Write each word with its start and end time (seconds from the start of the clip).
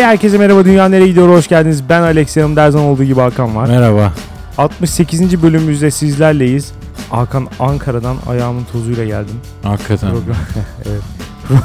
Hey 0.00 0.06
herkese 0.06 0.38
merhaba 0.38 0.64
Dünya 0.64 0.88
Nereye 0.88 1.08
Gidiyor 1.08 1.28
hoş 1.28 1.48
geldiniz. 1.48 1.88
Ben 1.88 2.02
Alex 2.02 2.36
yanımda 2.36 2.62
her 2.62 2.70
zaman 2.70 2.88
olduğu 2.88 3.04
gibi 3.04 3.20
Hakan 3.20 3.56
var. 3.56 3.68
Merhaba. 3.68 4.12
68. 4.58 5.42
bölümümüzde 5.42 5.90
sizlerleyiz. 5.90 6.72
Hakan 7.10 7.48
Ankara'dan 7.58 8.16
ayağımın 8.28 8.64
tozuyla 8.64 9.04
geldim. 9.04 9.40
Hakikaten. 9.62 10.10
Program, 10.10 10.36
evet. 10.86 11.02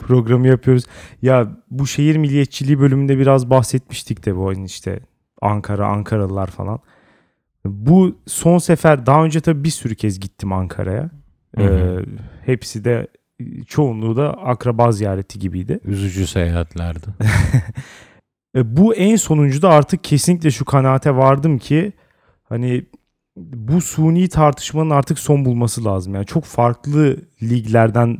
Programı 0.00 0.46
yapıyoruz. 0.46 0.84
Ya 1.22 1.48
bu 1.70 1.86
şehir 1.86 2.16
milliyetçiliği 2.16 2.80
bölümünde 2.80 3.18
biraz 3.18 3.50
bahsetmiştik 3.50 4.26
de 4.26 4.36
bu 4.36 4.42
oyun 4.42 4.64
işte 4.64 5.00
Ankara, 5.42 5.86
Ankaralılar 5.86 6.46
falan. 6.46 6.80
Bu 7.64 8.16
son 8.26 8.58
sefer 8.58 9.06
daha 9.06 9.24
önce 9.24 9.40
tabii 9.40 9.64
bir 9.64 9.70
sürü 9.70 9.94
kez 9.94 10.20
gittim 10.20 10.52
Ankara'ya. 10.52 11.10
Ee, 11.58 11.96
hepsi 12.44 12.84
de 12.84 13.06
çoğunluğu 13.66 14.16
da 14.16 14.32
akraba 14.32 14.92
ziyareti 14.92 15.38
gibiydi. 15.38 15.80
Üzücü 15.84 16.26
seyahatlerdi. 16.26 17.06
E, 18.56 18.76
bu 18.76 18.94
en 18.94 19.16
sonuncu 19.16 19.62
da 19.62 19.68
artık 19.68 20.04
kesinlikle 20.04 20.50
şu 20.50 20.64
kanaate 20.64 21.16
vardım 21.16 21.58
ki 21.58 21.92
hani 22.42 22.84
bu 23.36 23.80
suni 23.80 24.28
tartışmanın 24.28 24.90
artık 24.90 25.18
son 25.18 25.44
bulması 25.44 25.84
lazım. 25.84 26.14
Yani 26.14 26.26
çok 26.26 26.44
farklı 26.44 27.16
liglerden 27.42 28.18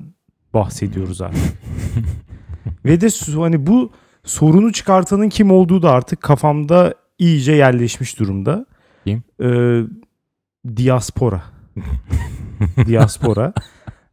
bahsediyoruz 0.55 1.21
artık. 1.21 1.43
Ve 2.85 3.01
de 3.01 3.09
hani 3.37 3.67
bu 3.67 3.93
sorunu 4.25 4.73
çıkartanın 4.73 5.29
kim 5.29 5.51
olduğu 5.51 5.83
da 5.83 5.91
artık 5.91 6.23
kafamda 6.23 6.95
iyice 7.19 7.53
yerleşmiş 7.53 8.19
durumda. 8.19 8.67
Kim? 9.05 9.23
Ee, 9.43 9.83
diaspora. 10.77 11.43
diaspora. 12.87 13.53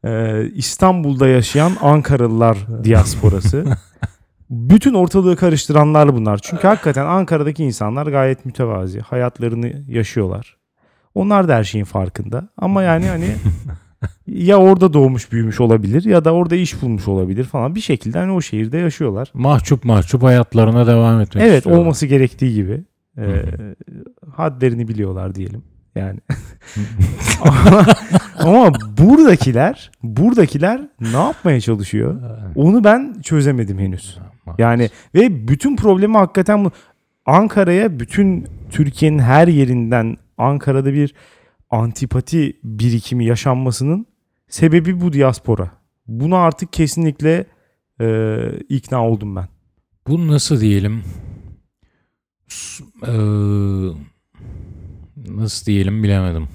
Ee, 0.05 0.45
İstanbul'da 0.55 1.27
yaşayan 1.27 1.71
Ankaralılar 1.81 2.57
diasporası. 2.83 3.65
Bütün 4.49 4.93
ortalığı 4.93 5.35
karıştıranlar 5.35 6.15
bunlar. 6.15 6.37
Çünkü 6.43 6.67
hakikaten 6.67 7.05
Ankara'daki 7.05 7.63
insanlar 7.63 8.07
gayet 8.07 8.45
mütevazi. 8.45 8.99
Hayatlarını 8.99 9.73
yaşıyorlar. 9.87 10.57
Onlar 11.15 11.47
da 11.47 11.55
her 11.55 11.63
şeyin 11.63 11.85
farkında. 11.85 12.49
Ama 12.57 12.83
yani 12.83 13.07
hani 13.07 13.25
ya 14.27 14.57
orada 14.57 14.93
doğmuş 14.93 15.31
büyümüş 15.31 15.59
olabilir 15.61 16.05
ya 16.05 16.25
da 16.25 16.33
orada 16.33 16.55
iş 16.55 16.81
bulmuş 16.81 17.07
olabilir 17.07 17.43
falan. 17.43 17.75
Bir 17.75 17.81
şekilde 17.81 18.17
hani 18.19 18.31
o 18.31 18.41
şehirde 18.41 18.77
yaşıyorlar. 18.77 19.31
mahcup 19.33 19.85
mahcup 19.85 20.23
hayatlarına 20.23 20.87
devam 20.87 21.21
etmek 21.21 21.43
Evet 21.43 21.57
istiyorlar. 21.57 21.81
olması 21.83 22.05
gerektiği 22.05 22.53
gibi. 22.53 22.83
Hı 23.15 23.43
hadlerini 24.35 24.87
biliyorlar 24.87 25.35
diyelim. 25.35 25.63
Yani. 25.99 26.19
ama, 27.41 27.85
ama 28.37 28.73
buradakiler, 28.97 29.91
buradakiler 30.03 30.81
ne 30.99 31.17
yapmaya 31.17 31.61
çalışıyor? 31.61 32.21
Onu 32.55 32.83
ben 32.83 33.21
çözemedim 33.23 33.79
henüz. 33.79 34.19
Yani 34.57 34.89
ve 35.15 35.47
bütün 35.47 35.75
problemi 35.75 36.17
hakikaten 36.17 36.65
bu. 36.65 36.71
Ankara'ya 37.25 37.99
bütün 37.99 38.47
Türkiye'nin 38.69 39.19
her 39.19 39.47
yerinden 39.47 40.17
Ankara'da 40.37 40.93
bir 40.93 41.13
antipati 41.69 42.59
birikimi 42.63 43.25
yaşanmasının 43.25 44.05
sebebi 44.47 45.01
bu 45.01 45.13
diaspora. 45.13 45.71
Buna 46.07 46.37
artık 46.37 46.73
kesinlikle 46.73 47.45
e, 48.01 48.37
ikna 48.69 49.07
oldum 49.07 49.35
ben. 49.35 49.47
Bu 50.07 50.27
nasıl 50.27 50.61
diyelim? 50.61 51.03
Eee, 53.07 53.91
nasıl 55.27 55.65
diyelim 55.65 56.03
bilemedim. 56.03 56.47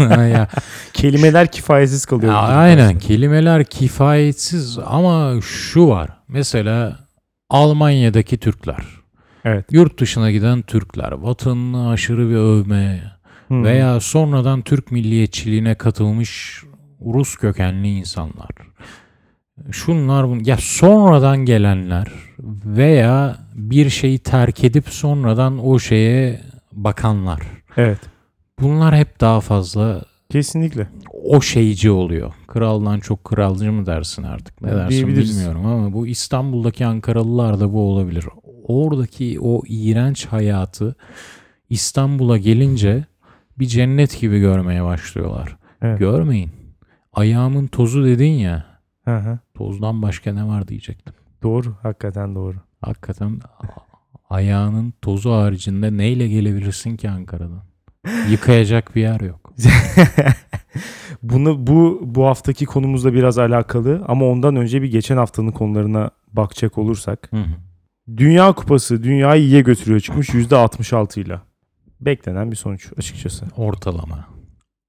ya, 0.10 0.48
Kelimeler 0.92 1.52
kifayetsiz 1.52 2.06
kalıyor. 2.06 2.32
ya 2.32 2.38
aynen 2.38 2.84
aslında. 2.84 2.98
kelimeler 2.98 3.64
kifayetsiz 3.64 4.78
ama 4.86 5.40
şu 5.42 5.88
var. 5.88 6.10
Mesela 6.28 6.98
Almanya'daki 7.50 8.38
Türkler, 8.38 8.84
Evet. 9.44 9.66
yurt 9.70 10.00
dışına 10.00 10.30
giden 10.30 10.62
Türkler, 10.62 11.12
vatanını 11.12 11.88
aşırı 11.90 12.28
bir 12.30 12.34
övme, 12.36 13.12
veya 13.50 14.00
sonradan 14.00 14.62
Türk 14.62 14.90
milliyetçiliğine 14.92 15.74
katılmış 15.74 16.62
Rus 17.00 17.36
kökenli 17.36 17.88
insanlar. 17.88 18.50
Şunlar 19.70 20.28
bun 20.28 20.40
ya 20.44 20.56
sonradan 20.60 21.36
gelenler 21.38 22.08
veya 22.64 23.36
bir 23.54 23.90
şeyi 23.90 24.18
terk 24.18 24.64
edip 24.64 24.88
sonradan 24.88 25.66
o 25.66 25.78
şeye 25.78 26.40
bakanlar. 26.72 27.40
Evet. 27.76 27.98
Bunlar 28.60 28.96
hep 28.96 29.20
daha 29.20 29.40
fazla 29.40 30.02
Kesinlikle. 30.30 30.88
o 31.24 31.40
şeyci 31.40 31.90
oluyor. 31.90 32.32
Kraldan 32.46 33.00
çok 33.00 33.24
kralcı 33.24 33.72
mı 33.72 33.86
dersin 33.86 34.22
artık 34.22 34.62
ne 34.62 34.70
dersin 34.72 34.88
Diyebiliriz. 34.90 35.30
bilmiyorum 35.36 35.66
ama 35.66 35.92
bu 35.92 36.06
İstanbul'daki 36.06 36.86
Ankaralılar 36.86 37.60
da 37.60 37.72
bu 37.72 37.80
olabilir. 37.80 38.24
Oradaki 38.64 39.38
o 39.40 39.62
iğrenç 39.68 40.26
hayatı 40.26 40.94
İstanbul'a 41.70 42.38
gelince 42.38 43.04
bir 43.58 43.66
cennet 43.66 44.20
gibi 44.20 44.40
görmeye 44.40 44.84
başlıyorlar. 44.84 45.56
Evet. 45.82 45.98
Görmeyin. 45.98 46.50
Ayağımın 47.12 47.66
tozu 47.66 48.04
dedin 48.04 48.32
ya. 48.32 48.64
Hı 49.04 49.16
hı. 49.16 49.38
Tozdan 49.54 50.02
başka 50.02 50.32
ne 50.32 50.44
var 50.46 50.68
diyecektim. 50.68 51.14
Doğru. 51.42 51.74
Hakikaten 51.82 52.34
doğru. 52.34 52.56
Hakikaten 52.80 53.40
ayağının 54.32 54.94
tozu 55.02 55.30
haricinde 55.30 55.96
neyle 55.96 56.28
gelebilirsin 56.28 56.96
ki 56.96 57.10
Ankara'dan? 57.10 57.62
Yıkayacak 58.30 58.96
bir 58.96 59.00
yer 59.00 59.20
yok. 59.20 59.52
Bunu 61.22 61.66
bu 61.66 62.00
bu 62.02 62.26
haftaki 62.26 62.66
konumuzla 62.66 63.14
biraz 63.14 63.38
alakalı 63.38 64.04
ama 64.08 64.26
ondan 64.26 64.56
önce 64.56 64.82
bir 64.82 64.90
geçen 64.90 65.16
haftanın 65.16 65.50
konularına 65.50 66.10
bakacak 66.32 66.78
olursak. 66.78 67.28
Hı 67.30 67.36
hı. 67.36 68.16
Dünya 68.16 68.52
Kupası 68.52 69.02
dünyayı 69.02 69.42
iyiye 69.42 69.60
götürüyor 69.60 70.00
çıkmış 70.00 70.28
%66 70.28 71.20
ile. 71.20 71.40
Beklenen 72.00 72.50
bir 72.50 72.56
sonuç 72.56 72.92
açıkçası. 72.98 73.46
Ortalama. 73.56 74.28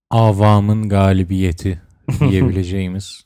Avamın 0.10 0.90
galibiyeti 0.90 1.82
diyebileceğimiz. 2.20 3.26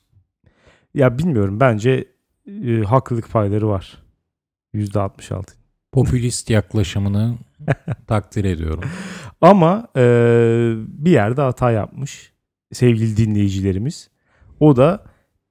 Ya 0.94 1.18
bilmiyorum 1.18 1.60
bence 1.60 2.06
e, 2.48 2.82
haklılık 2.82 3.32
payları 3.32 3.68
var. 3.68 4.04
%66. 4.76 5.58
Popülist 5.98 6.50
yaklaşımını 6.50 7.36
takdir 8.08 8.46
ediyorum. 8.46 8.84
Ama 9.42 9.88
e, 9.96 10.02
bir 10.88 11.12
yerde 11.12 11.42
hata 11.42 11.72
yapmış 11.72 12.32
sevgili 12.74 13.18
dinleyicilerimiz. 13.18 14.10
O 14.60 14.76
da 14.76 15.04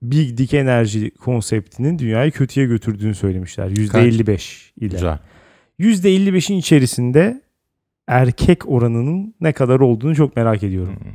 Big 0.03 0.39
Dick 0.39 0.55
Enerji 0.55 1.11
konseptinin 1.11 1.99
dünyayı 1.99 2.33
kötüye 2.33 2.67
götürdüğünü 2.67 3.15
söylemişler. 3.15 3.71
%55 3.71 4.73
ile. 4.77 4.89
Güzel. 4.89 5.19
%55'in 5.81 6.57
içerisinde 6.57 7.43
erkek 8.09 8.69
oranının 8.69 9.35
ne 9.41 9.53
kadar 9.53 9.81
olduğunu 9.81 10.15
çok 10.15 10.37
merak 10.37 10.63
ediyorum. 10.63 10.97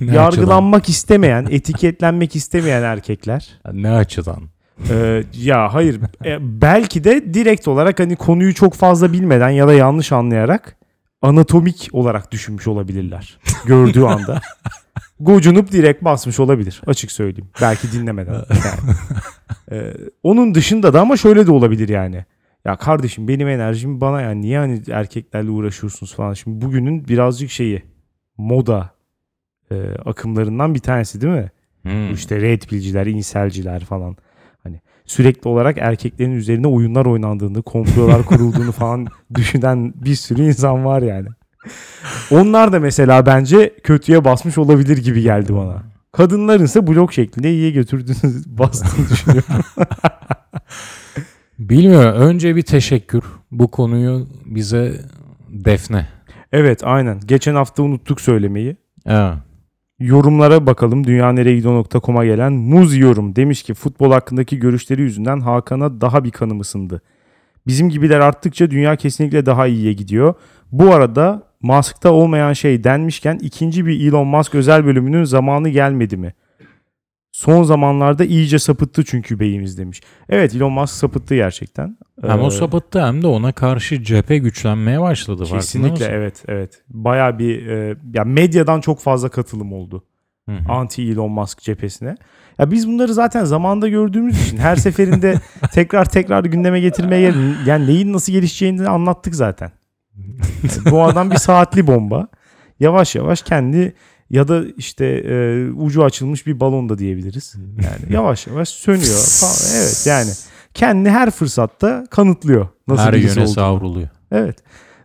Ne 0.00 0.14
Yargılanmak 0.14 0.88
istemeyen, 0.88 1.46
etiketlenmek 1.50 2.36
istemeyen 2.36 2.82
erkekler. 2.82 3.60
açıdan? 3.64 3.82
Ne 3.82 3.90
açıdan? 3.90 4.53
Ee, 4.90 5.24
ya 5.36 5.74
hayır 5.74 6.00
e, 6.24 6.38
belki 6.62 7.04
de 7.04 7.34
direkt 7.34 7.68
olarak 7.68 8.00
hani 8.00 8.16
konuyu 8.16 8.54
çok 8.54 8.74
fazla 8.74 9.12
bilmeden 9.12 9.50
ya 9.50 9.68
da 9.68 9.74
yanlış 9.74 10.12
anlayarak 10.12 10.76
anatomik 11.22 11.88
olarak 11.92 12.32
düşünmüş 12.32 12.66
olabilirler 12.66 13.38
gördüğü 13.66 14.02
anda. 14.02 14.40
Gocunup 15.20 15.72
direkt 15.72 16.04
basmış 16.04 16.40
olabilir 16.40 16.82
açık 16.86 17.12
söyleyeyim. 17.12 17.50
Belki 17.62 17.92
dinlemeden. 17.92 18.34
Yani. 18.50 18.96
Ee, 19.72 19.94
onun 20.22 20.54
dışında 20.54 20.92
da 20.92 21.00
ama 21.00 21.16
şöyle 21.16 21.46
de 21.46 21.50
olabilir 21.50 21.88
yani. 21.88 22.24
Ya 22.64 22.76
kardeşim 22.76 23.28
benim 23.28 23.48
enerjim 23.48 24.00
bana 24.00 24.20
yani 24.20 24.40
niye 24.42 24.58
hani 24.58 24.82
erkeklerle 24.90 25.50
uğraşıyorsunuz 25.50 26.14
falan. 26.14 26.34
Şimdi 26.34 26.64
bugünün 26.66 27.08
birazcık 27.08 27.50
şeyi 27.50 27.82
moda 28.36 28.90
e, 29.70 29.74
akımlarından 30.04 30.74
bir 30.74 30.80
tanesi 30.80 31.20
değil 31.20 31.32
mi? 31.32 31.50
Hmm. 31.82 32.14
İşte 32.14 32.40
red 32.40 32.62
pill'ciler, 32.62 33.06
inselciler 33.06 33.84
falan. 33.84 34.16
Sürekli 35.06 35.48
olarak 35.48 35.78
erkeklerin 35.78 36.32
üzerine 36.32 36.66
oyunlar 36.66 37.06
oynandığını, 37.06 37.62
komplolar 37.62 38.22
kurulduğunu 38.26 38.72
falan 38.72 39.06
düşünen 39.34 39.94
bir 39.96 40.14
sürü 40.14 40.42
insan 40.42 40.84
var 40.84 41.02
yani. 41.02 41.28
Onlar 42.30 42.72
da 42.72 42.80
mesela 42.80 43.26
bence 43.26 43.74
kötüye 43.82 44.24
basmış 44.24 44.58
olabilir 44.58 44.98
gibi 44.98 45.22
geldi 45.22 45.54
bana. 45.54 45.82
Kadınların 46.12 46.64
ise 46.64 46.86
blok 46.86 47.12
şeklinde 47.12 47.50
iyiye 47.50 47.70
götürdüğünü 47.70 48.32
bastığını 48.46 49.08
düşünüyorum. 49.08 49.54
Bilmiyorum. 51.58 52.20
Önce 52.20 52.56
bir 52.56 52.62
teşekkür. 52.62 53.24
Bu 53.50 53.70
konuyu 53.70 54.28
bize 54.44 55.00
Defne. 55.48 56.08
evet 56.52 56.80
aynen. 56.84 57.20
Geçen 57.26 57.54
hafta 57.54 57.82
unuttuk 57.82 58.20
söylemeyi. 58.20 58.76
Evet. 59.06 59.34
Yorumlara 60.00 60.66
bakalım. 60.66 61.06
Dünyaneregidiyor.com'a 61.06 62.24
gelen 62.24 62.52
Muz 62.52 62.96
yorum 62.96 63.36
demiş 63.36 63.62
ki 63.62 63.74
futbol 63.74 64.12
hakkındaki 64.12 64.58
görüşleri 64.58 65.02
yüzünden 65.02 65.40
Hakan'a 65.40 66.00
daha 66.00 66.24
bir 66.24 66.30
kanım 66.30 66.60
ısındı. 66.60 67.02
Bizim 67.66 67.88
gibiler 67.88 68.20
arttıkça 68.20 68.70
dünya 68.70 68.96
kesinlikle 68.96 69.46
daha 69.46 69.66
iyiye 69.66 69.92
gidiyor. 69.92 70.34
Bu 70.72 70.94
arada 70.94 71.42
Musk'ta 71.62 72.12
olmayan 72.12 72.52
şey 72.52 72.84
denmişken 72.84 73.38
ikinci 73.42 73.86
bir 73.86 74.08
Elon 74.08 74.26
Musk 74.26 74.54
özel 74.54 74.86
bölümünün 74.86 75.24
zamanı 75.24 75.68
gelmedi 75.68 76.16
mi? 76.16 76.34
Son 77.44 77.62
zamanlarda 77.62 78.24
iyice 78.24 78.58
sapıttı 78.58 79.04
çünkü 79.04 79.40
beyimiz 79.40 79.78
demiş. 79.78 80.00
Evet 80.28 80.54
Elon 80.54 80.72
Musk 80.72 80.94
sapıttı 80.94 81.34
gerçekten. 81.34 81.98
Hem 82.22 82.40
o 82.40 82.46
Ee, 82.46 82.50
sapıttı 82.50 83.06
hem 83.06 83.22
de 83.22 83.26
ona 83.26 83.52
karşı 83.52 84.02
cephe 84.02 84.38
güçlenmeye 84.38 85.00
başladı. 85.00 85.44
Kesinlikle 85.44 86.04
evet 86.04 86.44
evet. 86.48 86.82
Baya 86.88 87.38
bir 87.38 87.66
e, 87.66 87.96
ya 88.14 88.24
medyadan 88.24 88.80
çok 88.80 89.00
fazla 89.00 89.28
katılım 89.28 89.72
oldu. 89.72 90.04
Hı 90.48 90.52
hı. 90.52 90.72
Anti 90.72 91.02
Elon 91.02 91.30
Musk 91.30 91.60
cephesine. 91.60 92.16
Ya 92.58 92.70
biz 92.70 92.88
bunları 92.88 93.14
zaten 93.14 93.44
zamanda 93.44 93.88
gördüğümüz 93.88 94.46
için 94.46 94.58
her 94.58 94.76
seferinde 94.76 95.34
tekrar 95.72 96.04
tekrar 96.04 96.44
gündeme 96.44 96.80
getirmeye 96.80 97.34
yani 97.66 97.86
neyin 97.86 98.12
nasıl 98.12 98.32
gelişeceğini 98.32 98.88
anlattık 98.88 99.34
zaten. 99.34 99.70
Bu 100.90 101.02
adam 101.02 101.30
bir 101.30 101.36
saatli 101.36 101.86
bomba. 101.86 102.28
Yavaş 102.80 103.14
yavaş 103.14 103.42
kendi 103.42 103.94
ya 104.30 104.48
da 104.48 104.62
işte 104.76 105.06
e, 105.06 105.66
ucu 105.70 106.04
açılmış 106.04 106.46
bir 106.46 106.60
balon 106.60 106.88
da 106.88 106.98
diyebiliriz. 106.98 107.54
Yani 107.82 108.12
yavaş 108.12 108.46
yavaş 108.46 108.68
sönüyor 108.68 109.18
falan. 109.40 109.80
Evet 109.82 110.04
yani 110.06 110.30
kendini 110.74 111.10
her 111.10 111.30
fırsatta 111.30 112.04
kanıtlıyor. 112.10 112.68
Nasıl 112.88 113.02
Her 113.02 113.12
birisi 113.12 113.28
yöne 113.28 113.40
olduğunu. 113.40 113.54
savruluyor. 113.54 114.08
Evet. 114.32 114.56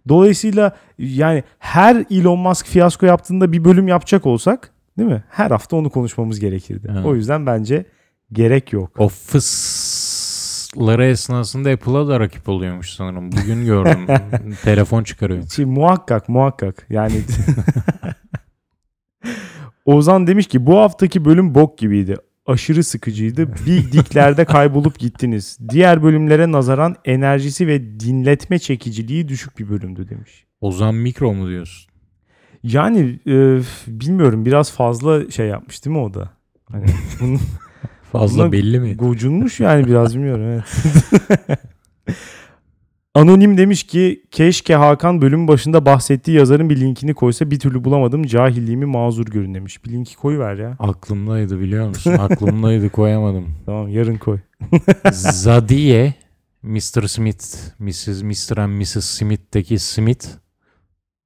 Dolayısıyla 0.10 0.76
yani 0.98 1.44
her 1.60 2.06
Elon 2.12 2.40
Musk 2.40 2.66
fiyasko 2.66 3.06
yaptığında 3.06 3.52
bir 3.52 3.64
bölüm 3.66 3.88
yapacak 3.88 4.26
olsak 4.26 4.72
değil 4.98 5.10
mi? 5.10 5.24
Her 5.30 5.52
hafta 5.52 5.76
onu 5.76 5.90
konuşmamız 5.90 6.40
gerekirdi. 6.40 6.88
Evet. 6.94 7.06
O 7.06 7.16
yüzden 7.16 7.46
bence 7.46 7.86
gerek 8.34 8.74
yok. 8.74 8.92
O 8.98 9.08
fısları 9.10 11.06
esnasında 11.06 11.70
Apple'a 11.70 12.08
da 12.08 12.20
rakip 12.20 12.50
oluyormuş 12.50 12.94
sanırım. 12.94 13.32
Bugün 13.32 13.66
gördüm. 13.66 14.08
Telefon 14.64 15.04
çıkarıyor. 15.04 15.44
Şimdi 15.56 15.70
muhakkak 15.70 16.30
muhakkak 16.30 16.86
yani 16.90 17.14
Ozan 19.90 20.28
demiş 20.28 20.48
ki 20.48 20.66
bu 20.66 20.78
haftaki 20.78 21.26
bölüm 21.26 21.56
bok 21.56 21.78
gibiydi. 21.78 22.16
Aşırı 22.46 22.84
sıkıcıydı. 22.84 23.48
Bir 23.66 23.92
diklerde 23.92 24.46
kaybolup 24.46 25.00
gittiniz. 25.00 25.58
Diğer 25.70 26.04
bölümlere 26.04 26.52
nazaran 26.52 26.96
enerjisi 27.06 27.68
ve 27.68 28.00
dinletme 28.00 28.60
çekiciliği 28.60 29.28
düşük 29.28 29.60
bir 29.60 29.70
bölümdü 29.70 30.10
demiş. 30.10 30.46
Ozan 30.62 30.96
Mikro 30.96 31.34
mu 31.34 31.50
diyorsun? 31.50 31.92
Yani 32.64 33.20
e, 33.28 33.60
bilmiyorum 33.88 34.46
biraz 34.46 34.72
fazla 34.72 35.32
şey 35.32 35.48
yapmış 35.48 35.86
değil 35.86 35.96
mi 35.96 36.02
o 36.02 36.14
da? 36.14 36.30
Hani 36.72 36.86
bunun 37.22 37.40
Fazla 38.12 38.52
belli 38.52 38.80
mi? 38.80 38.96
Gocunmuş 38.96 39.60
yani 39.60 39.88
biraz 39.88 40.16
bilmiyorum 40.16 40.44
evet. 40.44 40.64
Anonim 43.20 43.58
demiş 43.58 43.84
ki 43.84 44.24
keşke 44.32 44.76
Hakan 44.76 45.22
bölüm 45.22 45.48
başında 45.48 45.86
bahsettiği 45.86 46.38
yazarın 46.38 46.70
bir 46.70 46.80
linkini 46.80 47.14
koysa 47.14 47.52
bir 47.52 47.60
türlü 47.60 47.84
bulamadım. 47.84 48.24
Cahilliğimi 48.24 48.86
mazur 48.86 49.26
görün 49.26 49.54
demiş. 49.54 49.86
Bir 49.86 49.92
linki 49.92 50.16
koy 50.16 50.40
ver 50.40 50.56
ya. 50.56 50.76
Aklımdaydı 50.80 51.60
biliyor 51.60 51.88
musun? 51.88 52.12
Aklımdaydı 52.12 52.90
koyamadım. 52.92 53.56
Tamam 53.66 53.88
yarın 53.88 54.18
koy. 54.18 54.40
Zadie 55.12 56.14
Mr. 56.64 57.08
Smith, 57.08 57.46
Mrs. 57.80 58.22
Mr. 58.24 58.58
and 58.58 58.82
Mrs. 58.82 59.06
Smith'teki 59.06 59.80
Smith 59.80 60.28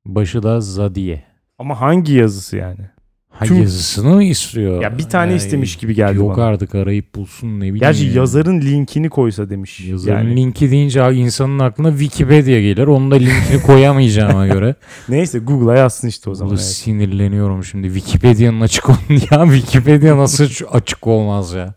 başı 0.06 0.44
da 0.44 0.62
Zadie. 0.62 1.24
Ama 1.60 1.81
hangi 1.81 2.13
yazısı 2.13 2.57
yani? 2.57 2.89
Ha 3.34 3.46
Tüm- 3.46 3.62
yazısını 3.62 4.16
mı 4.16 4.24
istiyor? 4.24 4.82
Ya 4.82 4.98
bir 4.98 5.04
tane 5.04 5.36
istemiş 5.36 5.76
gibi 5.76 5.96
geldi 5.96 6.18
Yok 6.18 6.38
bana. 6.38 6.46
artık 6.46 6.76
arayıp 6.76 7.16
bulsun 7.16 7.48
ne 7.48 7.60
bileyim. 7.60 7.76
Gerçi 7.76 8.06
ya. 8.06 8.14
yazarın 8.14 8.62
linkini 8.62 9.10
koysa 9.10 9.50
demiş. 9.50 9.80
Yazarın 9.80 10.18
yani. 10.18 10.36
linki 10.36 10.72
deyince 10.72 11.14
insanın 11.14 11.60
aklına 11.60 11.92
Wikipedia 11.92 12.60
gelir. 12.60 12.88
Onun 12.88 13.12
da 13.12 13.16
linkini 13.16 13.62
koyamayacağıma 13.66 14.48
göre. 14.48 14.76
Neyse 15.10 15.40
Google'a 15.40 15.78
yazsın 15.78 16.08
işte 16.08 16.30
o 16.30 16.36
zaman. 16.36 16.52
Vallahi 16.52 16.64
evet. 16.64 16.74
sinirleniyorum 16.74 17.64
şimdi. 17.64 17.88
Wikipedia'nın 17.88 18.62
açık 18.62 18.90
ol 18.90 18.96
ya 19.10 19.46
Wikipedia 19.54 20.18
nasıl 20.18 20.48
açık 20.72 21.08
olmaz 21.08 21.54
ya? 21.54 21.74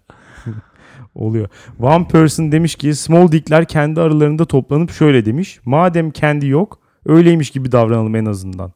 Oluyor. 1.14 1.49
One 1.81 2.08
person 2.08 2.53
demiş 2.53 2.75
ki 2.75 2.94
small 2.94 3.32
dickler 3.32 3.64
kendi 3.64 4.00
aralarında 4.00 4.44
toplanıp 4.44 4.91
şöyle 4.93 5.25
demiş. 5.25 5.61
Madem 5.64 6.11
kendi 6.11 6.47
yok 6.47 6.79
öyleymiş 7.06 7.50
gibi 7.50 7.73
davranalım 7.73 8.17
en 8.17 8.26
azından. 8.26 8.73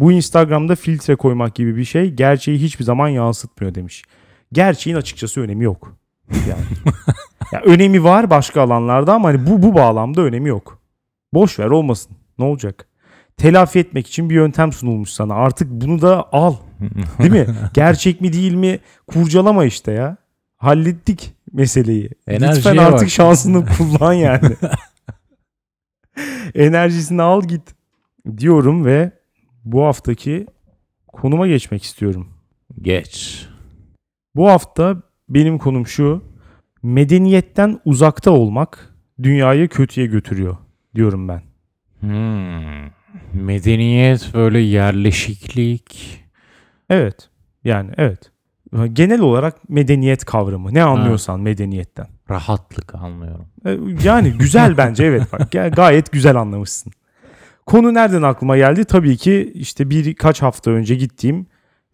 Bu 0.00 0.12
Instagram'da 0.12 0.76
filtre 0.76 1.16
koymak 1.16 1.54
gibi 1.54 1.76
bir 1.76 1.84
şey 1.84 2.10
gerçeği 2.10 2.58
hiçbir 2.58 2.84
zaman 2.84 3.08
yansıtmıyor 3.08 3.74
demiş. 3.74 4.02
Gerçeğin 4.52 4.96
açıkçası 4.96 5.40
önemi 5.40 5.64
yok. 5.64 5.96
Yani. 6.32 6.94
ya 7.52 7.60
önemi 7.60 8.04
var 8.04 8.30
başka 8.30 8.62
alanlarda 8.62 9.14
ama 9.14 9.28
hani 9.28 9.46
bu 9.46 9.62
bu 9.62 9.74
bağlamda 9.74 10.22
önemi 10.22 10.48
yok. 10.48 10.80
Boş 11.34 11.58
ver 11.58 11.66
olmasın. 11.66 12.16
Ne 12.38 12.44
olacak? 12.44 12.86
Telafi 13.36 13.78
etmek 13.78 14.06
için 14.06 14.30
bir 14.30 14.34
yöntem 14.34 14.72
sunulmuş 14.72 15.10
sana. 15.10 15.34
Artık 15.34 15.70
bunu 15.70 16.02
da 16.02 16.28
al. 16.32 16.54
Değil 17.18 17.32
mi? 17.32 17.46
Gerçek 17.74 18.20
mi 18.20 18.32
değil 18.32 18.54
mi? 18.54 18.78
Kurcalama 19.06 19.64
işte 19.64 19.92
ya. 19.92 20.16
Hallettik 20.56 21.34
meseleyi. 21.52 22.10
Enerjiye 22.26 22.56
Lütfen 22.56 22.76
artık 22.76 23.02
bak. 23.02 23.10
şansını 23.10 23.64
kullan 23.78 24.12
yani. 24.12 24.56
Enerjisini 26.54 27.22
al 27.22 27.42
git 27.42 27.62
diyorum 28.38 28.84
ve 28.84 29.19
bu 29.64 29.84
haftaki 29.84 30.46
konuma 31.08 31.46
geçmek 31.46 31.82
istiyorum. 31.82 32.28
Geç. 32.82 33.46
Bu 34.34 34.48
hafta 34.48 34.96
benim 35.28 35.58
konum 35.58 35.86
şu. 35.86 36.24
Medeniyetten 36.82 37.80
uzakta 37.84 38.30
olmak 38.30 38.94
dünyayı 39.22 39.68
kötüye 39.68 40.06
götürüyor 40.06 40.56
diyorum 40.94 41.28
ben. 41.28 41.42
Hmm. 42.00 42.90
Medeniyet 43.32 44.30
böyle 44.34 44.58
yerleşiklik. 44.58 46.20
Evet. 46.90 47.28
Yani 47.64 47.90
evet. 47.96 48.30
Genel 48.92 49.20
olarak 49.20 49.68
medeniyet 49.68 50.24
kavramı. 50.24 50.74
Ne 50.74 50.82
anlıyorsan 50.82 51.40
medeniyetten. 51.40 52.06
Rahatlık 52.30 52.94
anlıyorum. 52.94 53.46
E, 53.66 53.78
Yani 54.08 54.32
güzel 54.32 54.76
bence 54.76 55.04
evet 55.04 55.32
bak 55.32 55.40
Ga- 55.54 55.74
gayet 55.74 56.12
güzel 56.12 56.36
anlamışsın. 56.36 56.92
Konu 57.70 57.94
nereden 57.94 58.22
aklıma 58.22 58.56
geldi? 58.56 58.84
Tabii 58.84 59.16
ki 59.16 59.52
işte 59.54 59.90
birkaç 59.90 60.42
hafta 60.42 60.70
önce 60.70 60.94
gittiğim 60.94 61.46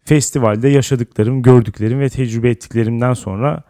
festivalde 0.03 0.69
yaşadıklarım, 0.69 1.41
gördüklerim 1.41 1.99
ve 1.99 2.09
tecrübe 2.09 2.49
ettiklerimden 2.49 3.13
sonra 3.13 3.63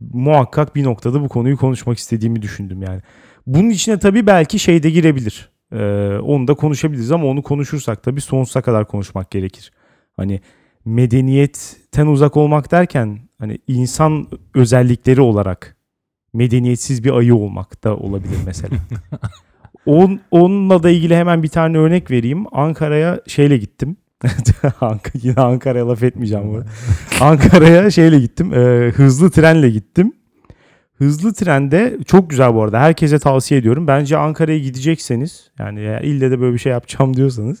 muhakkak 0.00 0.76
bir 0.76 0.84
noktada 0.84 1.22
bu 1.22 1.28
konuyu 1.28 1.56
konuşmak 1.56 1.98
istediğimi 1.98 2.42
düşündüm 2.42 2.82
yani. 2.82 3.00
Bunun 3.46 3.70
içine 3.70 3.98
tabii 3.98 4.26
belki 4.26 4.58
şey 4.58 4.82
de 4.82 4.90
girebilir. 4.90 5.50
Ee, 5.72 5.76
onu 6.22 6.48
da 6.48 6.54
konuşabiliriz 6.54 7.12
ama 7.12 7.26
onu 7.26 7.42
konuşursak 7.42 8.02
tabii 8.02 8.20
sonsuza 8.20 8.62
kadar 8.62 8.88
konuşmak 8.88 9.30
gerekir. 9.30 9.72
Hani 10.16 10.40
medeniyetten 10.84 12.06
uzak 12.06 12.36
olmak 12.36 12.70
derken 12.70 13.18
hani 13.38 13.58
insan 13.66 14.26
özellikleri 14.54 15.20
olarak 15.20 15.76
medeniyetsiz 16.32 17.04
bir 17.04 17.10
ayı 17.10 17.34
olmak 17.34 17.84
da 17.84 17.96
olabilir 17.96 18.38
mesela. 18.46 18.76
On, 19.86 20.20
onunla 20.30 20.82
da 20.82 20.90
ilgili 20.90 21.16
hemen 21.16 21.42
bir 21.42 21.48
tane 21.48 21.78
örnek 21.78 22.10
vereyim. 22.10 22.44
Ankara'ya 22.52 23.20
şeyle 23.26 23.56
gittim. 23.56 23.96
Yine 25.22 25.34
Ankara'ya 25.40 25.88
laf 25.88 26.02
etmeyeceğim 26.02 26.44
bu. 26.54 26.62
Ankara'ya 27.24 27.90
şeyle 27.90 28.20
gittim. 28.20 28.54
e, 28.54 28.90
hızlı 28.90 29.30
trenle 29.30 29.70
gittim. 29.70 30.12
Hızlı 30.98 31.34
trende 31.34 31.98
çok 32.06 32.30
güzel 32.30 32.54
bu 32.54 32.62
arada. 32.62 32.80
Herkese 32.80 33.18
tavsiye 33.18 33.60
ediyorum. 33.60 33.86
Bence 33.86 34.16
Ankara'ya 34.16 34.58
gidecekseniz 34.58 35.50
yani 35.58 35.80
ille 36.02 36.30
de 36.30 36.40
böyle 36.40 36.54
bir 36.54 36.58
şey 36.58 36.72
yapacağım 36.72 37.16
diyorsanız 37.16 37.60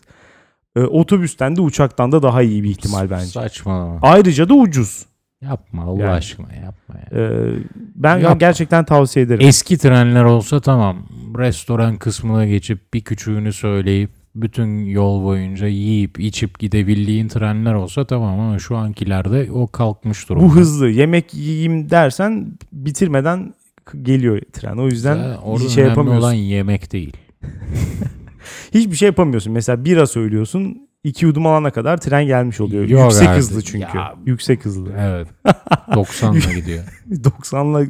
e, 0.76 0.80
otobüsten 0.80 1.56
de 1.56 1.60
uçaktan 1.60 2.12
da 2.12 2.22
daha 2.22 2.42
iyi 2.42 2.62
bir 2.64 2.70
ihtimal 2.70 3.10
bence. 3.10 3.26
Saçmalama. 3.26 3.98
Ayrıca 4.02 4.48
da 4.48 4.54
ucuz. 4.54 5.06
Yapma 5.44 5.82
Allah 5.82 6.00
Yani. 6.02 6.10
aşkına 6.12 6.52
yapma 6.54 6.94
ya. 7.00 7.18
E, 7.20 7.50
ben 7.94 8.18
Yapma. 8.18 8.36
gerçekten 8.36 8.84
tavsiye 8.84 9.24
ederim. 9.24 9.46
Eski 9.46 9.78
trenler 9.78 10.24
olsa 10.24 10.60
tamam. 10.60 11.06
Restoran 11.38 11.96
kısmına 11.96 12.46
geçip 12.46 12.94
bir 12.94 13.00
küçüğünü 13.00 13.52
söyleyip 13.52 14.10
bütün 14.34 14.84
yol 14.86 15.24
boyunca 15.24 15.66
yiyip 15.66 16.20
içip 16.20 16.58
gidebildiğin 16.58 17.28
trenler 17.28 17.74
olsa 17.74 18.06
tamam 18.06 18.40
ama 18.40 18.58
şu 18.58 18.76
ankilerde 18.76 19.48
o 19.52 19.66
kalkmış 19.66 20.28
durumda. 20.28 20.44
Bu 20.46 20.54
hızlı 20.54 20.88
yemek 20.88 21.34
yiyeyim 21.34 21.90
dersen 21.90 22.46
bitirmeden 22.72 23.54
k- 23.84 23.98
geliyor 23.98 24.40
tren. 24.52 24.76
O 24.76 24.86
yüzden 24.86 25.36
orada 25.42 25.64
hiç 25.64 25.70
şey 25.72 25.82
önemli 25.82 25.90
yapamıyorsun. 25.90 26.22
olan 26.22 26.32
yemek 26.32 26.92
değil. 26.92 27.16
Hiçbir 28.74 28.96
şey 28.96 29.06
yapamıyorsun. 29.06 29.52
Mesela 29.52 29.84
bira 29.84 30.06
söylüyorsun. 30.06 30.83
İki 31.04 31.24
yudum 31.24 31.46
alana 31.46 31.70
kadar 31.70 31.96
tren 31.96 32.26
gelmiş 32.26 32.60
oluyor. 32.60 32.88
Yok 32.88 33.02
Yüksek 33.02 33.28
artık. 33.28 33.38
hızlı 33.38 33.62
çünkü. 33.62 33.96
Ya. 33.98 34.14
Yüksek 34.26 34.64
hızlı. 34.64 34.92
Evet. 34.98 35.28
90'la 35.88 36.52
gidiyor. 36.54 36.84
90'la 37.10 37.86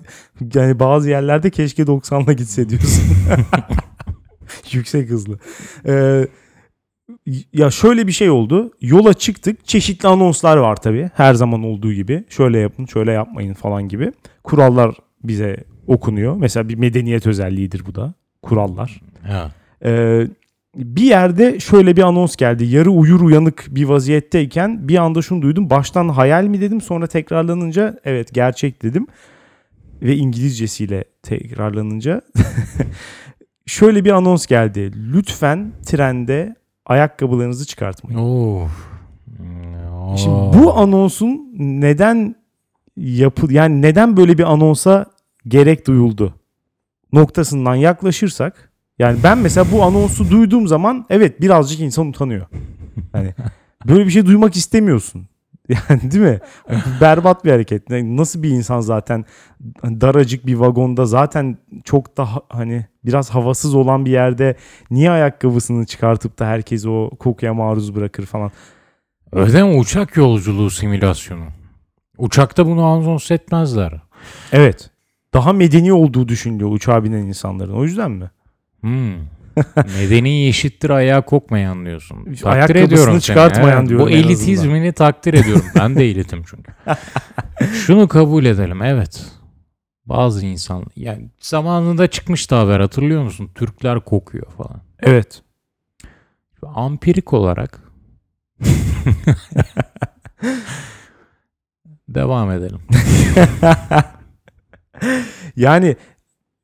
yani 0.55 0.79
bazı 0.79 1.11
yerlerde 1.11 1.51
keşke 1.51 1.83
90'la 1.83 2.33
gitse 2.33 2.69
diyorsun. 2.69 3.05
Yüksek 4.73 5.11
hızlı. 5.11 5.39
Ee, 5.87 6.27
ya 7.53 7.71
şöyle 7.71 8.07
bir 8.07 8.13
şey 8.13 8.31
oldu. 8.31 8.71
Yola 8.81 9.15
çıktık. 9.15 9.67
Çeşitli 9.67 10.09
anonslar 10.09 10.57
var 10.57 10.77
tabii. 10.77 11.11
Her 11.15 11.35
zaman 11.35 11.63
olduğu 11.63 11.93
gibi. 11.93 12.25
Şöyle 12.29 12.59
yapın, 12.59 12.87
şöyle 12.87 13.13
yapmayın 13.13 13.55
falan 13.55 13.89
gibi. 13.89 14.13
Kurallar 14.45 14.95
bize 15.25 15.65
okunuyor. 15.87 16.37
Mesela 16.37 16.69
bir 16.69 16.75
medeniyet 16.75 17.27
özelliğidir 17.27 17.87
bu 17.87 17.95
da. 17.95 18.15
Kurallar. 18.43 19.01
Ha. 19.23 19.51
Ee, 19.85 20.27
bir 20.77 21.03
yerde 21.03 21.61
şöyle 21.61 21.97
bir 21.97 22.03
anons 22.03 22.37
geldi. 22.37 22.65
Yarı 22.65 22.91
uyur 22.91 23.21
uyanık 23.21 23.67
bir 23.71 23.85
vaziyetteyken 23.85 24.89
bir 24.89 24.97
anda 24.97 25.23
şunu 25.23 25.43
duydum. 25.43 25.71
Baştan 25.71 26.09
hayal 26.09 26.45
mi 26.45 26.61
dedim 26.61 26.81
sonra 26.81 27.07
tekrarlanınca 27.07 27.99
evet 28.05 28.35
gerçek 28.35 28.83
dedim. 28.83 29.07
Ve 30.03 30.17
İngilizcesiyle 30.17 31.05
tekrarlanınca 31.23 32.23
şöyle 33.67 34.05
bir 34.05 34.11
anons 34.11 34.47
geldi. 34.47 34.93
Lütfen 35.13 35.73
trende 35.87 36.55
ayakkabılarınızı 36.87 37.67
çıkartmayın. 37.67 38.19
Oo. 38.19 38.69
Şimdi 40.17 40.59
bu 40.59 40.75
anonsun 40.75 41.55
neden 41.59 42.37
yapı 42.97 43.53
yani 43.53 43.83
neden 43.83 44.17
böyle 44.17 44.39
bir 44.39 44.53
anonsa 44.53 45.07
gerek 45.49 45.87
duyuldu 45.87 46.35
noktasından 47.13 47.75
yaklaşırsak 47.75 48.73
yani 48.99 49.19
ben 49.23 49.39
mesela 49.39 49.67
bu 49.73 49.83
anonsu 49.83 50.31
duyduğum 50.31 50.67
zaman 50.67 51.07
evet 51.11 51.41
birazcık 51.41 51.81
insan 51.81 52.07
utanıyor. 52.09 52.47
Hani 53.13 53.35
böyle 53.89 54.07
bir 54.07 54.11
şey 54.11 54.27
duymak 54.27 54.57
istemiyorsun. 54.57 55.27
Yani 55.69 56.11
değil 56.11 56.23
mi? 56.23 56.41
Berbat 57.01 57.45
bir 57.45 57.51
hareket. 57.51 57.91
Yani 57.91 58.17
Nasıl 58.17 58.43
bir 58.43 58.49
insan 58.51 58.81
zaten 58.81 59.25
daracık 59.85 60.47
bir 60.47 60.55
vagonda 60.55 61.07
zaten 61.07 61.59
çok 61.85 62.17
daha 62.17 62.43
hani 62.49 62.87
biraz 63.05 63.31
havasız 63.31 63.75
olan 63.75 64.05
bir 64.05 64.11
yerde 64.11 64.57
niye 64.91 65.11
ayakkabısını 65.11 65.87
çıkartıp 65.87 66.39
da 66.39 66.47
herkesi 66.47 66.89
o 66.89 67.11
kokuya 67.19 67.55
maruz 67.55 67.95
bırakır 67.95 68.27
falan. 68.27 68.51
Öyle 69.33 69.63
mi 69.63 69.79
uçak 69.79 70.17
yolculuğu 70.17 70.71
simülasyonu? 70.71 71.45
Uçakta 72.19 72.67
bunu 72.67 72.85
anons 72.85 73.31
etmezler. 73.31 74.01
Evet. 74.53 74.91
Daha 75.35 75.53
medeni 75.53 75.93
olduğu 75.93 76.29
düşünülüyor 76.29 76.71
uçağa 76.71 77.05
binen 77.05 77.23
insanların. 77.23 77.73
O 77.73 77.85
yüzden 77.85 78.11
mi? 78.11 78.31
Hmm. 78.85 79.15
Medeni 79.77 80.47
eşittir 80.47 80.91
ayağa 80.91 81.25
kokmayan 81.25 81.87
diyorsun. 81.87 82.25
Takdir 82.25 82.47
Ayakkabısını 82.47 82.85
ediyorum 82.85 83.19
çıkartmayan 83.19 83.89
diyorum 83.89 84.07
Bu 84.07 84.11
en 84.11 84.17
elitizmini 84.17 84.93
takdir 84.93 85.35
ediyorum. 85.35 85.65
Ben 85.75 85.97
de 85.97 86.05
elitim 86.05 86.43
çünkü. 86.47 86.73
Şunu 87.87 88.09
kabul 88.09 88.45
edelim 88.45 88.83
evet. 88.83 89.25
Bazı 90.07 90.47
insan 90.47 90.87
yani 90.97 91.31
zamanında 91.41 92.07
çıkmıştı 92.07 92.55
haber 92.55 92.81
hatırlıyor 92.81 93.23
musun? 93.23 93.51
Türkler 93.55 94.01
kokuyor 94.01 94.51
falan. 94.51 94.83
Evet. 95.01 95.43
Ampirik 96.63 97.33
olarak 97.33 97.81
devam 102.09 102.51
edelim. 102.51 102.81
Yani 105.57 105.97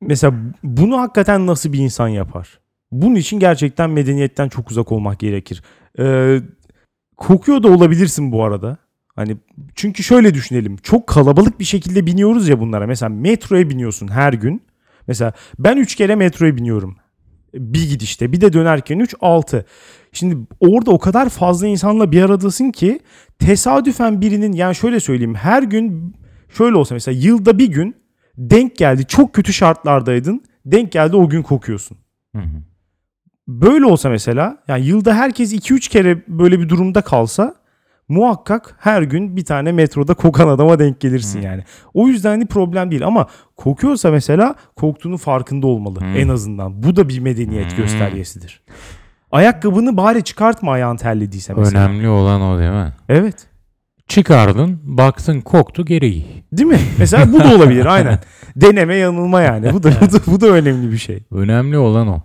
mesela 0.00 0.34
bunu 0.62 0.98
hakikaten 0.98 1.46
nasıl 1.46 1.72
bir 1.72 1.78
insan 1.78 2.08
yapar? 2.08 2.60
Bunun 2.92 3.14
için 3.14 3.38
gerçekten 3.38 3.90
medeniyetten 3.90 4.48
çok 4.48 4.70
uzak 4.70 4.92
olmak 4.92 5.18
gerekir. 5.18 5.62
Ee, 5.98 6.40
kokuyor 7.16 7.62
da 7.62 7.68
olabilirsin 7.68 8.32
bu 8.32 8.44
arada. 8.44 8.76
Hani 9.16 9.36
çünkü 9.74 10.02
şöyle 10.02 10.34
düşünelim. 10.34 10.76
Çok 10.76 11.06
kalabalık 11.06 11.60
bir 11.60 11.64
şekilde 11.64 12.06
biniyoruz 12.06 12.48
ya 12.48 12.60
bunlara. 12.60 12.86
Mesela 12.86 13.08
metroya 13.08 13.70
biniyorsun 13.70 14.08
her 14.08 14.32
gün. 14.32 14.62
Mesela 15.06 15.32
ben 15.58 15.76
3 15.76 15.94
kere 15.94 16.14
metroya 16.14 16.56
biniyorum. 16.56 16.96
Bir 17.54 17.88
gidişte. 17.88 18.32
Bir 18.32 18.40
de 18.40 18.52
dönerken 18.52 18.98
3 18.98 19.14
6. 19.20 19.64
Şimdi 20.12 20.36
orada 20.60 20.90
o 20.90 20.98
kadar 20.98 21.28
fazla 21.28 21.66
insanla 21.66 22.12
bir 22.12 22.22
aradasın 22.22 22.70
ki 22.70 23.00
tesadüfen 23.38 24.20
birinin 24.20 24.52
yani 24.52 24.74
şöyle 24.74 25.00
söyleyeyim 25.00 25.34
her 25.34 25.62
gün 25.62 26.14
şöyle 26.48 26.76
olsa 26.76 26.94
mesela 26.94 27.18
yılda 27.20 27.58
bir 27.58 27.68
gün 27.68 27.96
denk 28.40 28.76
geldi 28.76 29.04
çok 29.06 29.32
kötü 29.34 29.52
şartlardaydın 29.52 30.42
denk 30.66 30.92
geldi 30.92 31.16
o 31.16 31.28
gün 31.28 31.42
kokuyorsun. 31.42 31.98
Hı 32.36 32.42
hı. 32.42 32.62
Böyle 33.48 33.84
olsa 33.84 34.08
mesela 34.08 34.58
yani 34.68 34.86
yılda 34.86 35.14
herkes 35.14 35.52
2-3 35.54 35.90
kere 35.90 36.22
böyle 36.28 36.60
bir 36.60 36.68
durumda 36.68 37.00
kalsa 37.02 37.54
muhakkak 38.08 38.74
her 38.78 39.02
gün 39.02 39.36
bir 39.36 39.44
tane 39.44 39.72
metroda 39.72 40.14
kokan 40.14 40.48
adama 40.48 40.78
denk 40.78 41.00
gelirsin 41.00 41.38
Hmm. 41.38 41.46
yani. 41.46 41.64
O 41.94 42.08
yüzden 42.08 42.30
hani 42.30 42.46
problem 42.46 42.90
değil 42.90 43.06
ama 43.06 43.26
kokuyorsa 43.56 44.10
mesela 44.10 44.54
koktuğunun 44.76 45.16
farkında 45.16 45.66
olmalı 45.66 46.00
Hmm. 46.00 46.16
en 46.16 46.28
azından. 46.28 46.82
Bu 46.82 46.96
da 46.96 47.08
bir 47.08 47.18
medeniyet 47.18 47.70
Hmm. 47.70 47.76
göstergesidir. 47.76 48.62
Ayakkabını 49.32 49.96
bari 49.96 50.24
çıkartma 50.24 50.72
ayağın 50.72 50.96
terlediyse 50.96 51.54
mesela. 51.54 51.84
Önemli 51.84 52.08
olan 52.08 52.40
o 52.42 52.58
değil 52.58 52.70
mi? 52.70 52.92
Evet. 53.08 53.46
Çıkardın, 54.10 54.80
baktın 54.84 55.40
koktu 55.40 55.84
geri 55.84 56.12
giy. 56.12 56.22
Değil 56.52 56.68
mi? 56.68 56.78
Mesela 56.98 57.32
bu 57.32 57.40
da 57.40 57.54
olabilir 57.54 57.86
aynen. 57.86 58.18
Deneme 58.56 58.96
yanılma 58.96 59.42
yani. 59.42 59.72
Bu 59.72 59.82
da, 59.82 59.92
bu 60.00 60.12
da, 60.12 60.18
bu 60.26 60.40
da 60.40 60.46
önemli 60.46 60.92
bir 60.92 60.98
şey. 60.98 61.22
Önemli 61.30 61.78
olan 61.78 62.08
o. 62.08 62.20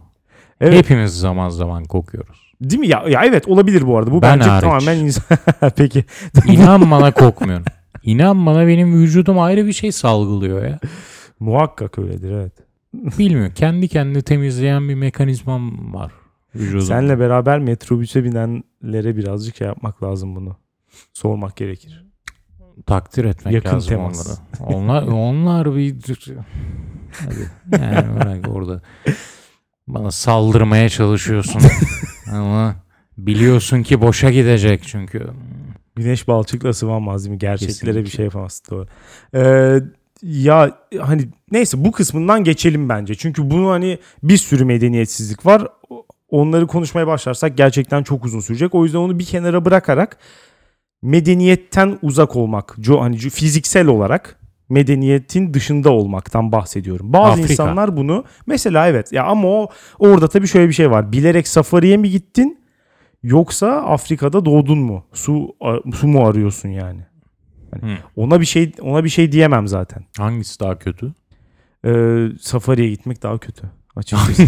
Evet. 0.62 0.78
Hepimiz 0.78 1.20
zaman 1.20 1.50
zaman 1.50 1.84
kokuyoruz. 1.84 2.54
Değil 2.62 2.80
mi? 2.80 2.88
Ya, 2.88 3.04
ya 3.10 3.22
evet 3.26 3.48
olabilir 3.48 3.88
bu 3.88 3.98
arada. 3.98 4.12
Bu 4.12 4.22
Ben 4.22 4.40
bence 4.40 4.50
hariç. 4.50 4.64
tamamen 4.64 4.98
insan. 4.98 5.38
Peki. 5.76 6.06
İnan 6.48 6.92
bana 6.92 7.12
kokmuyorum. 7.12 7.66
İnan 8.04 8.46
bana 8.46 8.68
benim 8.68 8.94
vücudum 8.94 9.40
ayrı 9.40 9.66
bir 9.66 9.74
şey 9.74 9.92
salgılıyor 9.92 10.66
ya. 10.66 10.80
Muhakkak 11.40 12.00
öyledir 12.00 12.32
evet. 12.32 12.54
Bilmiyorum. 12.94 13.52
Kendi 13.56 13.88
kendini 13.88 14.22
temizleyen 14.22 14.90
bir 14.90 14.96
mekanizmam 14.96 15.94
var 15.94 16.12
vücudumda. 16.56 16.86
Senle 16.86 17.20
beraber 17.20 17.60
metrobüse 17.60 18.24
binenlere 18.24 19.18
birazcık 19.18 19.56
şey 19.56 19.68
yapmak 19.68 20.04
lazım 20.04 20.36
bunu. 20.36 20.58
Sormak 21.14 21.56
gerekir. 21.56 22.06
takdir 22.86 23.26
etmek 23.26 23.54
Yakın 23.54 23.76
lazım 23.76 23.90
temas. 23.90 24.40
onları. 24.60 24.76
Onlar 24.78 25.04
onlar 25.08 25.76
bir 25.76 25.96
Hadi. 27.26 27.52
Yani 27.84 28.16
bırak 28.16 28.50
orada 28.50 28.82
bana 29.88 30.12
saldırmaya 30.12 30.90
çalışıyorsun 30.90 31.62
ama 32.32 32.76
biliyorsun 33.18 33.84
ki 33.84 34.02
boşa 34.02 34.30
gidecek 34.32 34.84
çünkü. 34.84 35.28
Güneş 35.96 36.28
balçıkla 36.28 36.74
sıvanmaz 36.74 37.24
değil 37.24 37.32
mi? 37.34 37.40
Gerçeklere 37.40 37.72
Kesinlikle. 37.72 38.04
bir 38.06 38.10
şey 38.10 38.26
yapamazsın. 38.26 38.66
Doğru. 38.76 38.88
Ee, 39.36 39.80
ya 40.22 40.78
hani 41.02 41.30
neyse 41.52 41.86
bu 41.86 41.92
kısmından 41.92 42.44
geçelim 42.44 42.90
bence. 42.90 43.16
Çünkü 43.16 43.52
bunu 43.52 43.70
hani 43.70 44.00
bir 44.24 44.38
sürü 44.38 44.66
medeniyetsizlik 44.66 45.46
var. 45.46 45.68
Onları 46.30 46.68
konuşmaya 46.68 47.08
başlarsak 47.08 47.58
gerçekten 47.58 48.04
çok 48.04 48.26
uzun 48.26 48.40
sürecek. 48.40 48.76
O 48.76 48.84
yüzden 48.84 49.00
onu 49.00 49.20
bir 49.20 49.26
kenara 49.26 49.66
bırakarak 49.66 50.18
medeniyetten 51.02 52.00
uzak 52.02 52.36
olmak, 52.36 52.78
hani 52.88 53.18
fiziksel 53.18 53.88
olarak 53.88 54.40
medeniyetin 54.70 55.54
dışında 55.54 55.92
olmaktan 55.92 56.52
bahsediyorum. 56.52 57.14
Bazı 57.14 57.32
Afrika. 57.32 57.54
insanlar 57.54 57.98
bunu 57.98 58.24
mesela 58.48 58.88
evet 58.88 59.12
ya 59.12 59.24
ama 59.24 59.48
o 59.48 59.70
orada 60.00 60.28
tabii 60.28 60.48
şöyle 60.48 60.68
bir 60.68 60.74
şey 60.74 60.92
var. 60.92 61.12
Bilerek 61.12 61.48
safariye 61.48 61.98
mi 61.98 62.10
gittin 62.10 62.60
yoksa 63.24 63.68
Afrika'da 63.68 64.46
doğdun 64.46 64.80
mu? 64.80 65.06
Su 65.14 65.56
su 65.96 66.08
mu 66.08 66.28
arıyorsun 66.28 66.70
yani? 66.70 67.02
Hani 67.72 67.94
Hı. 67.94 67.98
ona 68.16 68.42
bir 68.42 68.46
şey 68.46 68.72
ona 68.82 69.04
bir 69.04 69.10
şey 69.10 69.32
diyemem 69.32 69.68
zaten. 69.68 70.06
Hangisi 70.18 70.60
daha 70.60 70.80
kötü? 70.80 71.14
Ee, 71.86 72.28
safariye 72.42 72.90
gitmek 72.90 73.24
daha 73.24 73.38
kötü 73.38 73.72
açıkçası. 73.96 74.44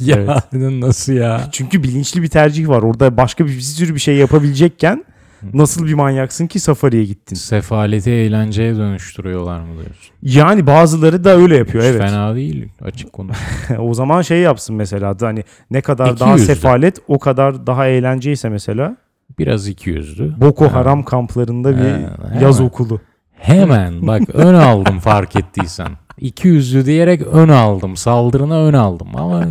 ya 0.00 0.42
nasıl 0.52 1.12
ya? 1.12 1.48
Çünkü 1.52 1.82
bilinçli 1.82 2.22
bir 2.22 2.28
tercih 2.28 2.68
var. 2.68 2.82
Orada 2.82 3.16
başka 3.16 3.46
bir, 3.46 3.50
bir 3.50 3.60
sürü 3.60 3.94
bir 3.94 4.00
şey 4.00 4.16
yapabilecekken 4.16 5.04
nasıl 5.54 5.86
bir 5.86 5.94
manyaksın 5.94 6.46
ki 6.46 6.60
safariye 6.60 7.04
gittin? 7.04 7.36
Sefaleti 7.36 8.10
eğlenceye 8.10 8.76
dönüştürüyorlar 8.76 9.60
mı 9.60 9.72
diyorsun? 9.74 10.14
Yani 10.22 10.66
bazıları 10.66 11.24
da 11.24 11.30
öyle 11.36 11.56
yapıyor 11.56 11.84
Hiç 11.84 11.90
evet. 11.90 12.02
Fena 12.02 12.34
değil 12.34 12.68
açık 12.82 13.12
konu. 13.12 13.30
o 13.78 13.94
zaman 13.94 14.22
şey 14.22 14.38
yapsın 14.40 14.76
mesela 14.76 15.18
da 15.20 15.26
hani 15.26 15.44
ne 15.70 15.80
kadar 15.80 16.10
İki 16.10 16.20
daha 16.20 16.32
yüzlü. 16.32 16.46
sefalet 16.46 16.98
o 17.08 17.18
kadar 17.18 17.66
daha 17.66 17.86
eğlenceyse 17.86 18.48
mesela 18.48 18.96
Biraz 19.38 19.68
iki 19.68 19.90
yüzlü. 19.90 20.40
Boko 20.40 20.64
Ha. 20.66 20.72
Haram 20.74 21.02
kamplarında 21.02 21.76
bir 21.76 21.90
Ha, 21.90 22.00
yaz 22.40 22.56
hemen. 22.58 22.68
okulu. 22.68 23.00
Hemen 23.32 24.06
bak 24.06 24.22
ön 24.34 24.54
aldım 24.54 24.98
fark 24.98 25.36
ettiysen. 25.36 25.88
İki 26.18 26.48
yüzlü 26.48 26.86
diyerek 26.86 27.22
ön 27.22 27.48
aldım. 27.48 27.96
Saldırına 27.96 28.64
ön 28.64 28.72
aldım 28.72 29.08
ama 29.16 29.44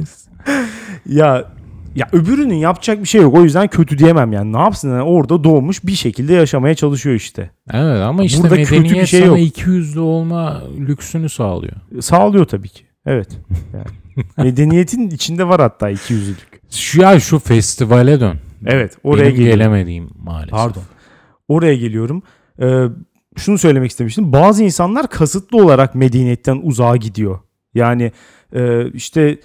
Ya 1.06 1.46
ya 1.96 2.08
öbürünün 2.12 2.56
yapacak 2.56 3.00
bir 3.02 3.08
şey 3.08 3.22
yok. 3.22 3.34
O 3.38 3.44
yüzden 3.44 3.68
kötü 3.68 3.98
diyemem 3.98 4.34
yani. 4.34 4.54
Ne 4.54 4.60
yapsın 4.60 4.90
yani 4.90 5.02
orada 5.02 5.44
doğmuş 5.44 5.84
bir 5.84 5.92
şekilde 5.96 6.34
yaşamaya 6.34 6.76
çalışıyor 6.76 7.16
işte. 7.16 7.50
evet 7.74 8.02
ama 8.02 8.24
işte 8.24 8.44
Burada 8.44 8.56
kötü 8.56 8.72
bir 8.72 8.80
medeniyet 8.80 9.08
şey 9.08 9.20
sana 9.20 9.30
yok. 9.30 9.48
iki 9.48 9.70
yüzlü 9.70 10.00
olma 10.00 10.64
lüksünü 10.80 11.30
sağlıyor. 11.30 11.74
Sağlıyor 12.02 12.46
tabii 12.46 12.70
ki. 12.70 12.84
Evet. 13.06 13.28
Yani 13.74 13.86
medeniyetin 14.38 15.10
içinde 15.10 15.48
var 15.48 15.62
hatta 15.62 15.90
iki 15.90 16.14
yüzlülük. 16.14 16.62
Şu 16.70 17.02
ya 17.02 17.20
şu 17.20 17.40
festivale 17.40 18.20
dön. 18.20 18.38
Evet 18.66 18.98
oraya 19.04 19.22
Benim 19.24 19.36
geliyorum. 19.36 19.60
gelemediğim 19.60 20.10
maalesef. 20.24 20.52
Pardon. 20.52 20.84
Oraya 21.48 21.76
geliyorum. 21.76 22.24
Ee, 22.62 22.86
şunu 23.38 23.58
söylemek 23.58 23.92
istemiştim. 23.92 24.34
Bazı 24.34 24.64
insanlar 24.64 25.10
kasıtlı 25.10 25.64
olarak 25.64 25.96
medeniyetten 25.96 26.60
uzağa 26.64 26.98
gidiyor. 26.98 27.40
Yani 27.76 28.12
e, 28.56 28.92
işte 28.92 29.38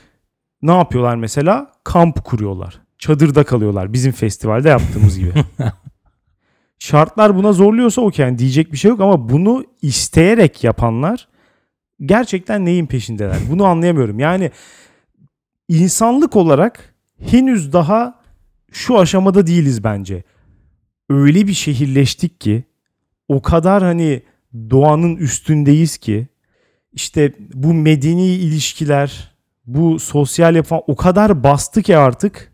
ne 0.63 0.73
yapıyorlar 0.73 1.17
mesela? 1.17 1.73
Kamp 1.85 2.25
kuruyorlar. 2.25 2.81
Çadırda 2.99 3.45
kalıyorlar. 3.45 3.93
Bizim 3.93 4.13
festivalde 4.13 4.69
yaptığımız 4.69 5.19
gibi. 5.19 5.33
Şartlar 6.79 7.37
buna 7.37 7.53
zorluyorsa 7.53 8.03
okey 8.03 8.27
yani 8.27 8.39
diyecek 8.39 8.73
bir 8.73 8.77
şey 8.77 8.89
yok 8.89 9.01
ama 9.01 9.29
bunu 9.29 9.65
isteyerek 9.83 10.65
yapanlar 10.65 11.29
gerçekten 12.01 12.65
neyin 12.65 12.87
peşindeler? 12.87 13.37
Bunu 13.51 13.65
anlayamıyorum. 13.65 14.19
Yani 14.19 14.51
insanlık 15.69 16.37
olarak 16.37 16.95
henüz 17.21 17.73
daha 17.73 18.21
şu 18.73 18.99
aşamada 18.99 19.47
değiliz 19.47 19.85
bence. 19.85 20.23
Öyle 21.09 21.47
bir 21.47 21.55
şehirleştik 21.55 22.41
ki 22.41 22.65
o 23.29 23.43
kadar 23.43 23.83
hani 23.83 24.23
doğanın 24.71 25.17
üstündeyiz 25.17 25.97
ki 25.97 26.29
işte 26.93 27.35
bu 27.55 27.75
medeni 27.75 28.27
ilişkiler, 28.27 29.28
bu 29.69 29.99
sosyal 29.99 30.55
yapı 30.57 30.75
o 30.75 30.97
kadar 30.97 31.45
bastı 31.45 31.83
ki 31.83 31.97
artık 31.97 32.53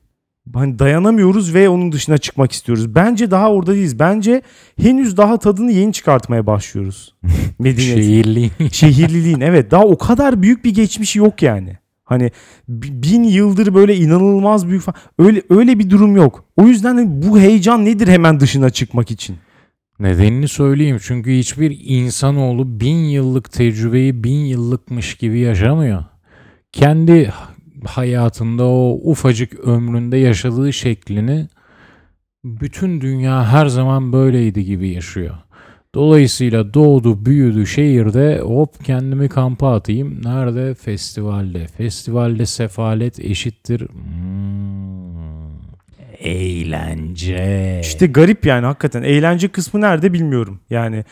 hani 0.55 0.79
dayanamıyoruz 0.79 1.55
ve 1.55 1.69
onun 1.69 1.93
dışına 1.93 2.19
çıkmak 2.19 2.53
istiyoruz. 2.53 2.95
Bence 2.95 3.31
daha 3.31 3.53
orada 3.53 3.75
değiliz. 3.75 3.99
Bence 3.99 4.43
henüz 4.81 5.17
daha 5.17 5.39
tadını 5.39 5.73
yeni 5.73 5.93
çıkartmaya 5.93 6.47
başlıyoruz. 6.47 7.15
Medeniyetin. 7.59 8.03
Şehirli. 8.03 8.51
Şehirliliğin 8.73 9.41
evet 9.41 9.71
daha 9.71 9.85
o 9.85 9.99
kadar 9.99 10.43
büyük 10.43 10.65
bir 10.65 10.75
geçmişi 10.75 11.19
yok 11.19 11.43
yani. 11.43 11.79
Hani 12.05 12.31
bi- 12.69 13.03
bin 13.03 13.25
yıldır 13.25 13.75
böyle 13.75 13.97
inanılmaz 13.97 14.69
büyük 14.69 14.83
falan. 14.83 14.97
Öyle 15.19 15.43
öyle 15.51 15.79
bir 15.79 15.91
durum 15.91 16.17
yok. 16.17 16.45
O 16.57 16.67
yüzden 16.67 16.99
de 16.99 17.29
bu 17.29 17.41
heyecan 17.41 17.85
nedir 17.85 18.09
hemen 18.09 18.41
dışına 18.41 18.71
çıkmak 18.71 19.11
için? 19.11 19.37
Nedenini 19.99 20.49
söyleyeyim 20.49 20.99
çünkü 21.03 21.39
hiçbir 21.39 21.81
insanoğlu 21.85 22.81
bin 22.81 22.97
yıllık 22.97 23.53
tecrübeyi 23.53 24.25
bin 24.25 24.45
yıllıkmış 24.45 25.15
gibi 25.15 25.39
yaşamıyor. 25.39 26.05
Kendi 26.75 27.33
hayatında 27.85 28.65
o 28.65 29.01
ufacık 29.03 29.61
ömründe 29.61 30.17
yaşadığı 30.17 30.73
şeklini 30.73 31.49
bütün 32.45 33.01
dünya 33.01 33.53
her 33.53 33.67
zaman 33.67 34.13
böyleydi 34.13 34.65
gibi 34.65 34.89
yaşıyor. 34.89 35.35
Dolayısıyla 35.95 36.75
doğdu, 36.75 37.27
büyüdü 37.27 37.67
şehirde 37.67 38.41
hop 38.41 38.85
kendimi 38.85 39.29
kampa 39.29 39.75
atayım. 39.75 40.25
Nerede? 40.25 40.75
Festivalde. 40.75 41.67
Festivalde 41.67 42.47
sefalet 42.47 43.21
eşittir. 43.21 43.81
Hmm, 43.81 45.15
eğlence. 46.19 47.81
İşte 47.83 48.07
garip 48.07 48.47
yani 48.47 48.67
hakikaten. 48.67 49.03
Eğlence 49.03 49.49
kısmı 49.49 49.81
nerede 49.81 50.13
bilmiyorum. 50.13 50.61
Yani 50.71 51.05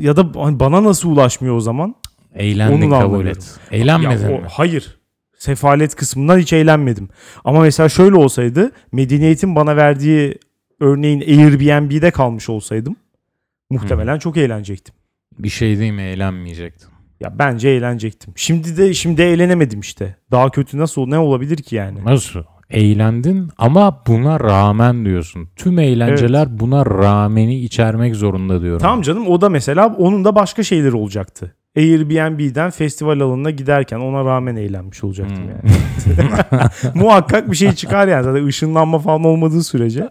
ya 0.00 0.16
da 0.16 0.26
hani 0.34 0.60
bana 0.60 0.84
nasıl 0.84 1.10
ulaşmıyor 1.10 1.56
o 1.56 1.60
zaman? 1.60 1.94
Da 2.38 2.80
kabul 2.80 2.92
anlamıyorum. 2.92 3.28
et. 3.28 3.58
Eğlenmedin 3.70 4.28
Ya 4.28 4.36
o- 4.36 4.40
mi? 4.40 4.46
Hayır. 4.50 4.98
Sefalet 5.38 5.94
kısmından 5.94 6.38
hiç 6.38 6.52
eğlenmedim. 6.52 7.08
Ama 7.44 7.60
mesela 7.60 7.88
şöyle 7.88 8.16
olsaydı 8.16 8.72
medeniyetin 8.92 9.56
bana 9.56 9.76
verdiği 9.76 10.38
örneğin 10.80 11.20
Airbnb'de 11.20 12.10
kalmış 12.10 12.48
olsaydım 12.48 12.96
muhtemelen 13.70 14.18
çok 14.18 14.36
eğlenecektim. 14.36 14.94
Bir 15.38 15.48
şey 15.48 15.78
değil 15.78 15.92
mi? 15.92 16.02
Eğlenmeyecektin. 16.02 16.88
Ya 17.20 17.38
bence 17.38 17.68
eğlenecektim. 17.68 18.32
Şimdi 18.36 18.76
de 18.76 18.94
şimdi 18.94 19.22
eğlenemedim 19.22 19.80
işte. 19.80 20.16
Daha 20.30 20.50
kötü 20.50 20.78
nasıl 20.78 21.06
ne 21.06 21.18
olabilir 21.18 21.56
ki 21.56 21.76
yani? 21.76 22.04
Nasıl? 22.04 22.42
Eğlendin 22.70 23.50
ama 23.58 24.02
buna 24.06 24.40
rağmen 24.40 25.04
diyorsun. 25.04 25.48
Tüm 25.56 25.78
eğlenceler 25.78 26.58
buna 26.60 26.86
rağmeni 26.86 27.60
içermek 27.60 28.16
zorunda 28.16 28.62
diyorum. 28.62 28.78
Tamam 28.78 29.02
canım 29.02 29.28
o 29.28 29.40
da 29.40 29.48
mesela 29.48 29.94
onun 29.98 30.24
da 30.24 30.34
başka 30.34 30.62
şeyleri 30.62 30.96
olacaktı. 30.96 31.55
Airbnb'den 31.76 32.70
festival 32.70 33.20
alanına 33.20 33.50
giderken 33.50 33.96
ona 33.98 34.24
rağmen 34.24 34.56
eğlenmiş 34.56 35.04
olacaktım 35.04 35.36
Hmm. 35.44 35.48
yani. 35.48 36.70
Muhakkak 36.94 37.50
bir 37.50 37.56
şey 37.56 37.72
çıkar 37.72 38.08
yani 38.08 38.24
zaten 38.24 38.46
ışınlanma 38.46 38.98
falan 38.98 39.24
olmadığı 39.24 39.62
sürece. 39.64 40.08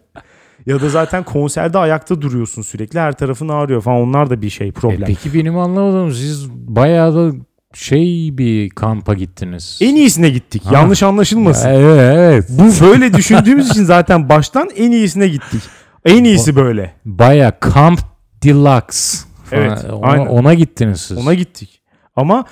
Ya 0.66 0.82
da 0.82 0.90
zaten 0.90 1.24
konserde 1.24 1.78
ayakta 1.78 2.22
duruyorsun 2.22 2.62
sürekli 2.62 3.00
her 3.00 3.12
tarafın 3.12 3.50
ağrıyor 3.50 3.82
falan 3.82 4.02
onlar 4.02 4.30
da 4.30 4.42
bir 4.42 4.50
şey 4.50 4.68
E 4.68 4.72
problem. 4.72 5.04
peki 5.08 5.34
benim 5.34 5.58
anlamadığım 5.58 6.12
siz 6.12 6.50
bayağı 6.52 7.16
da 7.16 7.36
şey 7.74 8.30
bir 8.38 8.70
kampa 8.70 9.14
gittiniz. 9.14 9.80
en 9.82 9.96
iyisine 9.96 10.30
gittik 10.30 10.62
Ha. 10.66 10.74
yanlış 10.74 11.04
anlaşılmasın. 11.04 11.70
Evet, 11.70 12.14
evet. 12.16 12.46
Bu 12.50 12.86
böyle 12.86 13.14
düşündüğümüz 13.14 13.70
için 13.70 13.84
zaten 13.84 14.30
baştan 14.30 14.70
en 14.78 14.92
iyisine 14.92 15.28
gittik. 15.28 15.62
En 16.06 16.24
iyisi 16.24 16.56
böyle. 16.56 16.94
Baya 17.06 17.58
Camp 17.76 18.00
Deluxe. 18.44 19.18
Falan. 19.46 19.64
Evet, 19.64 19.86
ona, 19.94 20.08
aynen. 20.12 20.26
ona 20.26 20.54
gittiniz 20.54 21.02
siz. 21.02 21.18
Ona 21.18 21.34
gittik. 21.34 21.82
Ama 22.16 22.46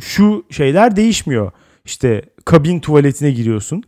şu 0.00 0.44
şeyler 0.50 0.96
değişmiyor. 0.96 1.52
İşte 1.84 2.22
kabin 2.44 2.80
tuvaletine 2.80 3.30
giriyorsun 3.30 3.82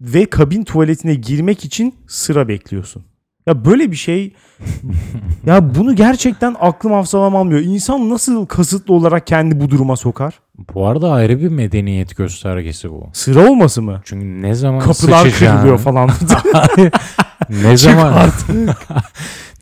ve 0.00 0.26
kabin 0.26 0.64
tuvaletine 0.64 1.14
girmek 1.14 1.64
için 1.64 1.94
sıra 2.08 2.48
bekliyorsun. 2.48 3.04
Ya 3.46 3.64
böyle 3.64 3.90
bir 3.90 3.96
şey 3.96 4.34
ya 5.46 5.74
bunu 5.74 5.96
gerçekten 5.96 6.56
aklım 6.60 6.92
hafsalam 6.92 7.36
almıyor. 7.36 7.60
İnsan 7.60 8.10
nasıl 8.10 8.46
kasıtlı 8.46 8.94
olarak 8.94 9.26
kendi 9.26 9.60
bu 9.60 9.70
duruma 9.70 9.96
sokar? 9.96 10.40
Bu 10.74 10.86
arada 10.86 11.12
ayrı 11.12 11.40
bir 11.40 11.48
medeniyet 11.48 12.16
göstergesi 12.16 12.90
bu. 12.90 13.10
Sıra 13.12 13.50
olması 13.50 13.82
mı? 13.82 14.00
Çünkü 14.04 14.42
ne 14.42 14.54
zaman 14.54 14.80
Kapılar 14.80 15.26
sıçacağını- 15.26 15.54
kırılıyor 15.56 15.78
falan. 15.78 16.10
ne 17.48 17.76
zaman 17.76 18.14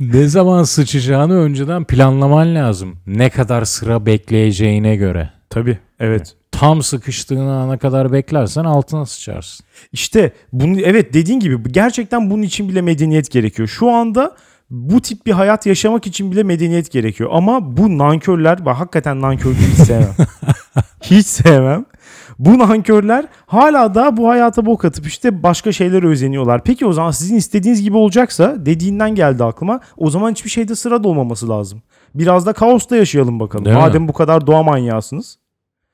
ne 0.00 0.28
zaman 0.28 0.62
sıçacağını 0.62 1.38
önceden 1.38 1.84
planlaman 1.84 2.54
lazım. 2.54 2.96
Ne 3.06 3.30
kadar 3.30 3.64
sıra 3.64 4.06
bekleyeceğine 4.06 4.96
göre. 4.96 5.30
Tabii 5.50 5.78
evet. 6.00 6.34
Tam 6.50 6.82
sıkıştığın 6.82 7.46
ana 7.46 7.78
kadar 7.78 8.12
beklersen 8.12 8.64
altına 8.64 9.06
sıçarsın. 9.06 9.66
İşte 9.92 10.32
bunu 10.52 10.80
evet 10.80 11.14
dediğin 11.14 11.40
gibi 11.40 11.72
gerçekten 11.72 12.30
bunun 12.30 12.42
için 12.42 12.68
bile 12.68 12.82
medeniyet 12.82 13.30
gerekiyor. 13.30 13.68
Şu 13.68 13.90
anda 13.90 14.36
bu 14.70 15.00
tip 15.00 15.26
bir 15.26 15.32
hayat 15.32 15.66
yaşamak 15.66 16.06
için 16.06 16.32
bile 16.32 16.42
medeniyet 16.42 16.90
gerekiyor. 16.92 17.30
Ama 17.32 17.76
bu 17.76 17.98
nankörler, 17.98 18.64
bak 18.64 18.76
hakikaten 18.76 19.20
nankörlüğü 19.20 19.56
hiç 19.72 19.78
sevmem. 19.78 20.14
hiç 21.02 21.26
sevmem. 21.26 21.84
Bu 22.38 22.58
nankörler 22.58 23.24
hala 23.46 23.94
da 23.94 24.16
bu 24.16 24.28
hayata 24.28 24.66
bok 24.66 24.84
atıp 24.84 25.06
işte 25.06 25.42
başka 25.42 25.72
şeylere 25.72 26.06
özeniyorlar. 26.06 26.64
Peki 26.64 26.86
o 26.86 26.92
zaman 26.92 27.10
sizin 27.10 27.36
istediğiniz 27.36 27.82
gibi 27.82 27.96
olacaksa 27.96 28.66
dediğinden 28.66 29.14
geldi 29.14 29.44
aklıma. 29.44 29.80
O 29.96 30.10
zaman 30.10 30.30
hiçbir 30.30 30.50
şeyde 30.50 30.74
sırada 30.74 31.08
olmaması 31.08 31.48
lazım. 31.48 31.82
Biraz 32.14 32.46
da 32.46 32.52
kaosta 32.52 32.96
yaşayalım 32.96 33.40
bakalım. 33.40 33.64
Değil 33.64 33.76
mi? 33.76 33.82
Madem 33.82 34.08
bu 34.08 34.12
kadar 34.12 34.46
doğa 34.46 34.62
manyağısınız. 34.62 35.38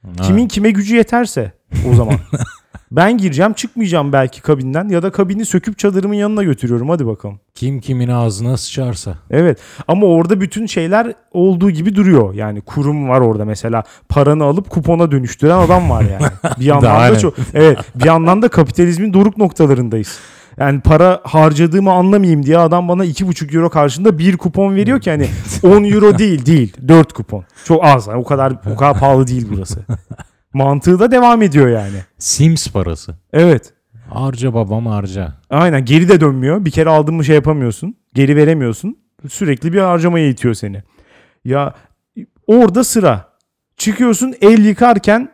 Ha. 0.02 0.22
Kimin 0.22 0.48
kime 0.48 0.70
gücü 0.70 0.96
yeterse 0.96 1.52
o 1.90 1.94
zaman. 1.94 2.14
ben 2.96 3.18
gireceğim 3.18 3.52
çıkmayacağım 3.52 4.12
belki 4.12 4.42
kabinden 4.42 4.88
ya 4.88 5.02
da 5.02 5.11
kabini 5.11 5.46
söküp 5.46 5.78
çadırımın 5.78 6.14
yanına 6.14 6.42
götürüyorum 6.42 6.88
hadi 6.88 7.07
bakalım. 7.07 7.40
Kim 7.55 7.81
kimin 7.81 8.09
ağzına 8.09 8.57
sıçarsa. 8.57 9.14
Evet 9.31 9.59
ama 9.88 10.07
orada 10.07 10.40
bütün 10.40 10.66
şeyler 10.66 11.12
olduğu 11.33 11.70
gibi 11.70 11.94
duruyor. 11.94 12.35
Yani 12.35 12.61
kurum 12.61 13.09
var 13.09 13.20
orada 13.20 13.44
mesela 13.44 13.83
paranı 14.09 14.44
alıp 14.44 14.70
kupona 14.70 15.11
dönüştüren 15.11 15.59
adam 15.59 15.90
var 15.90 16.02
yani. 16.02 16.33
Bir 16.61 16.64
yandan 16.64 17.14
da 17.14 17.18
çok 17.18 17.35
evet 17.55 17.78
bir 17.94 18.05
yandan 18.05 18.42
da 18.42 18.48
kapitalizmin 18.48 19.14
doruk 19.14 19.37
noktalarındayız. 19.37 20.18
Yani 20.59 20.81
para 20.81 21.20
harcadığımı 21.24 21.92
anlamayayım 21.92 22.46
diye 22.46 22.59
adam 22.59 22.88
bana 22.88 23.05
2,5 23.05 23.57
euro 23.57 23.70
karşında 23.70 24.18
bir 24.18 24.37
kupon 24.37 24.74
veriyor 24.74 25.00
ki 25.00 25.11
hani 25.11 25.28
10 25.62 25.85
euro 25.85 26.18
değil 26.18 26.46
değil 26.46 26.76
4 26.88 27.12
kupon. 27.12 27.44
Çok 27.64 27.85
az 27.85 28.07
yani 28.07 28.18
o 28.18 28.24
kadar 28.24 28.52
o 28.74 28.76
kadar 28.76 28.98
pahalı 28.98 29.26
değil 29.26 29.46
burası. 29.50 29.81
Mantığı 30.53 30.99
da 30.99 31.11
devam 31.11 31.43
ediyor 31.43 31.69
yani. 31.69 31.97
Sims 32.19 32.69
parası. 32.69 33.15
Evet. 33.33 33.73
Harca 34.11 34.55
babam 34.55 34.87
harca. 34.87 35.33
Aynen 35.51 35.85
geri 35.85 36.09
de 36.09 36.21
dönmüyor. 36.21 36.65
Bir 36.65 36.71
kere 36.71 36.91
aldın 36.91 37.15
mı 37.15 37.25
şey 37.25 37.35
yapamıyorsun. 37.35 37.97
Geri 38.15 38.37
veremiyorsun. 38.37 38.99
Sürekli 39.29 39.73
bir 39.73 39.81
harcamaya 39.81 40.29
itiyor 40.29 40.55
seni. 40.55 40.83
Ya 41.45 41.75
orada 42.47 42.85
sıra. 42.85 43.33
Çıkıyorsun 43.77 44.35
el 44.41 44.65
yıkarken 44.65 45.33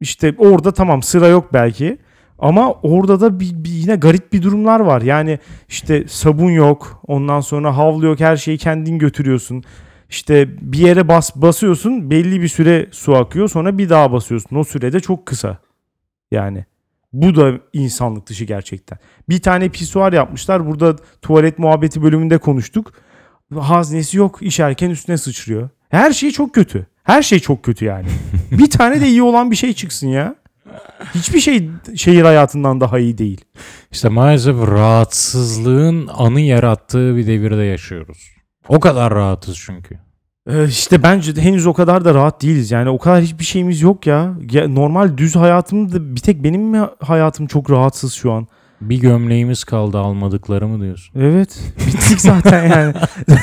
işte 0.00 0.34
orada 0.38 0.72
tamam 0.72 1.02
sıra 1.02 1.26
yok 1.28 1.52
belki. 1.52 1.98
Ama 2.38 2.72
orada 2.72 3.20
da 3.20 3.40
bir, 3.40 3.64
bir 3.64 3.70
yine 3.70 3.96
garip 3.96 4.32
bir 4.32 4.42
durumlar 4.42 4.80
var. 4.80 5.02
Yani 5.02 5.38
işte 5.68 6.04
sabun 6.08 6.50
yok. 6.50 7.02
Ondan 7.06 7.40
sonra 7.40 7.76
havlu 7.76 8.06
yok. 8.06 8.20
Her 8.20 8.36
şeyi 8.36 8.58
kendin 8.58 8.98
götürüyorsun. 8.98 9.64
İşte 10.12 10.48
bir 10.72 10.78
yere 10.78 11.08
bas 11.08 11.36
basıyorsun. 11.36 12.10
Belli 12.10 12.42
bir 12.42 12.48
süre 12.48 12.88
su 12.90 13.16
akıyor. 13.16 13.48
Sonra 13.48 13.78
bir 13.78 13.88
daha 13.88 14.12
basıyorsun. 14.12 14.56
O 14.56 14.64
sürede 14.64 15.00
çok 15.00 15.26
kısa. 15.26 15.58
Yani 16.30 16.64
bu 17.12 17.36
da 17.36 17.52
insanlık 17.72 18.26
dışı 18.26 18.44
gerçekten. 18.44 18.98
Bir 19.28 19.42
tane 19.42 19.68
pisuar 19.68 20.12
yapmışlar. 20.12 20.66
Burada 20.66 20.96
tuvalet 21.22 21.58
muhabbeti 21.58 22.02
bölümünde 22.02 22.38
konuştuk. 22.38 22.92
Haznesi 23.58 24.16
yok. 24.16 24.38
İşerken 24.42 24.90
üstüne 24.90 25.18
sıçrıyor. 25.18 25.68
Her 25.88 26.12
şey 26.12 26.30
çok 26.30 26.54
kötü. 26.54 26.86
Her 27.04 27.22
şey 27.22 27.38
çok 27.38 27.62
kötü 27.62 27.84
yani. 27.84 28.06
bir 28.50 28.70
tane 28.70 29.00
de 29.00 29.08
iyi 29.08 29.22
olan 29.22 29.50
bir 29.50 29.56
şey 29.56 29.72
çıksın 29.72 30.08
ya. 30.08 30.34
Hiçbir 31.14 31.40
şey 31.40 31.70
şehir 31.96 32.22
hayatından 32.22 32.80
daha 32.80 32.98
iyi 32.98 33.18
değil. 33.18 33.40
İşte 33.90 34.08
maalesef 34.08 34.56
rahatsızlığın 34.56 36.06
anı 36.06 36.40
yarattığı 36.40 37.16
bir 37.16 37.26
devirde 37.26 37.62
yaşıyoruz. 37.62 38.41
O 38.68 38.80
kadar 38.80 39.14
rahatız 39.14 39.56
çünkü. 39.56 39.98
Ee, 40.46 40.64
işte 40.64 41.02
bence 41.02 41.36
de 41.36 41.42
henüz 41.42 41.66
o 41.66 41.72
kadar 41.72 42.04
da 42.04 42.14
rahat 42.14 42.42
değiliz. 42.42 42.70
Yani 42.70 42.88
o 42.88 42.98
kadar 42.98 43.22
hiçbir 43.22 43.44
şeyimiz 43.44 43.82
yok 43.82 44.06
ya. 44.06 44.34
ya 44.50 44.68
normal 44.68 45.16
düz 45.16 45.36
hayatımda 45.36 46.14
bir 46.16 46.20
tek 46.20 46.44
benim 46.44 46.62
mi 46.62 46.80
hayatım 47.00 47.46
çok 47.46 47.70
rahatsız 47.70 48.12
şu 48.12 48.32
an? 48.32 48.46
Bir 48.80 49.00
gömleğimiz 49.00 49.64
kaldı 49.64 49.98
almadıkları 49.98 50.68
mı 50.68 50.82
diyorsun? 50.84 51.20
Evet. 51.20 51.60
Bittik 51.86 52.20
zaten 52.20 52.70
yani. 52.70 52.94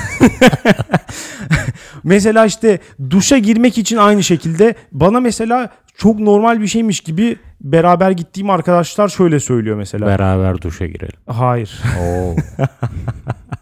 mesela 2.04 2.46
işte 2.46 2.80
duşa 3.10 3.38
girmek 3.38 3.78
için 3.78 3.98
aynı 3.98 4.24
şekilde 4.24 4.76
bana 4.92 5.20
mesela 5.20 5.70
çok 5.98 6.20
normal 6.20 6.62
bir 6.62 6.68
şeymiş 6.68 7.00
gibi 7.00 7.38
beraber 7.62 8.12
gittiğim 8.12 8.50
arkadaşlar 8.50 9.08
şöyle 9.08 9.40
söylüyor 9.40 9.78
mesela. 9.78 10.06
Beraber 10.06 10.62
duşa 10.62 10.86
girelim. 10.86 11.20
Hayır. 11.28 11.82
Oo. 12.02 12.36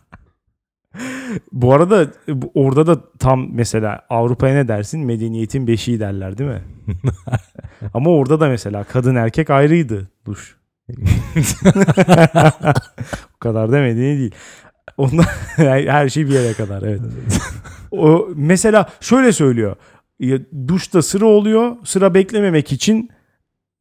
Bu 1.52 1.74
arada 1.74 2.08
orada 2.56 2.88
da 2.88 3.02
tam 3.20 3.48
mesela 3.52 4.02
Avrupa'ya 4.10 4.54
ne 4.54 4.68
dersin? 4.68 5.06
Medeniyetin 5.06 5.68
beşiği 5.68 6.00
derler 6.00 6.38
değil 6.38 6.50
mi? 6.50 6.62
Ama 7.94 8.10
orada 8.10 8.40
da 8.40 8.48
mesela 8.50 8.84
kadın 8.84 9.16
erkek 9.16 9.50
ayrıydı 9.50 10.08
duş. 10.26 10.58
o 13.36 13.40
kadar 13.40 13.72
da 13.72 13.80
medeni 13.80 14.18
değil. 14.18 14.36
Ondan 14.98 15.26
her 15.56 16.10
şey 16.10 16.28
bir 16.28 16.34
yere 16.34 16.54
kadar 16.54 16.82
evet. 16.82 17.02
O 17.92 18.28
mesela 18.36 18.90
şöyle 19.02 19.32
söylüyor. 19.32 19.76
Ya, 20.20 20.38
duşta 20.68 21.02
sıra 21.02 21.26
oluyor. 21.26 21.76
Sıra 21.84 22.14
beklememek 22.14 22.72
için 22.72 23.10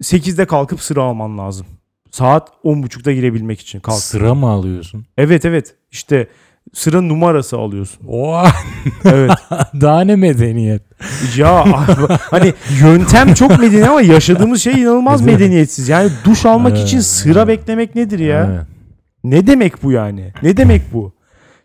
8'de 0.02 0.46
kalkıp 0.46 0.80
sıra 0.80 1.02
alman 1.02 1.38
lazım. 1.38 1.66
Saat 2.10 2.48
10.30'da 2.64 3.12
girebilmek 3.12 3.60
için 3.60 3.80
kalk. 3.80 3.98
Sıra 3.98 4.34
mı 4.34 4.48
alıyorsun? 4.48 5.06
Evet 5.16 5.44
evet. 5.44 5.74
İşte 5.90 6.28
sıra 6.76 7.00
numarası 7.00 7.56
alıyorsun. 7.56 8.06
Oha. 8.08 8.52
Evet. 9.04 9.30
Daha 9.80 10.00
ne 10.00 10.16
medeniyet. 10.16 10.82
ya 11.36 11.64
hani 12.30 12.54
yöntem 12.80 13.34
çok 13.34 13.60
medeni 13.60 13.88
ama 13.88 14.02
yaşadığımız 14.02 14.62
şey 14.62 14.72
inanılmaz 14.82 15.22
medeniyetsiz. 15.22 15.88
Yani 15.88 16.10
duş 16.24 16.46
almak 16.46 16.72
Evet, 16.76 16.82
için 16.86 17.00
sıra 17.00 17.38
evet. 17.38 17.48
beklemek 17.48 17.94
nedir 17.94 18.18
ya? 18.18 18.50
Evet. 18.54 18.66
Ne 19.24 19.46
demek 19.46 19.82
bu 19.82 19.92
yani? 19.92 20.32
Ne 20.42 20.56
demek 20.56 20.82
bu? 20.92 21.12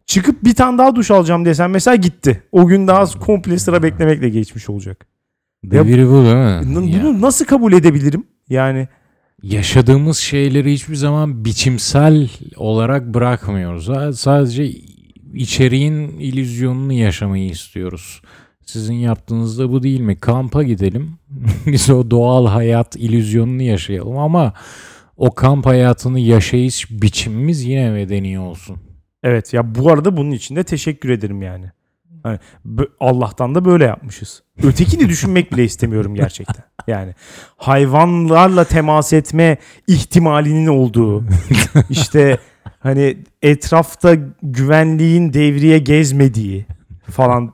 Çıkıp 0.06 0.44
bir 0.44 0.56
tane 0.56 0.78
daha 0.78 0.96
duş 0.96 1.12
alacağım 1.12 1.46
desem 1.46 1.72
mesela 1.72 1.96
gitti. 1.96 2.44
O 2.52 2.68
gün 2.68 2.88
daha 2.88 3.06
komple 3.06 3.60
sıra 3.60 3.84
beklemekle 3.84 4.30
geçmiş 4.30 4.70
olacak. 4.70 5.06
Deviri 5.64 6.08
bu 6.10 6.24
değil 6.24 6.36
mi? 6.36 6.82
N- 6.88 6.92
Ya. 6.92 7.04
Bunu 7.04 7.22
nasıl 7.22 7.46
kabul 7.46 7.74
edebilirim? 7.74 8.24
Yani 8.50 8.88
yaşadığımız 9.44 10.18
şeyleri 10.18 10.74
hiçbir 10.74 10.96
zaman 10.96 11.46
biçimsel 11.46 12.30
olarak 12.56 13.14
bırakmıyoruz. 13.14 14.20
Sadece 14.20 14.72
içeriğin 15.34 16.08
illüzyonunu 16.20 16.94
yaşamayı 16.94 17.50
istiyoruz. 17.50 18.22
Sizin 18.66 18.94
yaptığınızda 18.94 19.72
bu 19.72 19.84
değil 19.84 20.00
mi? 20.00 20.20
Kampa 20.20 20.64
gidelim. 20.64 21.18
Biz 21.66 21.90
o 21.90 22.12
doğal 22.12 22.48
hayat 22.48 22.96
illüzyonunu 22.96 23.62
yaşayalım 23.62 24.18
ama 24.18 24.54
o 25.18 25.32
kamp 25.32 25.66
hayatını 25.66 26.20
yaşayış 26.20 26.92
biçimimiz 26.92 27.64
yine 27.64 27.92
medeni 27.92 28.40
olsun. 28.40 28.78
evet 29.24 29.54
ya 29.54 29.76
bu 29.76 29.92
arada 29.92 30.18
bunun 30.18 30.32
için 30.32 30.56
de 30.56 30.64
teşekkür 30.64 31.10
ederim 31.10 31.42
yani. 31.42 31.72
Hani 32.24 32.40
Allah'tan 33.00 33.56
da 33.56 33.66
böyle 33.66 33.86
yapmışız. 33.86 34.44
Ötekini 34.64 35.10
düşünmek 35.10 35.52
bile 35.52 35.64
istemiyorum 35.64 36.16
gerçekten. 36.16 36.64
Yani 36.88 37.16
hayvanlarla 37.58 38.64
temas 38.64 39.14
etme 39.14 39.58
ihtimalinin 39.88 40.68
olduğu 40.68 41.24
işte 41.90 42.38
hani 42.84 43.18
etrafta 43.42 44.16
güvenliğin 44.44 45.34
devriye 45.34 45.80
gezmediği 45.80 46.66
falan 47.10 47.54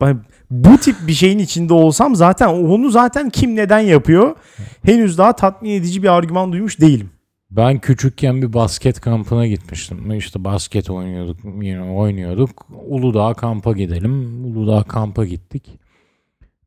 bu 0.52 0.78
tip 0.78 0.96
bir 1.08 1.14
şeyin 1.14 1.40
içinde 1.40 1.74
olsam 1.74 2.16
zaten 2.16 2.48
onu 2.48 2.90
zaten 2.90 3.30
kim 3.30 3.56
neden 3.56 3.80
yapıyor 3.80 4.36
henüz 4.84 5.18
daha 5.18 5.34
tatmin 5.34 5.70
edici 5.70 6.04
bir 6.04 6.08
argüman 6.08 6.52
duymuş 6.52 6.80
değilim. 6.82 7.10
Ben 7.52 7.80
küçükken 7.80 8.42
bir 8.42 8.54
basket 8.54 9.02
kampına 9.02 9.48
gitmiştim. 9.48 10.12
İşte 10.12 10.44
basket 10.44 10.90
oynuyorduk, 10.90 11.40
yine 11.62 11.82
oynuyorduk. 11.82 12.66
Uludağ 12.88 13.34
kampa 13.34 13.72
gidelim. 13.72 14.46
Uludağ 14.46 14.84
kampa 14.84 15.26
gittik. 15.26 15.80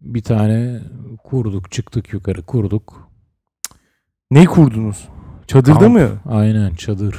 Bir 0.01 0.23
tane 0.23 0.81
kurduk, 1.25 1.71
çıktık 1.73 2.13
yukarı 2.13 2.43
kurduk. 2.43 3.09
Ne 4.31 4.45
kurdunuz? 4.45 5.09
Çadırda 5.47 5.79
Kamp. 5.79 5.95
mı? 5.97 6.09
Aynen 6.29 6.75
çadır. 6.75 7.17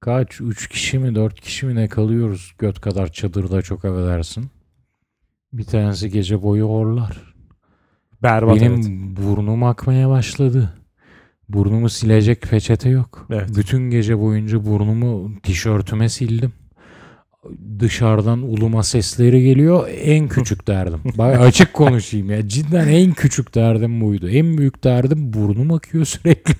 Kaç? 0.00 0.40
Üç 0.40 0.68
kişi 0.68 0.98
mi 0.98 1.14
dört 1.14 1.40
kişi 1.40 1.66
mi 1.66 1.74
ne 1.74 1.88
kalıyoruz 1.88 2.54
göt 2.58 2.80
kadar 2.80 3.12
çadırda 3.12 3.62
çok 3.62 3.84
affedersin. 3.84 4.50
Bir 5.52 5.64
tanesi 5.64 6.10
gece 6.10 6.42
boyu 6.42 6.64
horlar. 6.68 7.34
Berbat 8.22 8.56
Benim 8.56 8.74
evet. 8.74 9.16
burnum 9.22 9.62
akmaya 9.62 10.08
başladı. 10.08 10.72
Burnumu 11.48 11.88
silecek 11.88 12.42
peçete 12.42 12.88
yok. 12.88 13.26
Evet. 13.30 13.56
Bütün 13.56 13.90
gece 13.90 14.18
boyunca 14.18 14.66
burnumu 14.66 15.40
tişörtüme 15.42 16.08
sildim. 16.08 16.52
Dışarıdan 17.78 18.42
uluma 18.42 18.82
sesleri 18.82 19.44
geliyor. 19.44 19.88
En 19.88 20.28
küçük 20.28 20.68
derdim. 20.68 21.00
Bak 21.18 21.40
açık 21.40 21.72
konuşayım 21.72 22.30
ya. 22.30 22.48
Cidden 22.48 22.88
en 22.88 23.12
küçük 23.12 23.54
derdim 23.54 24.00
buydu. 24.00 24.28
En 24.28 24.58
büyük 24.58 24.84
derdim 24.84 25.32
burnum 25.32 25.72
akıyor 25.72 26.04
sürekli. 26.04 26.54